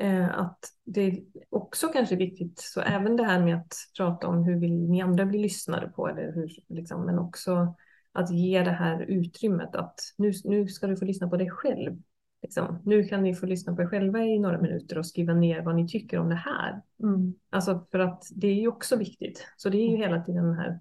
Eh, 0.00 0.38
Att 0.38 0.58
det 0.84 1.00
är 1.00 1.22
också 1.50 1.88
kanske 1.88 2.16
viktigt, 2.16 2.58
så 2.60 2.80
även 2.80 3.16
det 3.16 3.24
här 3.24 3.40
med 3.44 3.56
att 3.56 3.74
prata 3.96 4.26
om 4.28 4.44
hur 4.44 4.60
vill 4.60 4.90
ni 4.90 5.02
andra 5.02 5.26
bli 5.26 5.38
lyssnade 5.38 5.88
på, 5.88 6.08
eller 6.08 6.32
hur, 6.32 6.50
liksom, 6.68 7.06
men 7.06 7.18
också 7.18 7.74
att 8.12 8.30
ge 8.30 8.62
det 8.62 8.70
här 8.70 9.02
utrymmet 9.02 9.74
att 9.74 10.00
nu, 10.18 10.32
nu 10.44 10.68
ska 10.68 10.86
du 10.86 10.96
få 10.96 11.04
lyssna 11.04 11.28
på 11.28 11.36
dig 11.36 11.50
själv. 11.50 12.02
Liksom. 12.42 12.78
Nu 12.84 13.04
kan 13.04 13.22
ni 13.22 13.34
få 13.34 13.46
lyssna 13.46 13.76
på 13.76 13.82
er 13.82 13.86
själva 13.86 14.24
i 14.24 14.38
några 14.38 14.60
minuter 14.60 14.98
och 14.98 15.06
skriva 15.06 15.34
ner 15.34 15.62
vad 15.62 15.76
ni 15.76 15.88
tycker 15.88 16.18
om 16.18 16.28
det 16.28 16.34
här. 16.34 16.82
Mm. 17.02 17.34
Alltså 17.50 17.86
för 17.90 17.98
att 17.98 18.24
det 18.34 18.46
är 18.46 18.54
ju 18.54 18.68
också 18.68 18.96
viktigt. 18.96 19.46
Så 19.56 19.68
det 19.68 19.78
är 19.78 19.90
ju 19.90 19.96
hela 19.96 20.24
tiden 20.24 20.44
den 20.44 20.58
här 20.58 20.80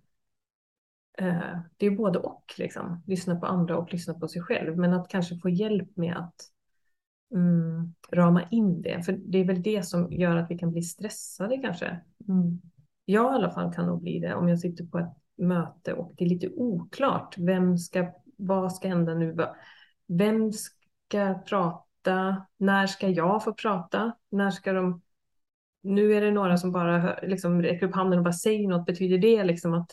eh, 1.18 1.60
det 1.78 1.86
är 1.86 1.92
både 1.92 2.20
och, 2.20 2.46
liksom. 2.58 3.04
lyssna 3.08 3.36
på 3.36 3.46
andra 3.46 3.78
och 3.78 3.94
lyssna 3.94 4.14
på 4.14 4.28
sig 4.28 4.42
själv. 4.42 4.78
Men 4.78 4.94
att 4.94 5.08
kanske 5.08 5.38
få 5.38 5.50
hjälp 5.50 5.98
med 5.98 6.18
att 6.18 6.36
mm, 7.34 7.94
rama 8.12 8.44
in 8.52 8.82
det. 8.82 9.04
För 9.04 9.12
det 9.12 9.38
är 9.38 9.46
väl 9.46 9.62
det 9.62 9.86
som 9.86 10.12
gör 10.12 10.36
att 10.36 10.52
vi 10.52 10.58
kan 10.58 10.72
bli 10.72 10.82
stressade 10.82 11.58
kanske. 11.58 12.00
Mm. 12.28 12.62
Jag 13.06 13.34
i 13.34 13.36
alla 13.36 13.52
fall 13.52 13.74
kan 13.74 13.86
nog 13.86 14.02
bli 14.02 14.20
det 14.20 14.36
om 14.36 14.50
jag 14.50 14.60
sitter 14.60 14.86
på 14.86 15.00
ett 15.00 15.14
möte 15.38 15.94
och 15.94 16.14
det 16.18 16.26
är 16.26 16.30
lite 16.30 16.50
oklart. 16.50 17.36
Vem 17.38 17.78
ska, 17.78 18.14
vad 18.38 18.74
ska 18.74 18.88
hända 18.88 19.14
nu? 19.14 19.36
Vem 20.08 20.52
ska 20.52 20.81
prata? 21.46 22.46
När 22.58 22.88
ska 22.88 23.10
jag 23.10 23.44
få 23.44 23.54
prata? 23.54 24.12
När 24.30 24.52
ska 24.52 24.74
de... 24.74 25.02
Nu 25.84 26.14
är 26.14 26.22
det 26.22 26.32
några 26.32 26.58
som 26.58 26.72
bara 26.72 27.20
liksom, 27.24 27.62
räcker 27.62 27.88
upp 27.88 27.96
handen 27.96 28.20
och 28.20 28.26
bara 28.26 28.34
säger 28.34 28.68
något. 28.68 28.86
Betyder 28.86 29.18
det 29.18 29.44
liksom 29.44 29.74
att, 29.74 29.92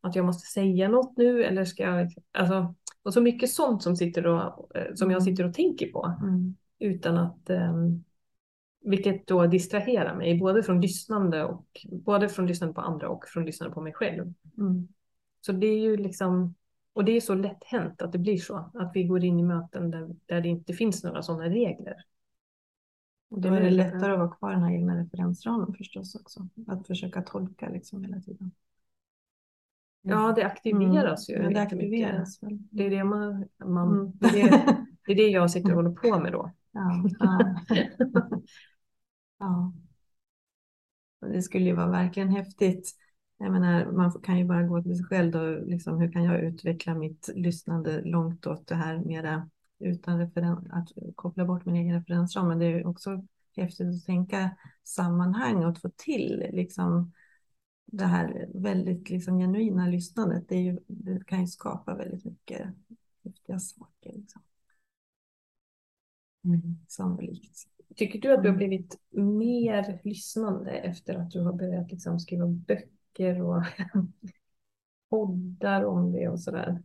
att 0.00 0.16
jag 0.16 0.24
måste 0.24 0.46
säga 0.46 0.88
något 0.88 1.16
nu? 1.16 1.44
Eller 1.44 1.64
ska 1.64 1.82
jag... 1.82 2.12
Alltså, 2.32 2.74
och 3.02 3.14
så 3.14 3.20
mycket 3.20 3.50
sånt 3.50 3.82
som, 3.82 3.96
sitter 3.96 4.26
och, 4.26 4.76
eh, 4.76 4.94
som 4.94 5.10
jag 5.10 5.22
sitter 5.22 5.44
och 5.44 5.54
tänker 5.54 5.92
på. 5.92 6.16
Mm. 6.22 6.56
Utan 6.78 7.18
att... 7.18 7.50
Um, 7.50 8.04
vilket 8.84 9.26
då 9.26 9.46
distraherar 9.46 10.16
mig, 10.16 10.38
både 10.38 10.62
från 10.62 10.80
lyssnande, 10.80 11.44
och, 11.44 11.66
både 11.90 12.28
från 12.28 12.46
lyssnande 12.46 12.74
på 12.74 12.80
andra 12.80 13.08
och 13.08 13.24
från 13.26 13.44
lyssnande 13.44 13.74
på 13.74 13.80
mig 13.80 13.92
själv. 13.92 14.32
Mm. 14.58 14.88
Så 15.40 15.52
det 15.52 15.66
är 15.66 15.78
ju 15.78 15.96
liksom, 15.96 16.54
och 16.94 17.04
det 17.04 17.12
är 17.12 17.20
så 17.20 17.34
lätt 17.34 17.64
hänt 17.64 18.02
att 18.02 18.12
det 18.12 18.18
blir 18.18 18.36
så, 18.36 18.70
att 18.74 18.90
vi 18.94 19.04
går 19.04 19.24
in 19.24 19.40
i 19.40 19.42
möten 19.42 19.90
där, 19.90 20.14
där 20.26 20.40
det 20.40 20.48
inte 20.48 20.72
finns 20.72 21.04
några 21.04 21.22
sådana 21.22 21.44
regler. 21.44 22.04
Och 23.30 23.40
då 23.40 23.54
är 23.54 23.60
det 23.60 23.70
lättare 23.70 24.12
att 24.12 24.18
vara 24.18 24.36
kvar 24.36 24.50
i 24.50 24.54
den 24.54 24.62
här 24.62 24.72
egna 24.72 24.96
referensramen 24.96 25.74
förstås 25.74 26.14
också. 26.14 26.48
Att 26.66 26.86
försöka 26.86 27.22
tolka 27.22 27.68
liksom 27.68 28.04
hela 28.04 28.20
tiden. 28.20 28.52
Ja, 30.02 30.32
det 30.36 30.46
aktiveras 30.46 31.28
mm. 31.28 31.42
ju. 31.42 31.48
Ja, 31.48 31.54
det 31.54 31.62
aktiveras 31.62 32.42
väl. 32.42 32.58
Det 32.70 32.86
är 32.86 32.90
det 32.90 33.04
man, 33.04 33.48
man 33.64 33.92
Mm. 33.92 34.12
det, 34.14 34.40
är 34.40 34.50
det, 35.06 35.12
är 35.12 35.16
det 35.16 35.28
jag 35.28 35.50
sitter 35.50 35.70
och 35.70 35.76
håller 35.76 35.90
på 35.90 36.18
med 36.20 36.32
då. 36.32 36.50
Ja, 36.72 37.04
ja. 37.18 37.56
ja. 39.38 39.72
Det 41.20 41.42
skulle 41.42 41.64
ju 41.64 41.74
vara 41.74 41.90
verkligen 41.90 42.28
häftigt. 42.28 42.94
Jag 43.38 43.52
menar, 43.52 43.92
man 43.92 44.12
kan 44.12 44.38
ju 44.38 44.44
bara 44.44 44.62
gå 44.62 44.82
till 44.82 44.96
sig 44.96 45.06
själv 45.06 45.32
då, 45.32 45.58
liksom, 45.66 46.00
hur 46.00 46.12
kan 46.12 46.24
jag 46.24 46.40
utveckla 46.40 46.94
mitt 46.94 47.30
lyssnande 47.34 48.02
långt 48.02 48.46
åt 48.46 48.66
det 48.66 48.74
här 48.74 48.98
mera 48.98 49.50
utan 49.78 50.20
referen- 50.20 50.68
att 50.72 50.88
koppla 51.14 51.44
bort 51.44 51.64
min 51.64 51.76
egen 51.76 51.94
referensram. 51.94 52.48
Men 52.48 52.58
det 52.58 52.66
är 52.66 52.86
också 52.86 53.26
häftigt 53.56 53.86
att 53.94 54.04
tänka 54.04 54.56
sammanhang 54.84 55.56
och 55.64 55.68
att 55.70 55.80
få 55.80 55.90
till 55.96 56.46
liksom 56.52 57.12
det 57.86 58.04
här 58.04 58.48
väldigt 58.54 59.10
liksom 59.10 59.38
genuina 59.38 59.86
lyssnandet. 59.86 60.48
Det, 60.48 60.56
ju, 60.56 60.78
det 60.86 61.26
kan 61.26 61.40
ju 61.40 61.46
skapa 61.46 61.94
väldigt 61.94 62.24
mycket 62.24 62.66
häftiga 63.24 63.58
saker. 63.58 64.12
Liksom. 64.12 64.42
Mm. 66.44 66.78
Sannolikt. 66.88 67.68
Tycker 67.96 68.20
du 68.20 68.32
att 68.34 68.42
du 68.42 68.48
har 68.48 68.56
Mm. 68.56 68.68
blivit 68.68 68.98
mer 69.10 70.00
lyssnande 70.04 70.70
efter 70.70 71.14
att 71.14 71.30
du 71.30 71.40
har 71.40 71.52
börjat 71.52 71.90
liksom 71.90 72.20
skriva 72.20 72.46
böcker 72.46 72.88
och 73.20 73.62
poddar 75.10 75.84
om 75.84 76.12
det 76.12 76.28
och 76.28 76.40
sådär? 76.40 76.82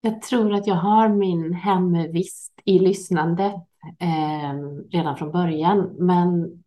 Jag 0.00 0.22
tror 0.22 0.54
att 0.54 0.66
jag 0.66 0.74
har 0.74 1.08
min 1.08 1.52
hemvist 1.52 2.60
i 2.64 2.78
lyssnandet 2.78 3.54
eh, 3.98 4.54
redan 4.90 5.16
från 5.16 5.32
början, 5.32 5.96
men 5.98 6.62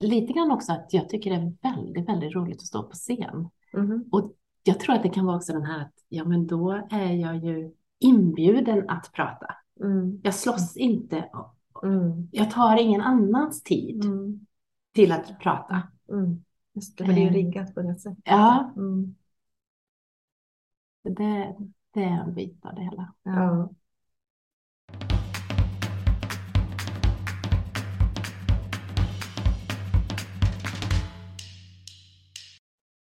lite 0.00 0.32
grann 0.32 0.50
också 0.50 0.72
att 0.72 0.92
jag 0.92 1.08
tycker 1.08 1.30
det 1.30 1.36
är 1.36 1.74
väldigt, 1.74 2.08
väldigt 2.08 2.34
roligt 2.34 2.56
att 2.56 2.66
stå 2.66 2.82
på 2.82 2.92
scen. 2.94 3.48
Mhm. 3.72 4.04
Och 4.12 4.32
jag 4.62 4.80
tror 4.80 4.94
att 4.94 5.02
det 5.02 5.08
kan 5.08 5.26
vara 5.26 5.36
också 5.36 5.52
den 5.52 5.62
här 5.64 5.80
att, 5.80 5.94
ja 6.08 6.24
men 6.24 6.46
då 6.46 6.88
är 6.90 7.12
jag 7.12 7.44
ju 7.44 7.72
inbjuden 7.98 8.88
att 8.88 9.12
prata. 9.12 9.46
Mm. 9.80 10.20
Jag 10.24 10.34
slåss 10.34 10.76
inte, 10.76 11.30
Mm. 11.82 12.28
jag 12.32 12.50
tar 12.50 12.76
ingen 12.76 13.00
annans 13.00 13.62
tid 13.62 14.04
Mm. 14.04 14.46
till 14.94 15.12
att 15.12 15.40
prata. 15.40 15.82
Just 16.72 16.98
det, 16.98 17.04
för 17.04 17.12
det 17.12 17.18
är 17.20 17.22
ju 17.22 17.28
Eh. 17.28 17.32
riggat 17.32 17.74
på 17.74 17.82
det 17.82 17.94
sättet. 17.94 18.22
Ja. 18.24 18.72
Mm. 18.76 19.14
Det, 21.02 21.56
det 21.94 22.02
är 22.04 22.20
en 22.22 22.34
bit 22.34 22.64
av 22.64 22.74
det 22.74 22.82
hela. 22.82 23.14
Ja. 23.22 23.70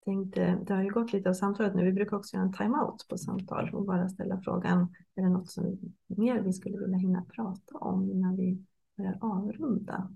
Tänkte, 0.05 0.59
det 0.67 0.73
har 0.73 0.83
ju 0.83 0.89
gått 0.89 1.13
lite 1.13 1.29
av 1.29 1.33
samtalet 1.33 1.75
nu. 1.75 1.85
Vi 1.85 1.91
brukar 1.93 2.17
också 2.17 2.35
göra 2.35 2.45
en 2.45 2.53
time-out 2.53 3.07
på 3.09 3.17
samtal 3.17 3.69
och 3.73 3.85
bara 3.85 4.09
ställa 4.09 4.41
frågan, 4.41 4.95
är 5.15 5.21
det 5.21 5.29
något 5.29 5.51
som 5.51 5.77
mer 6.07 6.41
vi 6.41 6.53
skulle 6.53 6.77
vilja 6.77 6.97
hinna 6.97 7.25
prata 7.35 7.77
om 7.77 8.11
innan 8.11 8.35
vi 8.35 8.65
börjar 8.97 9.17
avrunda? 9.21 10.09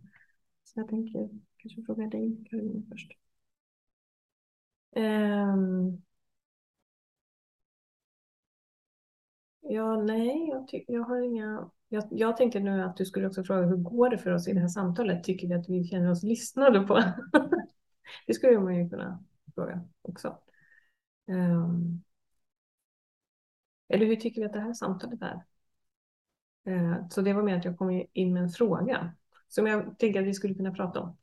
Så 0.64 0.80
jag 0.80 0.88
tänker 0.88 1.30
kanske 1.58 1.84
fråga 1.84 2.08
dig, 2.08 2.46
Caroline, 2.50 2.86
först. 2.92 3.12
Um, 4.96 6.04
Ja, 9.62 9.96
nej, 9.96 10.50
jag, 10.50 10.68
ty- 10.68 10.86
jag 10.88 11.04
har 11.04 11.22
inga... 11.22 11.70
Jag, 11.89 12.04
jag 12.12 12.38
tänkte 12.38 12.60
nu 12.60 12.84
att 12.84 12.98
du 12.98 13.06
skulle 13.06 13.28
också 13.28 13.44
fråga 13.44 13.62
hur 13.68 13.78
går 13.78 14.10
det 14.10 14.18
för 14.18 14.32
oss 14.32 14.48
i 14.48 14.54
det 14.54 14.60
här 14.60 14.68
samtalet? 14.68 15.24
Tycker 15.24 15.48
vi 15.48 15.54
att 15.54 15.70
vi 15.70 15.84
känner 15.84 16.12
oss 16.12 16.24
lyssnade 16.24 16.80
på? 16.82 17.04
Det 18.28 18.34
skulle 18.34 18.60
man 18.60 18.76
ju 18.76 18.89
kunna 18.89 19.24
fråga 19.56 19.82
också. 20.02 20.38
Um, 21.28 22.04
Eller 23.88 24.06
hur 24.06 24.16
tycker 24.16 24.42
vi 24.42 24.48
att 24.48 24.54
det 24.54 24.60
här 24.60 24.74
samtalet 24.74 25.22
är? 25.22 25.44
Uh, 26.68 27.08
Så 27.10 27.22
det 27.22 27.34
var 27.34 27.44
mer 27.44 27.58
att 27.58 27.66
jag 27.66 27.78
kom 27.78 28.06
in 28.14 28.34
med 28.34 28.44
en 28.44 28.50
fråga 28.50 29.14
som 29.48 29.68
jag 29.68 30.00
tänker 30.00 30.22
att 30.22 30.28
vi 30.28 30.34
skulle 30.34 30.54
kunna 30.56 30.72
prata 30.74 31.00
om 31.00 31.18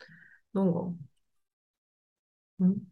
någon 0.53 0.73
gång. 0.73 1.09
Mm. 2.61 2.91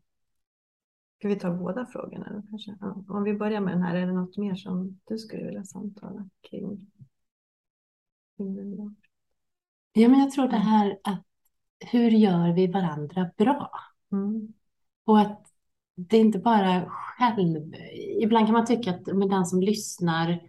Ska 1.19 1.29
vi 1.29 1.37
ta 1.37 1.51
båda 1.51 1.87
frågorna 1.87 2.33
då 2.33 2.43
kanske? 2.51 2.77
Ja, 2.81 3.05
Om 3.09 3.23
vi 3.25 3.35
börjar 3.35 3.61
med 3.61 3.75
den 3.75 3.83
här, 3.83 3.97
är 3.97 4.07
det 4.07 4.13
något 4.13 4.37
mer 4.37 4.55
som 4.55 5.01
du 5.05 5.19
skulle 5.19 5.45
vilja 5.45 5.65
samtala 5.65 6.29
kring? 6.51 6.91
Ja, 9.93 10.09
men 10.09 10.21
jag 10.21 10.31
tror 10.31 10.49
det 10.49 10.57
här 10.57 10.99
att 11.05 11.23
hur 11.81 12.11
gör 12.11 12.53
vi 12.55 12.67
varandra 12.67 13.31
bra? 13.37 13.71
Mm. 14.13 14.53
Och 15.05 15.21
att 15.21 15.47
det 15.95 16.17
är 16.17 16.21
inte 16.21 16.39
bara 16.39 16.87
själv. 16.91 17.75
Ibland 18.23 18.47
kan 18.47 18.53
man 18.53 18.67
tycka 18.67 18.91
att 18.95 19.07
men 19.07 19.29
den 19.29 19.47
som 19.47 19.61
lyssnar 19.61 20.41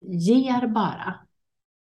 ger 0.00 0.66
bara. 0.66 1.14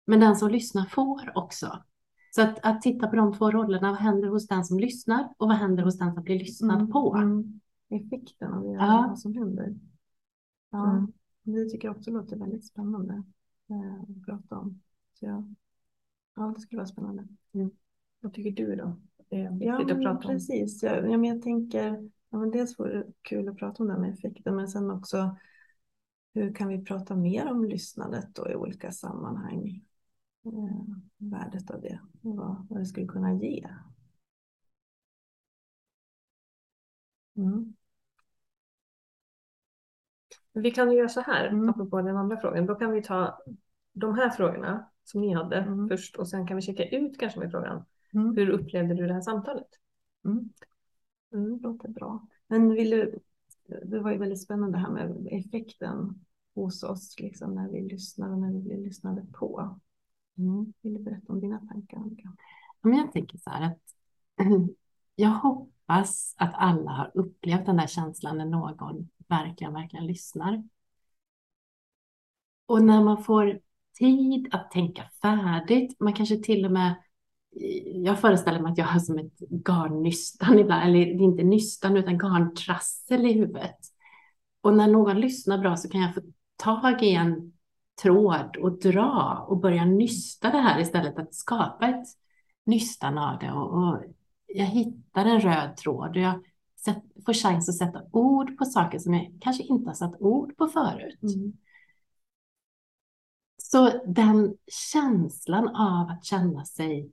Men 0.06 0.20
den 0.20 0.36
som 0.36 0.50
lyssnar 0.50 0.84
får 0.86 1.32
också. 1.38 1.82
Så 2.30 2.42
att, 2.42 2.58
att 2.66 2.82
titta 2.82 3.06
på 3.08 3.16
de 3.16 3.32
två 3.34 3.50
rollerna. 3.50 3.90
Vad 3.90 4.00
händer 4.00 4.28
hos 4.28 4.46
den 4.48 4.64
som 4.64 4.78
lyssnar 4.78 5.28
och 5.38 5.48
vad 5.48 5.56
händer 5.56 5.82
hos 5.82 5.98
den 5.98 6.14
som 6.14 6.22
blir 6.22 6.38
lyssnad 6.38 6.76
Mm, 6.80 6.92
på? 6.92 7.14
mm. 7.16 7.60
Effekten 7.88 8.52
av 8.52 8.62
det, 8.64 8.72
Ja. 8.72 9.04
vad 9.08 9.18
som 9.18 9.34
händer. 9.34 9.74
Ja, 10.70 10.90
Mm. 10.90 11.12
det 11.42 11.64
tycker 11.70 11.88
jag 11.88 11.96
också 11.96 12.10
låter 12.10 12.36
väldigt 12.36 12.66
spännande 12.66 13.22
eh, 13.70 14.00
att 14.02 14.24
prata 14.26 14.58
om. 14.58 14.80
Så 15.12 15.24
jag, 15.26 15.54
ja, 16.36 16.52
det 16.56 16.60
skulle 16.60 16.78
vara 16.78 16.86
spännande. 16.86 17.28
Vad 18.20 18.32
tycker 18.32 18.50
du 18.50 18.76
då? 18.76 18.96
Det 19.28 19.36
är 19.40 19.50
viktigt 19.50 19.66
Ja, 19.66 19.80
att 19.82 20.02
prata 20.02 20.10
om. 20.28 20.34
precis. 20.34 20.82
Jag, 20.82 21.10
ja, 21.10 21.18
men 21.18 21.24
jag 21.24 21.42
tänker, 21.42 22.10
ja, 22.30 22.38
men 22.38 22.50
dels 22.50 22.78
vore 22.78 22.98
det 22.98 23.12
kul 23.22 23.48
att 23.48 23.56
prata 23.56 23.82
om 23.82 23.86
det 23.86 23.92
här 23.94 24.00
med 24.00 24.10
effekten, 24.10 24.56
men 24.56 24.68
sen 24.68 24.90
också 24.90 25.36
hur 26.34 26.54
kan 26.54 26.68
vi 26.68 26.84
prata 26.84 27.16
mer 27.16 27.50
om 27.50 27.64
lyssnandet 27.64 28.34
då 28.34 28.50
i 28.50 28.56
olika 28.56 28.92
sammanhang? 28.92 29.84
Eh, 30.44 30.84
värdet 31.16 31.70
av 31.70 31.80
det 31.80 32.00
och 32.22 32.36
vad, 32.36 32.66
vad 32.70 32.78
det 32.80 32.86
skulle 32.86 33.06
kunna 33.06 33.34
ge. 33.34 33.68
Mm. 37.36 37.74
Vi 40.52 40.70
kan 40.70 40.90
ju 40.92 40.98
göra 40.98 41.08
så 41.08 41.20
här, 41.20 41.46
Mm. 41.48 41.68
apropå 41.68 42.02
den 42.02 42.16
andra 42.16 42.36
frågan. 42.36 42.66
Då 42.66 42.74
kan 42.74 42.90
vi 42.92 43.02
ta 43.02 43.38
de 43.92 44.14
här 44.14 44.30
frågorna 44.30 44.90
som 45.04 45.20
ni 45.20 45.34
hade 45.34 45.56
Mm. 45.56 45.88
först 45.88 46.16
och 46.16 46.28
sen 46.28 46.46
kan 46.46 46.56
vi 46.56 46.62
checka 46.62 46.88
ut 46.88 47.18
kanske 47.18 47.40
med 47.40 47.50
frågan. 47.50 47.84
Mm. 48.14 48.36
Hur 48.36 48.48
upplevde 48.50 48.94
du 48.94 49.06
det 49.06 49.14
här 49.14 49.20
samtalet? 49.20 49.66
Mm. 50.24 50.50
Mm, 51.32 51.60
låter 51.62 51.88
bra. 51.88 52.26
Men 52.48 52.74
vill 52.74 52.90
du, 52.90 53.18
det 53.84 53.98
var 53.98 54.12
ju 54.12 54.18
väldigt 54.18 54.42
spännande 54.42 54.78
det 54.78 54.82
här 54.82 54.90
med 54.90 55.28
effekten 55.30 56.24
hos 56.54 56.82
oss, 56.82 57.20
liksom 57.20 57.54
när 57.54 57.68
vi 57.68 57.80
lyssnar 57.80 58.30
och 58.30 58.38
när 58.38 58.52
vi 58.52 58.58
blir 58.58 58.76
lyssnade 58.78 59.26
på. 59.32 59.80
Mm. 60.38 60.72
Vill 60.82 60.94
du 60.94 61.00
berätta 61.00 61.32
om 61.32 61.40
dina 61.40 61.58
tankar, 61.58 61.96
Annika? 61.98 62.32
Men 62.82 62.98
jag 62.98 63.12
tänker 63.12 63.38
så 63.38 63.50
här 63.50 63.66
att 63.66 63.80
jag 65.16 65.30
hoppas 65.30 65.73
att 65.86 66.54
alla 66.54 66.90
har 66.90 67.10
upplevt 67.14 67.66
den 67.66 67.76
där 67.76 67.86
känslan 67.86 68.38
när 68.38 68.44
någon 68.44 69.08
verkligen, 69.28 69.72
verkligen 69.72 70.06
lyssnar. 70.06 70.62
Och 72.66 72.82
när 72.82 73.04
man 73.04 73.24
får 73.24 73.60
tid 73.98 74.54
att 74.54 74.70
tänka 74.70 75.04
färdigt, 75.22 76.00
man 76.00 76.12
kanske 76.12 76.36
till 76.36 76.64
och 76.64 76.72
med 76.72 76.94
jag 77.94 78.20
föreställer 78.20 78.60
mig 78.60 78.72
att 78.72 78.78
jag 78.78 78.84
har 78.84 79.00
som 79.00 79.18
ett 79.18 79.38
garnnystan 79.66 80.58
ibland, 80.58 80.88
eller 80.88 81.22
inte 81.22 81.42
nystan 81.42 81.96
utan 81.96 82.18
garntrassel 82.18 83.26
i 83.26 83.32
huvudet. 83.32 83.78
Och 84.60 84.74
när 84.74 84.88
någon 84.88 85.20
lyssnar 85.20 85.58
bra 85.58 85.76
så 85.76 85.88
kan 85.88 86.00
jag 86.00 86.14
få 86.14 86.20
tag 86.56 87.02
i 87.02 87.14
en 87.14 87.52
tråd 88.02 88.56
och 88.56 88.78
dra 88.80 89.44
och 89.48 89.60
börja 89.60 89.84
nysta 89.84 90.50
det 90.50 90.58
här 90.58 90.80
istället 90.80 91.18
att 91.18 91.34
skapa 91.34 91.88
ett 91.88 92.06
nystan 92.66 93.18
av 93.18 93.38
det. 93.38 93.52
Och, 93.52 93.72
och 93.72 93.98
jag 94.54 94.66
hittar 94.66 95.24
en 95.24 95.40
röd 95.40 95.76
tråd 95.76 96.16
och 96.16 96.22
jag 96.22 96.44
får 97.26 97.32
chans 97.32 97.68
att 97.68 97.74
sätta 97.74 98.02
ord 98.12 98.58
på 98.58 98.64
saker 98.64 98.98
som 98.98 99.14
jag 99.14 99.38
kanske 99.40 99.62
inte 99.62 99.88
har 99.88 99.94
satt 99.94 100.20
ord 100.20 100.56
på 100.56 100.68
förut. 100.68 101.22
Mm. 101.22 101.52
Så 103.56 104.02
den 104.06 104.56
känslan 104.92 105.68
av 105.68 106.08
att 106.08 106.24
känna 106.24 106.64
sig 106.64 107.12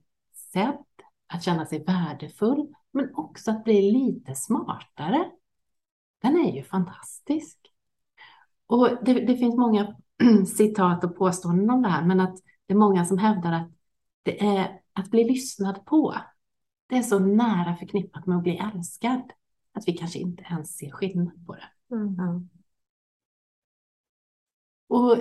sedd, 0.52 0.84
att 1.26 1.42
känna 1.42 1.66
sig 1.66 1.84
värdefull, 1.84 2.74
men 2.92 3.14
också 3.14 3.50
att 3.50 3.64
bli 3.64 3.92
lite 3.92 4.34
smartare, 4.34 5.30
den 6.22 6.36
är 6.36 6.52
ju 6.52 6.62
fantastisk. 6.62 7.58
Och 8.66 9.04
det, 9.04 9.12
det 9.12 9.36
finns 9.36 9.56
många 9.56 9.96
citat 10.56 11.04
och 11.04 11.16
påståenden 11.16 11.70
om 11.70 11.82
det 11.82 11.88
här, 11.88 12.04
men 12.04 12.20
att 12.20 12.36
det 12.66 12.74
är 12.74 12.78
många 12.78 13.04
som 13.04 13.18
hävdar 13.18 13.52
att 13.52 13.70
det 14.22 14.44
är 14.46 14.80
att 14.92 15.10
bli 15.10 15.24
lyssnad 15.24 15.84
på. 15.84 16.14
Det 16.92 16.98
är 16.98 17.02
så 17.02 17.18
nära 17.18 17.76
förknippat 17.76 18.26
med 18.26 18.36
att 18.36 18.42
bli 18.42 18.56
älskad 18.74 19.32
att 19.72 19.88
vi 19.88 19.92
kanske 19.92 20.18
inte 20.18 20.42
ens 20.50 20.76
ser 20.76 20.90
skillnad 20.90 21.46
på 21.46 21.54
det. 21.54 21.94
Mm. 21.94 22.48
Och 24.88 25.16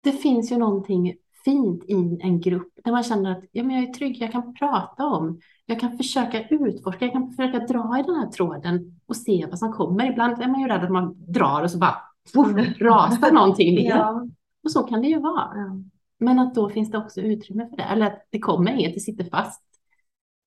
det 0.00 0.12
finns 0.12 0.52
ju 0.52 0.58
någonting 0.58 1.16
fint 1.44 1.84
i 1.84 2.18
en 2.20 2.40
grupp 2.40 2.72
där 2.84 2.92
man 2.92 3.02
känner 3.02 3.30
att 3.30 3.44
ja, 3.52 3.64
men 3.64 3.76
jag 3.76 3.88
är 3.88 3.92
trygg, 3.92 4.22
jag 4.22 4.32
kan 4.32 4.54
prata 4.54 5.06
om, 5.06 5.40
jag 5.66 5.80
kan 5.80 5.96
försöka 5.96 6.48
utforska, 6.48 7.04
jag 7.04 7.12
kan 7.12 7.30
försöka 7.30 7.58
dra 7.58 7.98
i 7.98 8.02
den 8.02 8.14
här 8.14 8.30
tråden 8.30 9.00
och 9.06 9.16
se 9.16 9.46
vad 9.50 9.58
som 9.58 9.72
kommer. 9.72 10.10
Ibland 10.12 10.42
är 10.42 10.48
man 10.48 10.60
ju 10.60 10.68
rädd 10.68 10.84
att 10.84 10.92
man 10.92 11.32
drar 11.32 11.62
och 11.62 11.70
så 11.70 11.78
bara 11.78 11.96
puff, 12.34 12.80
rasar 12.80 13.32
någonting 13.32 13.74
ner. 13.74 13.90
Ja. 13.90 14.26
Och 14.64 14.70
så 14.70 14.82
kan 14.82 15.00
det 15.02 15.08
ju 15.08 15.18
vara. 15.18 15.52
Ja. 15.54 15.82
Men 16.18 16.38
att 16.38 16.54
då 16.54 16.68
finns 16.68 16.90
det 16.90 16.98
också 16.98 17.20
utrymme 17.20 17.68
för 17.68 17.76
det, 17.76 17.82
eller 17.82 18.06
att 18.06 18.26
det 18.30 18.38
kommer 18.38 18.72
inget, 18.72 18.94
det 18.94 19.00
sitter 19.00 19.24
fast. 19.24 19.73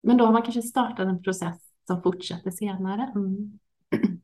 Men 0.02 0.16
då 0.16 0.24
har 0.24 0.32
man 0.32 0.42
kanske 0.42 0.62
startat 0.62 1.08
en 1.08 1.22
process 1.22 1.56
som 1.86 2.02
fortsätter 2.02 2.50
senare. 2.50 3.12
Mm. 3.14 3.58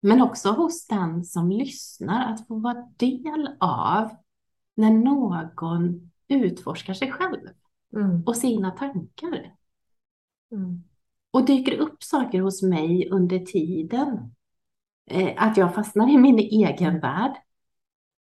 Men 0.00 0.22
också 0.22 0.50
hos 0.50 0.86
den 0.86 1.24
som 1.24 1.50
lyssnar, 1.50 2.32
att 2.32 2.46
få 2.46 2.54
vara 2.54 2.88
del 2.96 3.56
av 3.60 4.10
när 4.74 4.90
någon 4.90 6.10
utforskar 6.28 6.94
sig 6.94 7.12
själv 7.12 7.48
mm. 7.96 8.22
och 8.26 8.36
sina 8.36 8.70
tankar. 8.70 9.54
Mm. 10.52 10.84
Och 11.30 11.44
dyker 11.44 11.78
upp 11.78 12.02
saker 12.02 12.40
hos 12.40 12.62
mig 12.62 13.08
under 13.10 13.38
tiden. 13.38 14.34
Eh, 15.06 15.34
att 15.36 15.56
jag 15.56 15.74
fastnar 15.74 16.10
i 16.10 16.18
min 16.18 16.38
egen 16.38 17.00
värld. 17.00 17.32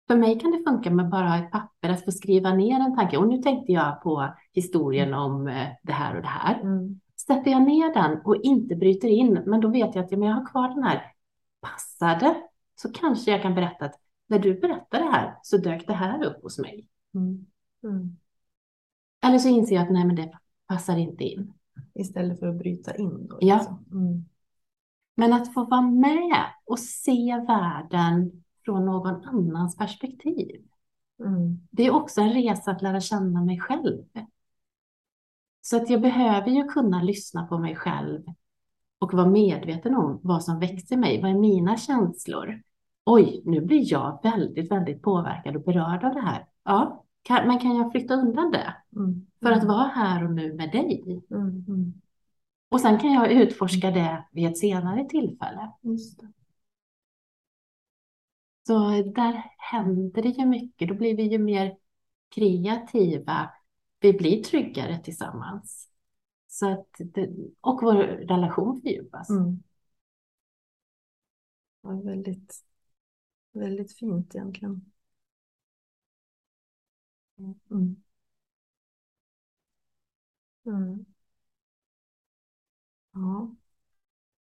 För 0.08 0.16
mig 0.16 0.40
kan 0.40 0.50
det 0.50 0.62
funka 0.66 0.90
med 0.90 1.08
bara 1.08 1.38
ett 1.38 1.50
papper, 1.50 1.88
att 1.88 2.04
få 2.04 2.12
skriva 2.12 2.54
ner 2.54 2.80
en 2.80 2.96
tanke. 2.96 3.16
Och 3.16 3.28
nu 3.28 3.42
tänkte 3.42 3.72
jag 3.72 4.02
på 4.02 4.34
historien 4.52 5.14
om 5.14 5.48
eh, 5.48 5.68
det 5.82 5.92
här 5.92 6.16
och 6.16 6.22
det 6.22 6.28
här. 6.28 6.60
Mm. 6.60 7.00
Sätter 7.26 7.50
jag 7.50 7.62
ner 7.62 7.94
den 7.94 8.20
och 8.24 8.36
inte 8.36 8.76
bryter 8.76 9.08
in, 9.08 9.42
men 9.46 9.60
då 9.60 9.68
vet 9.68 9.94
jag 9.94 10.04
att 10.04 10.12
jag 10.12 10.18
har 10.18 10.46
kvar 10.46 10.68
den 10.68 10.82
här 10.82 11.12
passade, 11.60 12.36
så 12.74 12.92
kanske 12.92 13.30
jag 13.30 13.42
kan 13.42 13.54
berätta 13.54 13.84
att 13.84 13.94
när 14.26 14.38
du 14.38 14.60
berättade 14.60 15.04
det 15.04 15.10
här 15.10 15.38
så 15.42 15.56
dök 15.56 15.86
det 15.86 15.92
här 15.92 16.24
upp 16.24 16.42
hos 16.42 16.58
mig. 16.58 16.88
Mm. 17.14 17.46
Mm. 17.84 18.16
Eller 19.26 19.38
så 19.38 19.48
inser 19.48 19.74
jag 19.74 19.82
att 19.82 19.92
nej, 19.92 20.04
men 20.04 20.16
det 20.16 20.38
passar 20.66 20.96
inte 20.96 21.24
in. 21.24 21.52
Istället 21.94 22.38
för 22.38 22.46
att 22.46 22.58
bryta 22.58 22.96
in 22.96 23.26
då? 23.26 23.38
Ja. 23.40 23.56
Liksom. 23.56 23.84
Mm. 23.92 24.24
Men 25.16 25.32
att 25.32 25.54
få 25.54 25.64
vara 25.64 25.82
med 25.82 26.44
och 26.64 26.78
se 26.78 27.44
världen 27.46 28.42
från 28.68 28.84
någon 28.84 29.24
annans 29.24 29.76
perspektiv. 29.76 30.64
Mm. 31.20 31.58
Det 31.70 31.86
är 31.86 31.90
också 31.90 32.20
en 32.20 32.32
resa 32.32 32.70
att 32.70 32.82
lära 32.82 33.00
känna 33.00 33.44
mig 33.44 33.60
själv. 33.60 34.04
Så 35.60 35.76
att 35.76 35.90
jag 35.90 36.00
behöver 36.00 36.50
ju 36.50 36.64
kunna 36.64 37.02
lyssna 37.02 37.46
på 37.46 37.58
mig 37.58 37.76
själv 37.76 38.22
och 38.98 39.12
vara 39.14 39.26
medveten 39.26 39.94
om 39.94 40.20
vad 40.22 40.44
som 40.44 40.58
växer 40.58 40.96
mig. 40.96 41.22
Vad 41.22 41.30
är 41.30 41.38
mina 41.38 41.76
känslor? 41.76 42.62
oj, 43.08 43.42
nu 43.44 43.60
blir 43.60 43.92
jag 43.92 44.20
väldigt, 44.22 44.70
väldigt 44.70 45.02
påverkad 45.02 45.56
och 45.56 45.62
berörd 45.62 46.04
av 46.04 46.14
det 46.14 46.20
här. 46.20 46.46
Ja, 46.64 47.04
kan, 47.22 47.48
men 47.48 47.58
kan 47.58 47.76
jag 47.76 47.92
flytta 47.92 48.14
undan 48.14 48.50
det? 48.50 48.74
Mm. 48.96 49.26
För 49.42 49.52
att 49.52 49.64
vara 49.64 49.86
här 49.86 50.24
och 50.24 50.32
nu 50.32 50.54
med 50.54 50.72
dig. 50.72 51.22
Mm. 51.30 51.64
mm. 51.68 51.92
Och 52.68 52.80
sen 52.80 52.98
kan 52.98 53.12
jag 53.12 53.32
utforska 53.32 53.90
det 53.90 54.24
vid 54.32 54.46
ett 54.48 54.58
senare 54.58 55.04
tillfälle. 55.04 55.72
Så 58.68 59.02
där 59.02 59.44
händer 59.58 60.22
det 60.22 60.28
ju 60.28 60.46
mycket. 60.46 60.88
Då 60.88 60.94
blir 60.94 61.16
vi 61.16 61.22
ju 61.22 61.38
mer 61.38 61.76
kreativa. 62.28 63.50
Vi 64.00 64.12
blir 64.12 64.42
tryggare 64.42 64.98
tillsammans. 64.98 65.90
Så 66.48 66.72
att 66.72 66.88
det, 66.98 67.30
och 67.60 67.82
vår 67.82 67.94
relation 68.04 68.80
fördjupas. 68.82 69.30
Mm. 69.30 69.62
Ja, 71.82 71.90
väldigt 71.90 72.64
Väldigt 73.52 73.98
fint 73.98 74.34
egentligen. 74.34 74.92
Mm. 77.70 77.96
Mm. 80.66 81.06
Ja. 83.12 83.54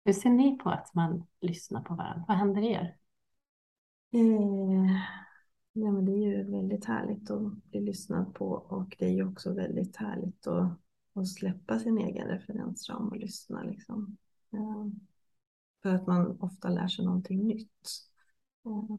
Hur 0.04 0.12
ser 0.12 0.30
ni 0.30 0.58
på 0.58 0.70
att 0.70 0.94
man 0.94 1.26
lyssnar 1.40 1.82
på 1.82 1.94
varandra? 1.94 2.24
Vad 2.28 2.36
händer 2.36 2.62
er? 2.62 2.96
Eh, 4.14 4.96
ja, 5.72 5.92
men 5.92 6.04
det 6.04 6.12
är 6.12 6.16
ju 6.16 6.50
väldigt 6.50 6.84
härligt 6.84 7.30
att 7.30 7.64
bli 7.64 7.80
lyssnad 7.80 8.34
på 8.34 8.46
och 8.48 8.96
det 8.98 9.06
är 9.06 9.10
ju 9.12 9.28
också 9.28 9.54
väldigt 9.54 9.96
härligt 9.96 10.46
att, 10.46 10.78
att 11.12 11.28
släppa 11.28 11.78
sin 11.78 11.98
egen 11.98 12.28
referensram 12.28 13.08
och 13.08 13.16
lyssna. 13.16 13.62
Liksom. 13.62 14.16
Eh, 14.52 14.86
För 15.82 15.94
att 15.94 16.06
man 16.06 16.40
ofta 16.40 16.68
lär 16.68 16.88
sig 16.88 17.04
någonting 17.04 17.46
nytt. 17.46 17.88
Eh, 18.66 18.96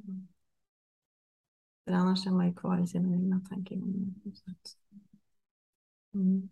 För 1.85 1.91
annars 1.91 2.27
är 2.27 2.31
man 2.31 2.47
ju 2.47 2.53
kvar 2.53 2.83
i 2.83 2.87
sina 2.87 3.15
egna 3.15 3.41
tankegångar. 3.49 4.13
Mm. 6.13 6.49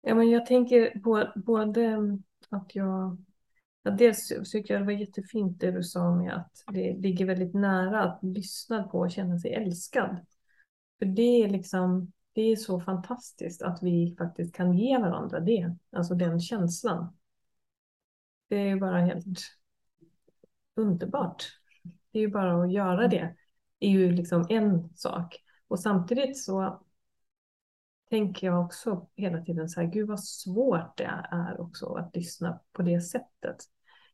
Ja, 0.00 0.14
men 0.14 0.30
jag 0.30 0.46
tänker 0.46 1.00
på, 1.00 1.32
både 1.36 1.98
att 2.50 2.74
jag... 2.74 3.16
Ja, 3.86 3.92
dels 3.92 4.28
tycker 4.52 4.74
jag 4.74 4.82
det 4.82 4.86
var 4.86 4.92
jättefint 4.92 5.60
det 5.60 5.70
du 5.70 5.82
sa 5.82 6.14
med 6.14 6.36
att 6.36 6.64
det 6.74 6.96
ligger 6.96 7.26
väldigt 7.26 7.54
nära 7.54 8.02
att 8.02 8.18
lyssna 8.22 8.82
på 8.82 8.98
och 8.98 9.10
känna 9.10 9.38
sig 9.38 9.52
älskad. 9.52 10.16
För 10.98 11.06
det 11.06 11.42
är 11.44 11.48
liksom 11.48 12.12
det 12.32 12.42
är 12.42 12.56
så 12.56 12.80
fantastiskt 12.80 13.62
att 13.62 13.82
vi 13.82 14.14
faktiskt 14.18 14.54
kan 14.54 14.72
ge 14.72 14.98
varandra 14.98 15.40
det, 15.40 15.76
alltså 15.92 16.14
den 16.14 16.40
känslan. 16.40 17.16
Det 18.48 18.56
är 18.56 18.66
ju 18.66 18.80
bara 18.80 19.00
helt 19.00 19.38
underbart. 20.74 21.44
Det 22.10 22.18
är 22.18 22.22
ju 22.22 22.30
bara 22.30 22.62
att 22.62 22.72
göra 22.72 23.08
det. 23.08 23.34
Det 23.78 23.86
är 23.86 23.90
ju 23.90 24.12
liksom 24.12 24.46
en 24.48 24.96
sak. 24.96 25.36
Och 25.68 25.80
samtidigt 25.80 26.42
så 26.42 26.82
tänker 28.10 28.46
jag 28.46 28.64
också 28.64 29.08
hela 29.16 29.42
tiden 29.42 29.68
så 29.68 29.80
här, 29.80 29.88
gud 29.88 30.08
vad 30.08 30.24
svårt 30.24 30.96
det 30.96 31.10
är 31.30 31.60
också 31.60 31.94
att 31.94 32.16
lyssna 32.16 32.60
på 32.72 32.82
det 32.82 33.00
sättet. 33.00 33.56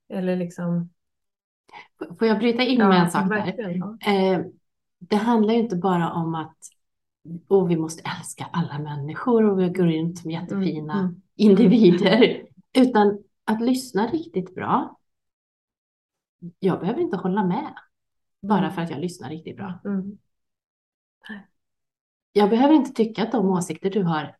Eller 0.08 0.36
liksom... 0.36 0.90
Får 2.18 2.28
jag 2.28 2.38
bryta 2.38 2.62
in 2.62 2.78
med 2.78 3.02
en 3.02 3.10
sak 3.10 3.28
där? 3.28 3.54
Ja. 3.58 4.12
Eh, 4.12 4.40
det 4.98 5.16
handlar 5.16 5.54
ju 5.54 5.60
inte 5.60 5.76
bara 5.76 6.12
om 6.12 6.34
att 6.34 6.56
och 7.48 7.70
vi 7.70 7.76
måste 7.76 8.02
älska 8.18 8.48
alla 8.52 8.78
människor 8.78 9.50
och 9.50 9.60
vi 9.60 9.68
går 9.68 9.84
runt 9.84 10.18
som 10.18 10.30
jättefina 10.30 10.94
mm. 10.94 11.06
Mm. 11.06 11.22
individer. 11.34 12.46
Utan 12.78 13.22
att 13.44 13.60
lyssna 13.60 14.06
riktigt 14.06 14.54
bra. 14.54 14.98
Jag 16.58 16.80
behöver 16.80 17.00
inte 17.00 17.16
hålla 17.16 17.44
med 17.44 17.74
bara 18.40 18.58
mm. 18.58 18.72
för 18.72 18.82
att 18.82 18.90
jag 18.90 19.00
lyssnar 19.00 19.30
riktigt 19.30 19.56
bra. 19.56 19.80
Mm. 19.84 20.18
Jag 22.32 22.50
behöver 22.50 22.74
inte 22.74 22.92
tycka 22.92 23.22
att 23.22 23.32
de 23.32 23.48
åsikter 23.48 23.90
du 23.90 24.02
har 24.02 24.36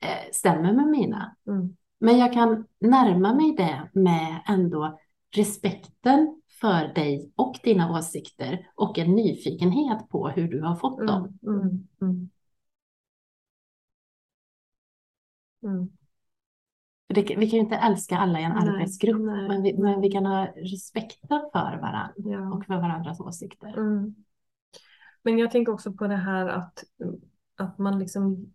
eh, 0.00 0.30
stämmer 0.32 0.72
med 0.72 0.86
mina. 0.86 1.36
Mm. 1.46 1.76
Men 2.06 2.18
jag 2.18 2.32
kan 2.32 2.66
närma 2.78 3.34
mig 3.34 3.54
det 3.56 3.90
med 3.92 4.42
ändå 4.48 4.98
respekten 5.30 6.42
för 6.60 6.94
dig 6.94 7.32
och 7.36 7.58
dina 7.62 7.98
åsikter 7.98 8.70
och 8.74 8.98
en 8.98 9.14
nyfikenhet 9.14 10.08
på 10.08 10.28
hur 10.28 10.48
du 10.48 10.62
har 10.62 10.76
fått 10.76 11.06
dem. 11.06 11.38
Mm. 11.46 11.88
Mm. 12.00 12.30
mm. 15.62 15.88
Det, 17.08 17.22
vi 17.22 17.50
kan 17.50 17.58
ju 17.58 17.64
inte 17.64 17.76
älska 17.76 18.16
alla 18.18 18.40
i 18.40 18.44
en 18.44 18.52
nej, 18.52 18.68
arbetsgrupp, 18.68 19.20
nej, 19.20 19.48
men, 19.48 19.62
vi, 19.62 19.78
men 19.78 20.00
vi 20.00 20.10
kan 20.10 20.26
ha 20.26 20.46
respekt 20.46 21.20
för 21.28 21.80
varandra 21.80 22.12
ja. 22.16 22.54
och 22.54 22.64
för 22.64 22.74
varandras 22.74 23.20
åsikter. 23.20 23.78
Mm. 23.78 24.14
Men 25.22 25.38
jag 25.38 25.50
tänker 25.50 25.72
också 25.72 25.92
på 25.92 26.06
det 26.06 26.16
här 26.16 26.46
att, 26.46 26.84
att 27.56 27.78
man 27.78 27.98
liksom 27.98 28.52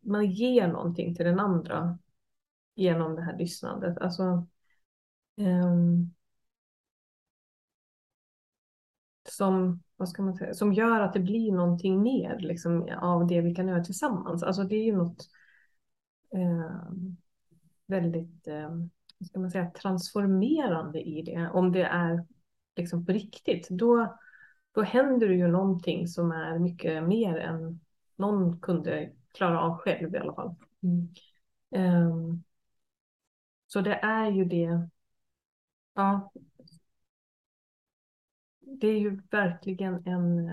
man 0.00 0.30
ger 0.30 0.68
någonting 0.68 1.14
till 1.14 1.24
den 1.24 1.40
andra 1.40 1.98
genom 2.74 3.16
det 3.16 3.22
här 3.22 3.38
lyssnandet. 3.38 3.98
Alltså, 3.98 4.46
um, 5.36 6.14
som, 9.28 9.82
vad 9.96 10.08
ska 10.08 10.22
man 10.22 10.34
säga, 10.34 10.54
som 10.54 10.72
gör 10.72 11.00
att 11.00 11.12
det 11.12 11.20
blir 11.20 11.52
någonting 11.52 12.02
mer 12.02 12.38
liksom, 12.38 12.88
av 13.00 13.26
det 13.26 13.40
vi 13.40 13.54
kan 13.54 13.68
göra 13.68 13.84
tillsammans. 13.84 14.42
Alltså 14.42 14.64
det 14.64 14.76
är 14.76 14.84
ju 14.84 14.96
något 14.96 15.28
eh, 16.32 16.92
väldigt 17.86 18.48
vad 19.18 19.28
ska 19.28 19.40
man 19.40 19.50
säga, 19.50 19.70
transformerande 19.70 21.00
i 21.00 21.22
det. 21.22 21.50
Om 21.52 21.72
det 21.72 21.82
är 21.82 22.26
liksom 22.76 23.06
på 23.06 23.12
riktigt, 23.12 23.68
då, 23.68 24.16
då 24.72 24.82
händer 24.82 25.28
det 25.28 25.34
ju 25.34 25.46
någonting 25.46 26.08
som 26.08 26.32
är 26.32 26.58
mycket 26.58 27.04
mer 27.04 27.36
än 27.36 27.80
någon 28.16 28.60
kunde 28.60 29.12
klara 29.32 29.60
av 29.60 29.76
själv 29.78 30.14
i 30.14 30.18
alla 30.18 30.34
fall. 30.34 30.54
Mm. 30.82 31.08
Um, 32.08 32.44
så 33.74 33.80
det 33.80 33.94
är 33.94 34.30
ju 34.30 34.44
det, 34.44 34.88
ja, 35.94 36.32
det 38.60 38.86
är 38.86 38.98
ju 38.98 39.22
verkligen 39.30 40.06
en, 40.06 40.52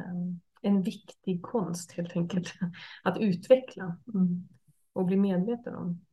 en 0.61 0.81
viktig 0.81 1.41
konst 1.41 1.91
helt 1.91 2.15
enkelt 2.15 2.53
att 3.03 3.17
utveckla 3.17 3.97
mm. 4.13 4.47
och 4.93 5.05
bli 5.05 5.17
medveten 5.17 5.75
om. 5.75 6.05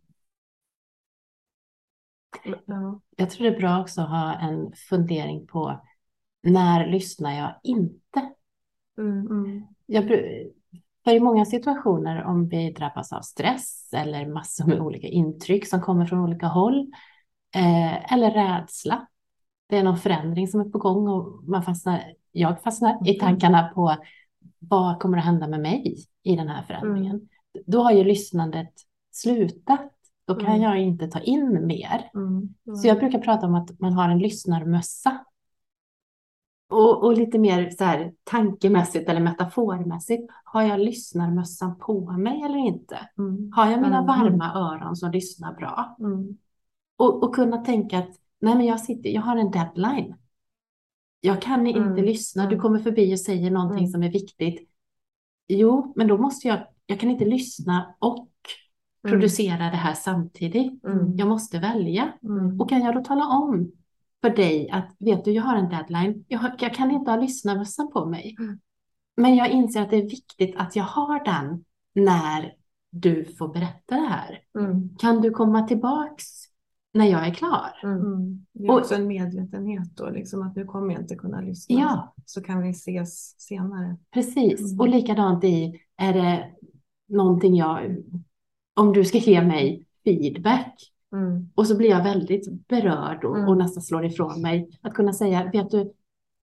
Ja. 2.67 3.01
Jag 3.17 3.31
tror 3.31 3.51
det 3.51 3.57
är 3.57 3.61
bra 3.61 3.81
också 3.81 4.01
att 4.01 4.09
ha 4.09 4.35
en 4.35 4.73
fundering 4.73 5.47
på 5.47 5.87
när 6.43 6.87
lyssnar 6.87 7.39
jag 7.39 7.61
inte? 7.63 8.33
Mm. 8.99 9.27
mm. 9.27 9.67
Jag, 9.87 10.09
för 11.09 11.15
i 11.15 11.21
många 11.21 11.45
situationer 11.45 12.25
om 12.25 12.49
vi 12.49 12.73
drabbas 12.73 13.13
av 13.13 13.21
stress 13.21 13.89
eller 13.93 14.27
massor 14.27 14.67
med 14.67 14.81
olika 14.81 15.07
intryck 15.07 15.67
som 15.67 15.81
kommer 15.81 16.07
från 16.07 16.21
olika 16.21 16.47
håll 16.47 16.93
eh, 17.55 18.13
eller 18.13 18.31
rädsla. 18.31 19.07
Det 19.69 19.77
är 19.77 19.83
någon 19.83 19.99
förändring 19.99 20.49
som 20.49 20.61
är 20.61 20.65
på 20.65 20.79
gång 20.79 21.09
och 21.09 21.45
man 21.49 21.63
fastnar, 21.63 22.03
jag 22.33 22.63
fastnar 22.63 23.09
i 23.09 23.11
mm. 23.11 23.21
tankarna 23.21 23.69
på 23.75 23.97
vad 24.59 24.99
kommer 24.99 25.19
att 25.19 25.25
hända 25.25 25.49
med 25.49 25.61
mig 25.61 25.97
i 26.23 26.37
den 26.37 26.49
här 26.49 26.63
förändringen. 26.63 27.17
Mm. 27.17 27.29
Då 27.67 27.83
har 27.83 27.93
ju 27.93 28.05
lyssnandet 28.05 28.73
slutat. 29.13 29.93
Då 30.27 30.35
kan 30.35 30.47
mm. 30.47 30.63
jag 30.63 30.81
inte 30.81 31.09
ta 31.09 31.21
in 31.21 31.67
mer. 31.67 32.11
Mm. 32.15 32.55
Så 32.79 32.89
jag 32.89 32.99
brukar 32.99 33.19
prata 33.19 33.47
om 33.47 33.55
att 33.55 33.81
man 33.81 33.93
har 33.93 34.09
en 34.09 34.19
lyssnarmössa 34.19 35.25
och, 36.69 37.05
och, 37.05 37.12
lite 37.12 37.39
mer 37.39 37.71
så 37.71 37.85
här, 37.85 38.12
tankemässigt 38.25 39.09
eller 39.09 39.21
metaformässigt. 39.21 40.31
Har 40.45 40.62
jag 40.62 40.81
lyssnarmössan 40.81 41.79
på 41.79 42.12
mig 42.12 42.43
eller 42.43 42.59
inte? 42.59 42.99
Mm. 43.19 43.53
Har 43.55 43.71
jag 43.71 43.81
mina 43.81 43.99
mm. 43.99 44.07
varma 44.07 44.55
öron 44.55 44.97
som 44.97 45.11
lyssnar 45.11 45.55
bra? 45.55 45.97
Mm. 46.01 46.37
Och, 46.97 47.23
och, 47.23 47.35
kunna 47.35 47.57
tänka 47.57 47.99
att 47.99 48.11
nej, 48.41 48.55
men 48.55 48.66
jag, 48.66 48.81
sitter, 48.81 49.11
jag 49.11 49.23
har 49.23 49.37
en 49.37 49.51
deadline. 49.51 50.14
Jag 51.21 51.43
kan 51.43 51.66
inte 51.66 51.81
mm. 51.81 52.05
lyssna. 52.05 52.43
Du 52.43 52.55
mm. 52.55 52.62
kommer 52.62 52.79
förbi 52.79 53.14
och 53.14 53.21
säger 53.21 53.51
någonting 53.51 53.79
mm. 53.79 53.91
som 53.91 54.03
är 54.03 54.11
viktigt. 54.11 54.69
Jo, 55.49 55.93
men 55.97 56.09
då 56.09 56.19
måste 56.19 56.49
jag. 56.49 56.59
Jag 56.87 57.01
kan 57.01 57.11
inte 57.11 57.25
lyssna 57.25 57.95
och 57.99 58.29
producera 59.03 59.59
det 59.59 59.77
här 59.77 59.95
samtidigt. 59.95 60.73
Jag 61.16 61.29
måste 61.29 61.59
välja. 61.59 62.12
Och 62.61 62.69
kan 62.69 62.81
jag 62.81 62.95
då 62.95 63.05
tala 63.05 63.27
om 63.27 63.73
för 64.21 64.31
dig 64.31 64.71
att 64.71 64.97
vet 64.99 65.25
du, 65.25 65.33
jag 65.33 65.43
har 65.43 65.57
en 65.57 65.69
deadline. 65.69 66.25
Jag, 66.29 66.51
jag 66.59 66.75
kan 66.75 66.91
inte 66.91 67.11
ha 67.11 67.21
lyssnarmössan 67.21 67.93
på 67.93 68.07
mig. 68.07 68.37
Mm. 68.39 68.61
Men 69.16 69.37
jag 69.37 69.51
inser 69.51 69.83
att 69.83 69.91
det 69.91 69.97
är 69.97 70.11
viktigt 70.11 70.57
att 70.57 70.77
jag 70.77 70.85
har 70.85 71.25
den 71.25 71.64
när 71.95 72.55
du 72.91 73.25
får 73.25 73.49
berätta 73.49 73.95
det 73.95 74.09
här. 74.09 74.41
Mm. 74.59 74.97
Kan 74.99 75.21
du 75.21 75.31
komma 75.31 75.69
tillbaks 75.69 76.25
när 76.95 77.07
jag 77.07 77.27
är 77.27 77.35
klar? 77.35 77.81
Mm. 77.83 78.01
mm. 78.01 78.47
Det 78.53 78.66
är 78.66 78.71
också 78.71 78.95
och, 78.95 79.01
en 79.01 79.07
medvetenhet 79.07 79.97
då, 79.97 80.11
liksom 80.11 80.43
att 80.43 80.57
nu 80.57 80.64
kommer 80.64 80.95
jag 80.95 81.03
inte 81.03 81.16
kunna 81.16 81.41
lyssna. 81.41 81.81
Ja. 81.81 82.14
Så 82.25 82.43
kan 82.43 82.62
vi 82.62 82.71
ses 82.71 83.41
senare. 83.41 83.97
Precis, 84.11 84.61
mm. 84.61 84.81
och 84.81 84.89
likadant 84.89 85.45
i, 85.45 85.81
är 85.97 86.12
det 86.12 86.51
någonting 87.09 87.55
jag, 87.55 87.97
om 88.75 88.93
du 88.93 89.05
ska 89.05 89.19
ge 89.19 89.43
mig 89.43 89.87
feedback, 90.05 90.93
Mm. 91.13 91.51
Och 91.55 91.67
så 91.67 91.77
blir 91.77 91.91
jag 91.91 92.05
väldigt 92.05 92.69
berörd 92.69 93.25
och, 93.25 93.37
mm. 93.37 93.49
och, 93.49 93.57
nästan 93.57 93.83
slår 93.83 94.05
ifrån 94.05 94.43
mig. 94.43 94.79
Att 94.83 94.95
kunna 94.95 95.13
säga, 95.13 95.51
vet 95.53 95.71
du, 95.71 95.93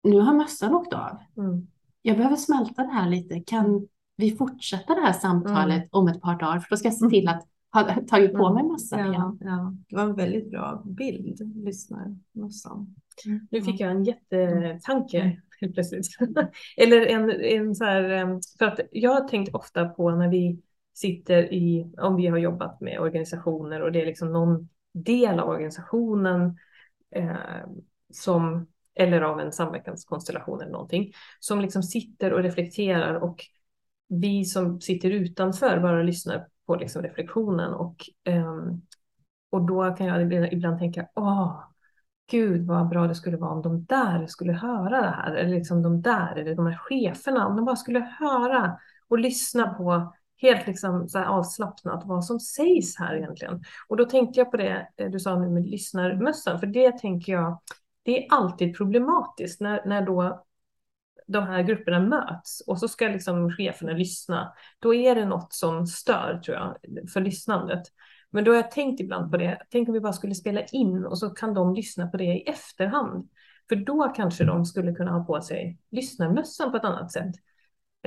nu 0.03 0.19
har 0.19 0.33
mössan 0.33 0.73
åkt 0.73 0.93
av. 0.93 1.17
Mm. 1.37 1.67
Jag 2.01 2.17
behöver 2.17 2.35
smälta 2.35 2.83
det 2.83 2.91
här 2.91 3.09
lite. 3.09 3.39
Kan 3.39 3.87
vi 4.15 4.35
fortsätta 4.35 4.95
det 4.95 5.01
här 5.01 5.13
samtalet 5.13 5.77
mm. 5.77 5.89
om 5.91 6.07
ett 6.07 6.21
par 6.21 6.39
dagar? 6.39 6.59
För 6.59 6.69
då 6.69 6.77
ska 6.77 6.87
jag 6.87 6.97
se 6.97 7.09
till 7.09 7.27
att 7.27 7.47
ha 7.73 7.95
tagit 8.07 8.33
på 8.33 8.53
mig 8.53 8.63
mössan 8.63 8.99
ja, 8.99 9.07
igen. 9.07 9.37
Ja. 9.41 9.75
Det 9.89 9.95
var 9.95 10.03
en 10.03 10.15
väldigt 10.15 10.51
bra 10.51 10.83
bild, 10.85 11.65
lyssnarmössan. 11.65 12.95
Mm. 13.25 13.47
Nu 13.51 13.61
fick 13.61 13.79
jag 13.79 13.91
en 13.91 14.03
jättetanke 14.03 15.41
helt 15.61 15.73
plötsligt. 15.73 16.07
Eller 16.77 17.05
en, 17.05 17.31
en 17.31 17.75
så 17.75 17.83
här, 17.83 18.39
för 18.57 18.65
att 18.65 18.79
jag 18.91 19.11
har 19.11 19.27
tänkt 19.27 19.55
ofta 19.55 19.89
på 19.89 20.11
när 20.11 20.29
vi 20.29 20.59
sitter 20.95 21.53
i, 21.53 21.93
om 21.97 22.15
vi 22.15 22.27
har 22.27 22.37
jobbat 22.37 22.81
med 22.81 22.99
organisationer 22.99 23.81
och 23.81 23.91
det 23.91 24.01
är 24.01 24.05
liksom 24.05 24.33
någon 24.33 24.69
del 24.93 25.39
av 25.39 25.49
organisationen 25.49 26.57
eh, 27.11 27.65
som, 28.13 28.67
eller 28.95 29.21
av 29.21 29.39
en 29.39 29.51
samverkanskonstellation 29.51 30.61
eller 30.61 30.71
någonting, 30.71 31.13
som 31.39 31.61
liksom 31.61 31.83
sitter 31.83 32.33
och 32.33 32.43
reflekterar 32.43 33.15
och 33.15 33.45
vi 34.07 34.45
som 34.45 34.81
sitter 34.81 35.11
utanför 35.11 35.79
bara 35.79 36.03
lyssnar 36.03 36.47
på 36.65 36.75
liksom 36.75 37.01
reflektionen 37.01 37.73
och, 37.73 37.95
eh, 38.23 38.55
och 39.49 39.61
då 39.61 39.95
kan 39.95 40.07
jag 40.07 40.53
ibland 40.53 40.79
tänka, 40.79 41.07
åh, 41.15 41.63
gud 42.31 42.67
vad 42.67 42.89
bra 42.89 43.07
det 43.07 43.15
skulle 43.15 43.37
vara 43.37 43.51
om 43.51 43.61
de 43.61 43.85
där 43.85 44.27
skulle 44.27 44.53
höra 44.53 45.01
det 45.01 45.15
här, 45.15 45.35
eller 45.35 45.55
liksom 45.55 45.81
de 45.81 46.01
där, 46.01 46.35
eller 46.35 46.55
de 46.55 46.65
här 46.65 46.77
cheferna, 46.77 47.47
om 47.47 47.55
de 47.55 47.65
bara 47.65 47.75
skulle 47.75 47.99
höra 47.99 48.79
och 49.07 49.19
lyssna 49.19 49.73
på 49.73 50.13
helt 50.37 50.67
liksom 50.67 51.09
så 51.09 51.19
avslappnat 51.19 52.03
vad 52.05 52.25
som 52.25 52.39
sägs 52.39 52.97
här 52.97 53.15
egentligen. 53.15 53.63
Och 53.87 53.97
då 53.97 54.05
tänkte 54.05 54.39
jag 54.39 54.51
på 54.51 54.57
det 54.57 54.87
eh, 54.97 55.11
du 55.11 55.19
sa 55.19 55.39
nu 55.39 55.49
med 55.49 55.67
lyssnarmössan, 55.67 56.59
för 56.59 56.67
det 56.67 56.99
tänker 56.99 57.33
jag, 57.33 57.61
det 58.03 58.25
är 58.25 58.27
alltid 58.29 58.77
problematiskt 58.77 59.61
när, 59.61 59.85
när 59.85 60.01
då 60.01 60.45
de 61.27 61.43
här 61.43 61.63
grupperna 61.63 61.99
möts 61.99 62.61
och 62.67 62.79
så 62.79 62.87
ska 62.87 63.07
liksom 63.07 63.51
cheferna 63.51 63.91
lyssna. 63.91 64.53
Då 64.79 64.93
är 64.93 65.15
det 65.15 65.25
något 65.25 65.53
som 65.53 65.87
stör 65.87 66.41
tror 66.45 66.57
jag 66.57 66.75
för 67.13 67.21
lyssnandet. 67.21 67.83
Men 68.29 68.43
då 68.43 68.51
har 68.51 68.55
jag 68.55 68.71
tänkt 68.71 69.01
ibland 69.01 69.31
på 69.31 69.37
det, 69.37 69.61
tänk 69.69 69.87
om 69.87 69.93
vi 69.93 69.99
bara 69.99 70.13
skulle 70.13 70.35
spela 70.35 70.63
in 70.63 71.05
och 71.05 71.17
så 71.17 71.29
kan 71.29 71.53
de 71.53 71.73
lyssna 71.73 72.07
på 72.07 72.17
det 72.17 72.23
i 72.23 72.41
efterhand. 72.41 73.29
För 73.69 73.75
då 73.75 74.13
kanske 74.15 74.43
de 74.43 74.65
skulle 74.65 74.95
kunna 74.95 75.11
ha 75.11 75.25
på 75.25 75.41
sig 75.41 75.79
lyssnarmössan 75.91 76.71
på 76.71 76.77
ett 76.77 76.83
annat 76.83 77.11
sätt. 77.11 77.35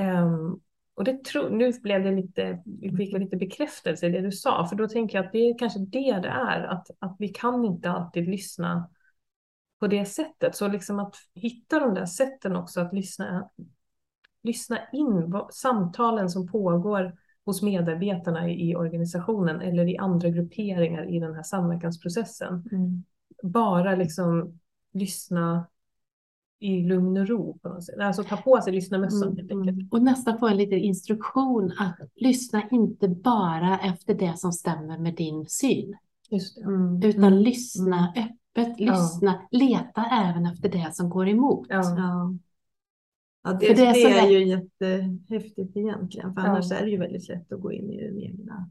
Um, 0.01 0.61
och 0.99 1.05
det 1.05 1.25
tro, 1.25 1.49
nu 1.49 1.73
blev 1.83 2.05
det 2.05 2.11
lite, 2.11 2.63
fick 2.97 3.19
lite 3.19 3.37
bekräftelse 3.37 4.07
i 4.07 4.11
det 4.11 4.21
du 4.21 4.33
sa, 4.33 4.67
för 4.67 4.77
då 4.77 4.89
tänker 4.89 5.19
jag 5.19 5.27
att 5.27 5.33
det 5.33 5.39
är 5.39 5.59
kanske 5.59 5.79
det 5.79 6.21
det 6.23 6.29
är, 6.29 6.63
att, 6.63 6.87
att 6.99 7.17
vi 7.19 7.29
kan 7.29 7.65
inte 7.65 7.91
alltid 7.91 8.29
lyssna 8.29 8.91
på 9.81 9.87
det 9.87 10.05
sättet. 10.05 10.57
Så 10.57 10.69
liksom 10.69 10.99
att 10.99 11.17
hitta 11.35 11.79
de 11.79 11.95
där 11.95 12.07
sätten 12.07 12.57
också 12.57 12.81
att 12.81 12.93
lyssna, 12.93 13.51
lyssna 14.43 14.79
in 14.93 15.31
vad, 15.31 15.55
samtalen 15.55 16.31
som 16.31 16.47
pågår 16.47 17.19
hos 17.45 17.63
medarbetarna 17.63 18.49
i, 18.49 18.71
i, 18.71 18.77
organisationen 18.77 19.61
eller 19.61 19.89
i 19.89 19.99
andra 19.99 20.29
grupperingar 20.29 21.15
i 21.15 21.19
den 21.19 21.35
här 21.35 21.43
samverkansprocessen. 21.43 22.69
Mm. 22.73 23.05
Bara 23.43 23.95
liksom 23.95 24.61
lyssna 24.93 25.67
i 26.61 26.83
lugn 26.83 27.17
och 27.17 27.29
ro 27.29 27.59
på 27.63 27.69
något 27.69 27.85
sätt. 27.85 27.99
Alltså 28.01 28.25
ta 28.25 28.37
på 28.37 28.61
sig 28.61 28.73
lyssnarmössan 28.73 29.23
mm. 29.23 29.37
helt 29.37 29.51
enkelt. 29.51 29.77
Mm. 29.77 29.89
Och 29.91 30.03
nästan 30.03 30.39
få 30.39 30.49
en 30.49 30.57
liten 30.57 30.79
instruktion 30.79 31.73
att 31.79 31.99
lyssna 32.15 32.63
inte 32.71 33.09
bara 33.09 33.79
efter 33.79 34.15
det 34.15 34.39
som 34.39 34.53
stämmer 34.53 34.99
med 34.99 35.15
din 35.15 35.47
syn. 35.47 35.97
Mm. 36.65 37.03
Utan 37.03 37.25
mm. 37.25 37.39
lyssna 37.39 38.13
mm. 38.17 38.29
öppet, 38.29 38.81
lyssna, 38.81 39.41
ja. 39.51 39.59
leta 39.59 40.05
även 40.05 40.47
efter 40.47 40.69
det 40.69 40.95
som 40.95 41.11
går 41.11 41.29
emot. 41.29 41.67
Ja. 41.71 41.83
Ja. 41.97 42.35
Ja, 43.43 43.53
det, 43.53 43.69
det, 43.69 43.75
det 43.75 44.03
är, 44.03 44.27
är 44.27 44.31
ju 44.31 44.47
jättehäftigt 44.47 45.77
egentligen, 45.77 46.35
för 46.35 46.41
annars 46.41 46.73
är 46.73 46.85
det 46.85 46.91
ju 46.91 46.99
väldigt 46.99 47.29
lätt 47.29 47.53
att 47.53 47.61
gå 47.61 47.73
in 47.73 47.91
i 47.91 48.07
den 48.07 48.19
egna, 48.19 48.71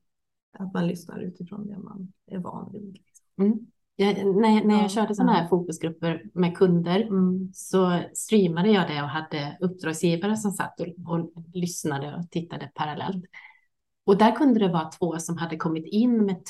att 0.51 0.73
man 0.73 0.87
lyssnar 0.87 1.19
utifrån 1.19 1.67
det 1.67 1.77
man 1.77 2.13
är 2.25 2.37
van 2.37 2.69
vid. 2.73 2.93
Liksom. 2.93 3.67
Jag, 3.99 4.25
när, 4.35 4.63
när 4.63 4.81
jag 4.81 4.91
körde 4.91 5.15
sådana 5.15 5.33
här 5.33 5.47
fokusgrupper 5.47 6.23
med 6.33 6.57
kunder 6.57 7.01
mm. 7.01 7.49
så 7.53 7.99
streamade 8.13 8.71
jag 8.71 8.87
det 8.87 9.01
och 9.01 9.09
hade 9.09 9.57
uppdragsgivare 9.61 10.37
som 10.37 10.51
satt 10.51 10.79
och, 10.79 10.87
och 10.87 11.29
lyssnade 11.53 12.15
och 12.15 12.31
tittade 12.31 12.71
parallellt. 12.75 13.25
Och 14.05 14.17
där 14.17 14.31
kunde 14.31 14.59
det 14.59 14.67
vara 14.67 14.89
två 14.89 15.19
som 15.19 15.37
hade 15.37 15.57
kommit 15.57 15.85
in 15.85 16.25
med 16.25 16.41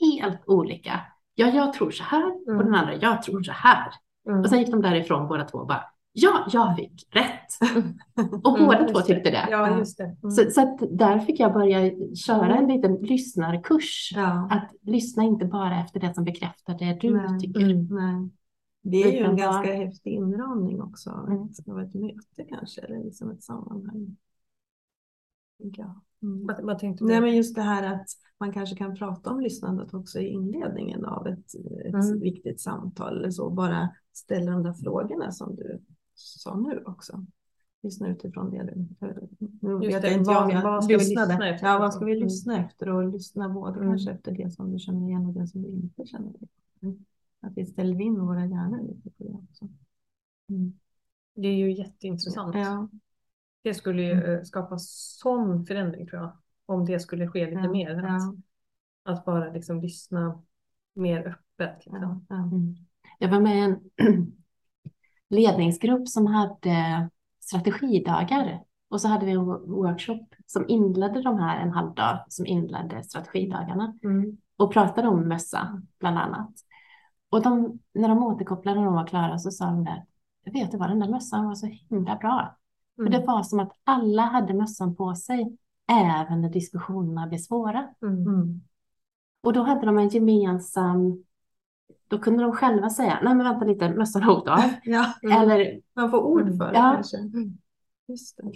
helt 0.00 0.42
olika. 0.46 1.00
Ja, 1.34 1.46
jag 1.46 1.72
tror 1.72 1.90
så 1.90 2.04
här 2.04 2.30
mm. 2.48 2.58
och 2.58 2.64
den 2.64 2.74
andra, 2.74 2.94
jag 2.94 3.22
tror 3.22 3.42
så 3.42 3.52
här. 3.52 3.92
Mm. 4.28 4.40
Och 4.40 4.48
sen 4.48 4.58
gick 4.58 4.70
de 4.70 4.82
därifrån 4.82 5.28
båda 5.28 5.44
två 5.44 5.58
och 5.58 5.66
bara, 5.66 5.84
ja, 6.16 6.46
jag 6.52 6.76
fick 6.76 7.08
rätt. 7.10 7.70
Och 8.44 8.56
Mm, 8.58 8.66
båda 8.66 8.80
just 8.82 8.94
två 8.94 9.00
tyckte 9.00 9.30
det. 9.30 9.48
Ja, 9.50 9.78
just 9.78 9.98
det. 9.98 10.04
Mm. 10.22 10.30
Så, 10.30 10.50
så 10.50 10.60
att 10.62 10.78
där 10.90 11.18
fick 11.18 11.40
jag 11.40 11.52
börja 11.52 11.90
köra 12.26 12.56
en 12.56 12.68
liten 12.68 12.94
lyssnarkurs. 12.94 14.12
Ja. 14.14 14.48
Att 14.50 14.70
lyssna 14.82 15.22
inte 15.22 15.44
bara 15.44 15.80
efter 15.80 16.00
det 16.00 16.14
som 16.14 16.24
bekräftar 16.24 16.78
det 16.78 16.98
du 17.00 17.16
Nej. 17.16 17.38
tycker. 17.40 17.60
Mm. 17.70 17.86
Nej. 17.90 18.30
Det 18.82 19.02
är 19.02 19.12
ju 19.12 19.18
Utan 19.18 19.30
en 19.30 19.36
bara- 19.36 19.46
ganska 19.46 19.72
häftig 19.74 20.12
inramning 20.12 20.82
också 20.82 21.10
Mm. 21.10 21.42
av 21.68 21.80
ett 21.80 21.94
möte 21.94 22.44
kanske, 22.48 22.80
eller 22.80 23.04
liksom 23.04 23.30
ett 23.30 23.42
sammanhang. 23.42 24.16
jag. 25.58 26.00
Mm. 26.22 26.46
Vad, 26.46 26.64
vad 26.64 26.78
tänkte 26.78 27.04
du? 27.04 27.08
Nej, 27.08 27.20
men 27.20 27.36
just 27.36 27.54
det 27.54 27.62
här 27.62 27.94
att 27.94 28.06
man 28.40 28.52
kanske 28.52 28.76
kan 28.76 28.94
prata 28.96 29.30
om 29.30 29.40
lyssnandet 29.40 29.94
också 29.94 30.18
i 30.20 30.26
inledningen 30.28 31.04
av 31.04 31.26
ett, 31.26 31.54
ett 31.86 31.94
Mm. 31.94 32.20
viktigt 32.20 32.60
samtal 32.60 33.16
eller 33.18 33.30
så. 33.30 33.50
Bara 33.50 33.88
ställa 34.12 34.52
de 34.52 34.62
där 34.62 34.72
frågorna 34.72 35.32
som 35.32 35.56
du 35.56 35.80
sa 36.14 36.56
nu 36.56 36.82
också. 36.86 37.26
Lyssna 37.82 38.08
utifrån 38.08 38.50
det 38.50 38.62
du... 38.62 38.86
Nu 39.60 39.78
vet 39.78 40.02
det, 40.02 40.08
jag 40.08 40.18
inte 40.18 40.30
vad- 40.30 40.52
jag 40.52 40.62
vad 40.62 40.84
ska 40.84 40.92
vi 40.98 41.04
lyssna 41.04 41.48
efter? 41.48 41.66
Ja, 41.66 41.78
vad 41.78 41.94
ska 41.94 42.04
vi 42.04 42.12
Mm. 42.12 42.24
lyssna 42.24 42.58
efter? 42.64 42.88
Och 42.88 43.12
lyssna 43.12 43.48
både 43.48 43.76
Mm. 43.78 43.90
kanske 43.90 44.10
efter 44.10 44.32
det 44.32 44.50
som 44.50 44.72
du 44.72 44.78
känner 44.78 45.08
igen 45.08 45.26
och 45.26 45.32
det 45.32 45.46
som 45.46 45.62
du 45.62 45.68
inte 45.68 46.06
känner 46.06 46.28
igen. 46.28 46.48
Mm. 46.82 47.04
Att 47.40 47.52
vi 47.56 47.66
ställer 47.66 48.00
in 48.00 48.20
våra 48.26 48.46
hjärnor 48.46 48.82
lite 48.88 49.10
på 49.10 49.24
det 49.24 49.30
också. 49.32 49.68
Mm. 50.48 50.72
Det 51.34 51.48
är 51.48 51.54
ju 51.56 51.72
jätteintressant. 51.72 52.54
Ja, 52.56 52.88
Det 53.62 53.74
skulle 53.74 54.02
ju 54.02 54.12
eh, 54.22 54.42
skapa 54.42 54.78
sån 54.78 55.66
förändring 55.66 56.06
tror 56.06 56.22
jag. 56.22 56.32
Om 56.66 56.84
det 56.84 57.00
skulle 57.00 57.28
ske 57.28 57.46
lite 57.46 57.60
ja, 57.60 57.70
mer. 57.70 57.90
Att, 58.04 58.04
ja, 58.04 58.34
att 59.02 59.24
bara 59.24 59.52
liksom 59.52 59.80
lyssna 59.80 60.42
mer 60.94 61.26
öppet. 61.26 61.86
Liksom. 61.86 62.02
ja, 62.02 62.20
ja. 62.28 62.42
Mm. 62.42 62.74
Jag 63.18 63.28
var 63.30 63.40
med 63.40 63.56
i 63.56 63.60
en 63.60 63.80
ledningsgrupp 65.30 66.08
som 66.08 66.26
hade 66.26 67.08
strategidagar. 67.40 68.62
Och 68.90 69.00
så 69.00 69.08
hade 69.08 69.26
vi 69.26 69.32
en 69.32 69.40
wo- 69.40 69.66
workshop 69.66 70.26
som 70.46 70.64
inledde 70.68 71.22
de 71.22 71.38
här 71.38 71.60
en 71.60 71.72
halv 71.72 71.94
dag 71.94 72.24
som 72.28 72.46
inledde 72.46 73.02
strategidagarna. 73.04 73.94
Mm. 74.04 74.36
och 74.56 74.72
pratade 74.72 75.08
om 75.08 75.28
mössa 75.28 75.82
bland 76.00 76.18
annat. 76.18 76.50
Och 77.30 77.42
de, 77.42 77.78
när 77.94 78.08
de 78.08 78.24
återkopplade 78.24 78.78
när 78.80 78.84
de 78.86 78.94
var 78.94 79.06
klara 79.06 79.38
så 79.38 79.50
sa 79.50 79.64
de 79.66 79.84
där, 79.84 80.04
vet 80.52 80.70
du 80.70 80.78
vad, 80.78 80.88
den 80.88 81.00
där 81.00 81.08
mössan 81.08 81.46
var 81.46 81.54
så 81.54 81.66
himla 81.66 82.16
bra. 82.16 82.56
För 82.96 83.02
Mm. 83.02 83.12
det 83.12 83.26
var 83.26 83.42
som 83.42 83.60
att 83.60 83.72
alla 83.84 84.22
hade 84.22 84.54
mössan 84.54 84.96
på 84.96 85.14
sig, 85.14 85.56
även 85.92 86.40
när 86.42 86.48
diskussionerna 86.48 87.26
blev 87.26 87.38
svåra. 87.38 87.88
Mm. 88.02 88.26
Mm. 88.26 88.60
Och 89.42 89.52
då 89.52 89.62
hade 89.62 89.86
de 89.86 89.98
en 89.98 90.08
gemensam, 90.08 91.24
då 92.08 92.18
kunde 92.18 92.42
de 92.42 92.52
själva 92.52 92.90
säga, 92.90 93.18
nej 93.22 93.34
men 93.34 93.46
vänta 93.46 93.64
lite, 93.64 93.90
mössan 93.94 94.22
har 94.22 94.32
åkt 94.36 94.48
av. 94.48 94.58
ja. 94.84 95.14
Mm. 95.22 95.42
Eller, 95.42 95.80
Man 95.94 96.10
får 96.10 96.20
ord 96.20 96.56
för 96.56 96.72
det 96.72 96.78
Ja. 96.78 96.92
kanske. 96.94 97.16
Just 98.06 98.36
det. 98.36 98.52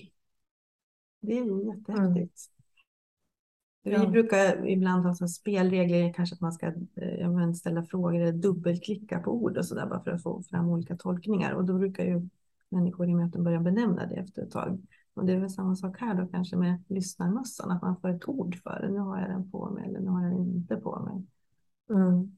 Det 1.21 1.39
är 1.39 1.45
ju 1.45 1.67
jättehäftigt. 1.67 2.41
Vi 3.83 3.93
Ja. 3.95 4.07
brukar 4.07 4.69
ibland 4.69 5.05
ha 5.07 5.15
så 5.15 5.25
här 5.25 5.29
spelregler, 5.29 6.13
kanske 6.13 6.35
att 6.35 6.41
man 6.41 6.53
ska 6.53 6.67
eh, 6.67 7.25
inte, 7.27 7.55
ställa 7.55 7.83
frågor 7.83 8.15
eller 8.21 8.33
dubbelklicka 8.33 9.19
på 9.19 9.31
ord 9.31 9.57
och 9.57 9.65
sådär 9.65 9.87
bara 9.87 10.01
för 10.03 10.11
att 10.11 10.23
få 10.23 10.43
fram 10.43 10.69
olika 10.69 10.97
tolkningar. 10.97 11.53
Och 11.53 11.65
då 11.65 11.75
brukar 11.79 12.05
ju 12.05 12.29
människor 12.69 13.09
i 13.09 13.15
möten 13.15 13.45
börja 13.45 13.61
benämna 13.61 14.07
det 14.07 14.15
efter 14.15 14.43
ett 14.43 14.51
tag. 14.51 14.81
Och 15.15 15.25
det 15.25 15.33
är 15.33 15.41
väl 15.41 15.51
samma 15.51 15.77
sak 15.77 16.01
här 16.01 16.15
då 16.15 16.27
kanske 16.27 16.57
med 16.57 16.83
lyssnarmössan, 16.89 17.71
att 17.71 17.83
man 17.83 18.01
får 18.01 18.09
ett 18.09 18.29
ord 18.29 18.57
för 18.63 18.81
det. 18.81 18.89
Nu 18.93 18.99
har 18.99 19.21
jag 19.21 19.31
den 19.31 19.51
på 19.51 19.71
mig 19.71 19.85
eller 19.89 20.01
nu 20.01 20.09
har 20.11 20.23
jag 20.23 20.33
den 20.33 20.47
inte 20.47 20.77
på 20.77 21.01
mig. 21.01 21.25
Mm. 21.91 22.37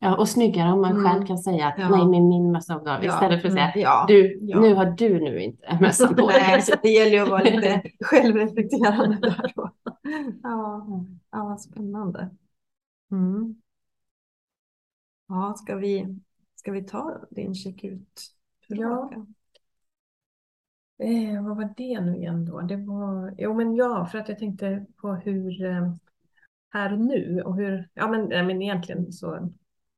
Ja, 0.00 0.16
och 0.16 0.28
snyggare 0.28 0.72
om 0.72 0.80
man 0.80 0.90
Mm. 0.96 1.04
själv 1.04 1.26
kan 1.26 1.38
säga 1.38 1.66
att 1.68 1.74
Ja. 1.78 1.88
nej, 1.88 2.06
men 2.06 2.28
min 2.28 2.52
mössa 2.52 2.74
av. 2.74 2.82
Ja. 2.86 3.04
Istället 3.04 3.40
för 3.40 3.48
att 3.48 3.54
säga, 3.54 3.72
Ja. 3.76 4.04
du, 4.08 4.38
Ja. 4.42 4.60
nu 4.60 4.74
har 4.74 4.84
du 4.86 5.20
nu 5.20 5.40
inte 5.42 5.78
mössan 5.80 6.14
på 6.16 6.26
Nej, 6.26 6.52
dig. 6.52 6.62
så 6.62 6.74
det 6.82 6.88
gäller 6.88 7.12
ju 7.12 7.18
att 7.18 7.28
vara 7.28 7.42
lite 7.42 7.82
självreflekterande 8.00 9.16
där 9.20 9.52
då. 9.56 9.70
Ja, 10.42 10.86
ja 11.30 11.44
vad 11.44 11.60
spännande. 11.60 12.30
Mm. 13.10 13.54
Ja, 15.28 15.54
ska 15.56 15.76
vi, 15.76 16.18
ska 16.54 16.72
vi 16.72 16.82
ta 16.84 17.20
din 17.30 17.54
checkout-fråga? 17.54 19.26
Eh, 20.98 21.44
vad 21.44 21.56
var 21.56 21.74
det 21.76 22.00
nu 22.00 22.16
igen 22.16 22.44
då? 22.44 22.60
Det 22.60 22.76
var, 22.76 23.34
jo 23.38 23.54
men 23.54 23.76
ja, 23.76 24.06
för 24.06 24.18
att 24.18 24.28
jag 24.28 24.38
tänkte 24.38 24.86
på 24.96 25.14
hur 25.14 25.64
eh, 25.64 25.92
här 26.70 26.92
och 26.92 26.98
nu 27.00 27.42
och 27.44 27.56
hur, 27.56 27.88
ja 27.94 28.08
men, 28.08 28.28
men 28.46 28.62
egentligen 28.62 29.12
så, 29.12 29.50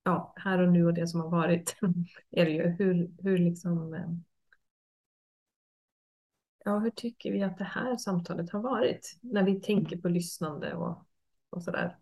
ja, 0.04 0.34
här 0.36 0.58
och 0.58 0.72
nu 0.72 0.86
och 0.86 0.94
det 0.94 1.06
som 1.06 1.20
har 1.20 1.28
varit 1.30 1.76
är 2.30 2.44
det 2.44 2.50
ju 2.50 2.68
hur, 2.68 3.10
hur 3.22 3.38
liksom, 3.38 3.94
eh, 3.94 4.08
ja 6.64 6.78
hur 6.78 6.90
tycker 6.90 7.32
vi 7.32 7.42
att 7.42 7.58
det 7.58 7.64
här 7.64 7.96
samtalet 7.96 8.50
har 8.50 8.60
varit 8.60 9.18
när 9.20 9.42
vi 9.42 9.60
tänker 9.60 9.96
på 9.96 10.08
lyssnande 10.08 10.74
och, 10.74 11.06
och 11.50 11.62
sådär 11.62 11.96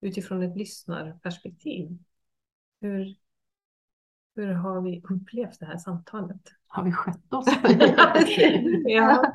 utifrån 0.00 0.42
ett 0.42 0.56
lyssnarperspektiv. 0.56 1.98
Hur, 2.80 3.16
hur 4.36 4.52
har 4.52 4.80
vi 4.80 5.02
upplevt 5.10 5.60
det 5.60 5.66
här 5.66 5.76
samtalet? 5.76 6.52
Har 6.66 6.84
vi 6.84 6.92
skött 6.92 7.32
oss? 7.32 7.46
ja, 8.84 9.34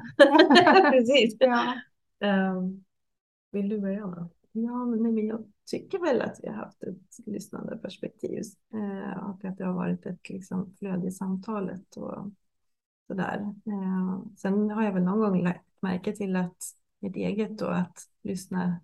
precis. 0.91 1.37
Ja, 1.39 1.75
Um, 2.21 2.85
vill 3.51 3.69
du 3.69 3.79
börja 3.79 4.03
Anna? 4.03 4.29
Ja 4.51 4.85
men 4.85 5.03
nej, 5.03 5.11
men 5.11 5.27
jag 5.27 5.43
tycker 5.71 5.99
väl 5.99 6.21
att 6.21 6.39
vi 6.43 6.47
har 6.47 6.55
haft 6.55 6.83
ett 6.83 7.27
lyssnande 7.27 7.77
perspektiv 7.77 8.43
eh, 8.73 9.29
och 9.29 9.45
att 9.45 9.57
det 9.57 9.65
har 9.65 9.73
varit 9.73 10.05
ett 10.05 10.29
liksom, 10.29 10.73
flöde 10.79 11.07
i 11.07 11.11
samtalet 11.11 11.97
och 11.97 12.31
sådär. 13.07 13.39
Eh, 13.65 14.21
sen 14.37 14.69
har 14.69 14.83
jag 14.83 14.93
väl 14.93 15.03
någon 15.03 15.19
gång 15.19 15.43
lagt 15.43 15.65
märke 15.81 16.11
till 16.15 16.35
att 16.35 16.57
mitt 16.99 17.15
eget 17.15 17.57
då 17.57 17.65
att 17.65 17.97
lyssna 18.23 18.79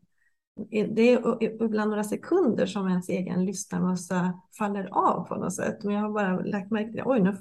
det 0.71 1.13
är 1.13 1.43
ibland 1.63 1.89
några 1.89 2.03
sekunder 2.03 2.65
som 2.65 2.87
ens 2.87 3.09
egen 3.09 3.45
lyssnarmössa 3.45 4.39
faller 4.57 4.89
av 4.91 5.27
på 5.27 5.35
något 5.35 5.53
sätt. 5.53 5.83
Men 5.83 5.95
jag 5.95 6.01
har 6.01 6.09
bara 6.09 6.39
lagt 6.39 6.71
märke 6.71 6.91
till, 6.91 7.01
oj 7.05 7.21
nu 7.21 7.37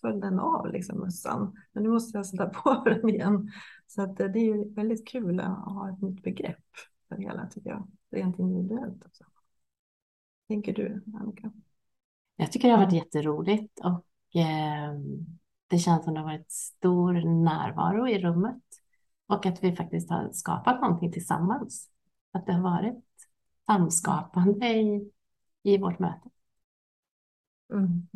föll 0.00 0.20
den 0.20 0.40
av 0.40 0.72
liksom 0.72 1.00
mössan. 1.00 1.54
Men 1.72 1.82
nu 1.82 1.88
måste 1.88 2.18
jag 2.18 2.26
sätta 2.26 2.46
på 2.64 2.82
den 2.84 3.08
igen. 3.08 3.50
Så 3.86 4.02
att 4.02 4.20
eh, 4.20 4.26
det 4.26 4.38
är 4.38 4.44
ju 4.44 4.74
väldigt 4.74 5.08
kul 5.08 5.40
att 5.40 5.64
ha 5.64 5.90
ett 5.90 6.02
nytt 6.02 6.22
begrepp 6.22 6.64
det 7.08 7.22
hela 7.22 7.46
tycker 7.46 7.70
jag. 7.70 7.88
Rent 8.10 8.38
individuellt 8.38 9.04
också. 9.06 9.24
Tänker 10.48 10.74
du 10.74 11.02
Annika? 11.20 11.52
Jag 12.36 12.52
tycker 12.52 12.68
det 12.68 12.74
har 12.74 12.84
varit 12.84 12.94
jätteroligt 12.94 13.80
och 13.80 14.40
eh, 14.40 14.94
det 15.66 15.78
känns 15.78 16.04
som 16.04 16.14
det 16.14 16.20
har 16.20 16.26
varit 16.26 16.50
stor 16.50 17.12
närvaro 17.44 18.08
i 18.08 18.18
rummet 18.18 18.62
och 19.26 19.46
att 19.46 19.64
vi 19.64 19.76
faktiskt 19.76 20.10
har 20.10 20.30
skapat 20.32 20.80
någonting 20.80 21.12
tillsammans. 21.12 21.90
Att 22.32 22.46
det 22.46 22.52
har 22.52 22.62
varit 22.62 23.04
samskapande 23.66 24.66
i, 24.66 25.12
i 25.62 25.78
vårt 25.78 25.98
möte. 25.98 26.30
Mm. 27.72 28.08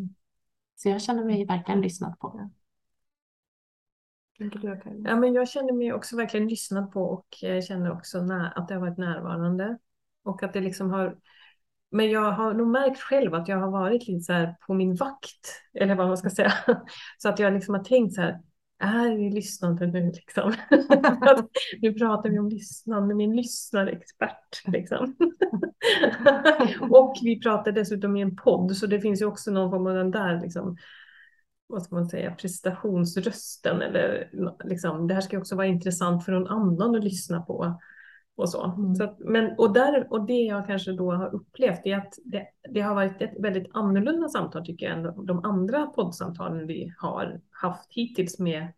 Så 0.77 0.89
jag 0.89 1.03
känner 1.03 1.25
mig 1.25 1.45
verkligen 1.45 1.81
lyssnad 1.81 2.19
på. 2.19 2.51
Tänker 4.41 4.59
du 4.59 4.81
Ja, 5.05 5.17
men 5.17 5.35
jag 5.35 5.49
känner 5.49 5.73
mig 5.73 5.93
också 5.93 6.17
verkligen 6.17 6.49
lyssnad 6.49 6.93
på 6.93 7.03
och 7.03 7.27
jag 7.41 7.65
känner 7.65 7.93
också 7.93 8.23
när, 8.23 8.59
att 8.59 8.69
det 8.69 8.75
har 8.75 8.81
varit 8.81 8.99
närvarande. 8.99 9.79
Och 10.25 10.43
att 10.43 10.53
det 10.53 10.61
liksom 10.61 10.91
har... 10.91 11.17
Men 11.91 12.11
jag 12.11 12.33
har 12.33 12.55
nog 12.55 12.69
märkt 12.69 13.01
själv 13.01 13.35
att 13.35 13.49
jag 13.49 13.57
har 13.57 13.71
varit 13.71 14.09
lite 14.09 14.21
så 14.21 14.33
här 14.33 14.55
på 14.67 14.75
min 14.75 14.95
vakt, 14.95 15.63
eller 15.75 15.95
vad 15.95 16.09
man 16.09 16.17
ska 16.17 16.31
säga. 16.31 16.53
Så 17.19 17.29
att 17.29 17.39
jag 17.39 17.53
liksom 17.53 17.75
har 17.75 17.85
tänkt 17.85 18.15
så 18.15 18.21
här, 18.21 18.41
är 18.79 19.17
vi 19.17 19.31
lyssnande 19.31 19.87
nu 19.87 20.13
liksom? 20.13 20.53
Nu 21.81 21.95
pratar 21.95 22.31
vi 22.31 22.39
om 22.39 22.49
lyssnande, 22.49 23.15
min 23.15 23.37
lyssnarexpert 23.37 24.63
liksom. 24.67 25.17
Och 26.91 27.17
vi 27.23 27.41
pratar 27.41 27.73
dessutom 27.73 28.17
i 28.17 28.23
en 28.23 28.37
podd, 28.37 28.77
så 28.77 28.87
det 28.87 29.01
finns 29.01 29.23
ju 29.23 29.27
också 29.27 29.51
någon 29.51 29.71
form 29.71 29.87
av 29.87 29.95
den 29.95 30.11
där 30.11 30.41
liksom, 30.41 30.77
vad 31.71 31.83
ska 31.83 31.95
man 31.95 32.09
säga, 32.09 32.35
prestationsrösten 32.35 33.83
eller 33.83 34.31
liksom, 34.65 35.07
det 35.07 35.15
här 35.15 35.21
ska 35.21 35.39
också 35.39 35.57
vara 35.57 35.67
intressant 35.67 36.25
för 36.25 36.33
någon 36.33 36.49
annan 36.49 36.95
att 36.95 37.05
lyssna 37.05 37.41
på. 37.41 37.81
Och, 38.35 38.49
så. 38.49 38.65
Mm. 38.65 38.95
Så 38.95 39.05
att, 39.05 39.19
men, 39.19 39.55
och, 39.59 39.73
där, 39.73 40.13
och 40.13 40.27
det 40.27 40.33
jag 40.33 40.67
kanske 40.67 40.93
då 40.93 41.13
har 41.13 41.35
upplevt 41.35 41.81
är 41.85 41.97
att 41.97 42.15
det, 42.25 42.47
det 42.71 42.81
har 42.81 42.95
varit 42.95 43.23
ett 43.23 43.35
väldigt 43.39 43.71
annorlunda 43.73 44.29
samtal 44.29 44.67
tycker 44.67 44.87
jag 44.87 44.99
än 44.99 45.27
de, 45.27 45.45
andra 45.45 45.87
poddsamtalen 45.87 46.67
vi 46.67 46.95
har 46.99 47.41
haft 47.51 47.93
hittills 47.93 48.39
med, 48.39 48.73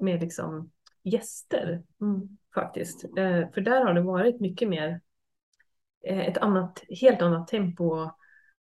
med 0.00 0.20
liksom 0.20 0.70
gäster 1.02 1.82
Mm. 2.00 2.38
faktiskt. 2.54 3.04
Eh, 3.04 3.50
för 3.54 3.60
där 3.60 3.84
har 3.84 3.94
det 3.94 4.00
varit 4.00 4.40
mycket 4.40 4.68
mer 4.68 5.00
eh, 6.04 6.28
ett 6.28 6.38
annat, 6.38 6.84
helt 7.00 7.22
annat 7.22 7.48
tempo 7.48 8.10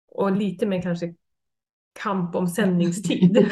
och 0.09 0.33
lite 0.33 0.67
mer 0.67 0.83
kanske 0.83 1.14
kamp 2.03 2.35
om 2.35 2.47
sändningstid. 2.47 3.37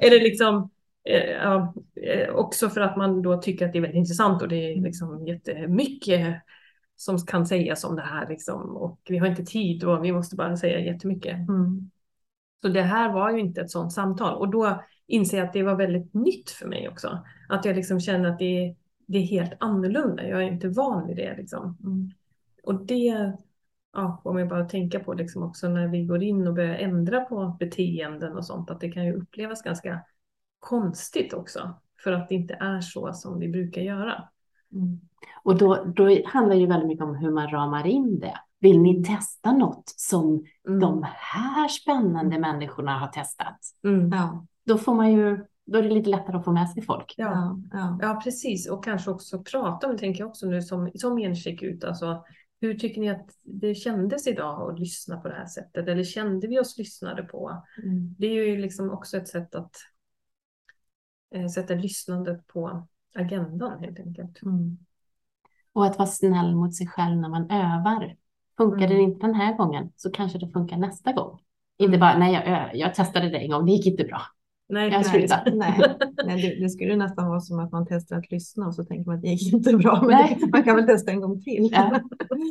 Eller 0.00 0.20
liksom 0.20 0.70
eh, 1.04 1.30
ja, 1.30 1.74
eh, 2.02 2.34
också 2.34 2.68
för 2.68 2.80
att 2.80 2.96
man 2.96 3.22
då 3.22 3.42
tycker 3.42 3.66
att 3.66 3.72
det 3.72 3.78
är 3.78 3.82
väldigt 3.82 3.98
intressant 3.98 4.42
och 4.42 4.48
det 4.48 4.72
är 4.72 4.80
liksom 4.80 5.26
jättemycket 5.26 6.36
som 6.96 7.18
kan 7.18 7.46
sägas 7.46 7.84
om 7.84 7.96
det 7.96 8.02
här 8.02 8.28
liksom 8.28 8.76
och 8.76 9.00
vi 9.08 9.18
har 9.18 9.26
inte 9.26 9.44
tid 9.44 9.84
och 9.84 10.04
vi 10.04 10.12
måste 10.12 10.36
bara 10.36 10.56
säga 10.56 10.80
jättemycket. 10.80 11.36
Mm. 11.48 11.90
Så 12.62 12.68
det 12.68 12.82
här 12.82 13.12
var 13.12 13.30
ju 13.30 13.40
inte 13.40 13.60
ett 13.60 13.70
sådant 13.70 13.92
samtal 13.92 14.36
och 14.36 14.48
då 14.48 14.82
inser 15.06 15.38
jag 15.38 15.46
att 15.46 15.52
det 15.52 15.62
var 15.62 15.76
väldigt 15.76 16.14
nytt 16.14 16.50
för 16.50 16.66
mig 16.66 16.88
också. 16.88 17.18
Att 17.48 17.64
jag 17.64 17.76
liksom 17.76 18.00
känner 18.00 18.30
att 18.30 18.38
det 18.38 18.64
är, 18.64 18.76
det 19.06 19.18
är 19.18 19.22
helt 19.22 19.52
annorlunda. 19.60 20.28
Jag 20.28 20.42
är 20.42 20.46
inte 20.46 20.68
van 20.68 21.06
vid 21.06 21.16
det 21.16 21.36
liksom. 21.36 21.76
Mm. 21.84 22.10
Och 22.62 22.86
det 22.86 23.32
ja, 23.92 24.20
får 24.22 24.32
man 24.32 24.48
bara 24.48 24.64
tänka 24.64 25.00
på 25.00 25.14
liksom 25.14 25.42
också 25.42 25.68
när 25.68 25.88
vi 25.88 26.04
går 26.04 26.22
in 26.22 26.46
och 26.46 26.54
börjar 26.54 26.74
ändra 26.74 27.20
på 27.20 27.56
beteenden 27.58 28.36
och 28.36 28.46
sånt. 28.46 28.70
Att 28.70 28.80
det 28.80 28.90
kan 28.90 29.04
ju 29.04 29.12
upplevas 29.12 29.62
ganska 29.62 30.00
konstigt 30.58 31.34
också. 31.34 31.74
För 32.04 32.12
att 32.12 32.28
det 32.28 32.34
inte 32.34 32.54
är 32.54 32.80
så 32.80 33.12
som 33.12 33.38
vi 33.38 33.48
brukar 33.48 33.82
göra. 33.82 34.28
Mm. 34.72 35.00
Och 35.42 35.58
då, 35.58 35.84
då 35.84 36.18
handlar 36.26 36.54
det 36.54 36.60
ju 36.60 36.66
väldigt 36.66 36.88
mycket 36.88 37.04
om 37.04 37.14
hur 37.14 37.30
man 37.30 37.50
ramar 37.50 37.86
in 37.86 38.18
det. 38.18 38.34
Vill 38.60 38.80
ni 38.80 39.04
testa 39.04 39.52
något 39.52 39.82
som 39.86 40.44
Mm. 40.68 40.80
de 40.80 41.06
här 41.06 41.68
spännande 41.68 42.38
människorna 42.38 42.98
har 42.98 43.08
testat? 43.08 43.58
Mm. 43.84 44.10
Ja, 44.12 44.46
Då 44.66 44.78
får 44.78 44.94
man 44.94 45.12
ju, 45.12 45.44
då 45.66 45.78
är 45.78 45.82
det 45.82 45.88
lite 45.90 46.10
lättare 46.10 46.36
att 46.36 46.44
få 46.44 46.52
med 46.52 46.70
sig 46.70 46.82
folk. 46.82 47.14
Ja. 47.16 47.58
ja, 47.72 47.98
ja. 48.02 48.20
precis. 48.24 48.70
Och 48.70 48.84
kanske 48.84 49.10
också 49.10 49.42
prata 49.42 49.88
om, 49.88 49.96
tänker 49.98 50.20
jag 50.20 50.28
också 50.28 50.46
nu 50.46 50.62
som, 50.62 50.90
som 50.94 51.18
enskick 51.18 51.62
ut. 51.62 51.84
Alltså, 51.84 52.24
hur 52.60 52.74
tycker 52.74 53.00
ni 53.00 53.08
att 53.08 53.26
det 53.42 53.74
kändes 53.74 54.26
idag 54.26 54.70
att 54.72 54.80
lyssna 54.80 55.20
på 55.20 55.28
det 55.28 55.34
här 55.34 55.46
sättet? 55.46 55.88
Eller 55.88 56.04
kände 56.04 56.46
vi 56.46 56.58
oss 56.60 56.78
lyssnade 56.78 57.22
på? 57.22 57.62
Mm. 57.82 58.14
Det 58.18 58.26
är 58.26 58.46
ju 58.46 58.56
liksom 58.56 58.90
också 58.90 59.16
ett 59.16 59.28
sätt 59.28 59.54
att 59.54 59.76
eh, 61.34 61.46
sätta 61.46 61.74
lyssnandet 61.74 62.46
på 62.46 62.86
agendan 63.14 63.80
helt 63.84 63.98
enkelt. 64.00 64.42
Mm. 64.42 64.78
Och 65.72 65.86
att 65.86 65.98
vara 65.98 66.08
snäll 66.08 66.54
mot 66.54 66.74
sig 66.74 66.86
själv 66.86 67.16
när 67.16 67.28
man 67.28 67.50
övar. 67.50 68.16
Funkar 68.56 68.88
det 68.88 68.94
Mm. 68.94 69.10
inte 69.10 69.26
den 69.26 69.34
här 69.34 69.56
gången 69.56 69.92
så 69.96 70.10
kanske 70.10 70.38
det 70.38 70.48
funkar 70.48 70.76
nästa 70.76 71.12
gång. 71.12 71.40
Inte 71.76 71.88
Mm. 71.96 72.00
bara, 72.00 72.18
nej 72.18 72.32
jag, 72.32 72.76
jag 72.76 72.94
testade 72.94 73.30
det 73.30 73.38
en 73.38 73.50
gång, 73.50 73.66
det 73.66 73.72
gick 73.72 73.86
inte 73.86 74.04
bra. 74.04 74.22
Nej, 74.70 74.90
Jag 74.92 75.02
precis. 75.02 75.12
slutar. 75.12 75.52
Nej, 75.54 75.96
nej 76.24 76.42
det, 76.42 76.64
det 76.64 76.70
skulle 76.70 76.96
nästan 76.96 77.28
vara 77.28 77.40
som 77.40 77.58
att 77.58 77.72
man 77.72 77.86
testar 77.88 78.16
att 78.16 78.30
lyssna 78.30 78.66
och 78.66 78.74
så 78.74 78.84
tänker 78.84 79.06
man 79.06 79.16
att 79.16 79.22
det 79.22 79.28
gick 79.28 79.52
inte 79.52 79.76
bra, 79.76 80.00
men 80.00 80.10
Nej. 80.10 80.38
man 80.52 80.62
kan 80.62 80.76
väl 80.76 80.86
testa 80.86 81.10
en 81.10 81.20
gång 81.20 81.42
till. 81.42 81.68
Ja. 81.72 82.00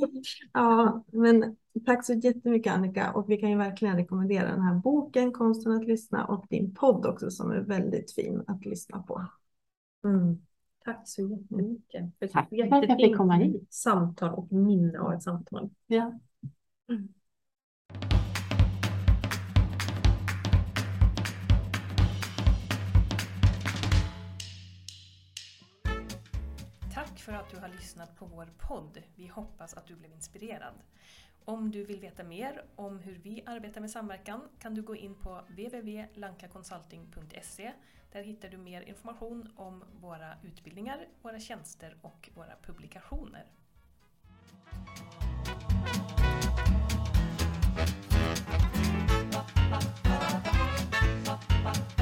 ja, 0.54 1.04
men 1.12 1.56
tack 1.86 2.06
så 2.06 2.14
jättemycket 2.14 2.74
Annika 2.74 3.12
och 3.12 3.30
vi 3.30 3.38
kan 3.38 3.50
ju 3.50 3.58
verkligen 3.58 3.96
rekommendera 3.96 4.52
den 4.52 4.62
här 4.62 4.76
boken 4.76 5.32
Konsten 5.32 5.72
att 5.72 5.86
lyssna 5.86 6.26
och 6.26 6.46
din 6.50 6.74
podd 6.74 7.06
också 7.06 7.32
som 7.32 7.52
är 7.52 7.60
väldigt 7.60 8.12
fin 8.12 8.44
att 8.48 8.66
lyssna 8.66 9.04
på. 9.04 9.26
Mm. 10.04 10.38
Tack 10.86 11.02
så 11.04 11.22
jättemycket. 11.22 12.18
För 12.20 12.26
ett 12.26 12.32
Tack 12.32 12.50
för 12.50 12.64
att 12.64 12.90
jag 12.90 12.98
fick 12.98 13.18
komma 13.18 13.34
hit. 13.34 13.68
Samtal 13.70 14.34
och 14.34 14.52
minne 14.52 15.00
av 15.00 15.14
ett 15.14 15.24
samtal. 15.24 15.70
Ja. 15.88 16.20
Tack 27.20 27.26
för 27.26 27.34
att 27.34 27.50
du 27.50 27.58
har 27.58 27.68
lyssnat 27.68 28.16
på 28.16 28.26
vår 28.26 28.50
podd. 28.58 29.04
Vi 29.16 29.28
hoppas 29.28 29.74
att 29.74 29.88
du 29.88 29.96
blev 29.96 30.12
inspirerad. 30.12 30.74
Om 31.46 31.72
du 31.72 31.86
vill 31.86 32.00
veta 32.00 32.24
mer 32.24 32.66
om 32.76 33.00
hur 33.00 33.16
vi 33.16 33.44
arbetar 33.46 33.82
med 33.82 33.92
samverkan 33.92 34.42
kan 34.60 34.76
du 34.76 34.82
gå 34.82 34.96
in 34.96 35.16
på 35.16 35.42
www.lankaconsulting.se. 35.48 37.74
Där 38.12 38.24
hittar 38.24 38.50
du 38.50 38.58
mer 38.58 38.82
information 38.82 39.54
om 39.56 39.84
våra 40.02 40.34
utbildningar, 40.44 41.08
våra 41.22 41.40
tjänster 41.40 41.98
och 42.02 42.30
våra 42.36 42.56
publikationer. 42.62 43.46
Bye. 51.64 51.99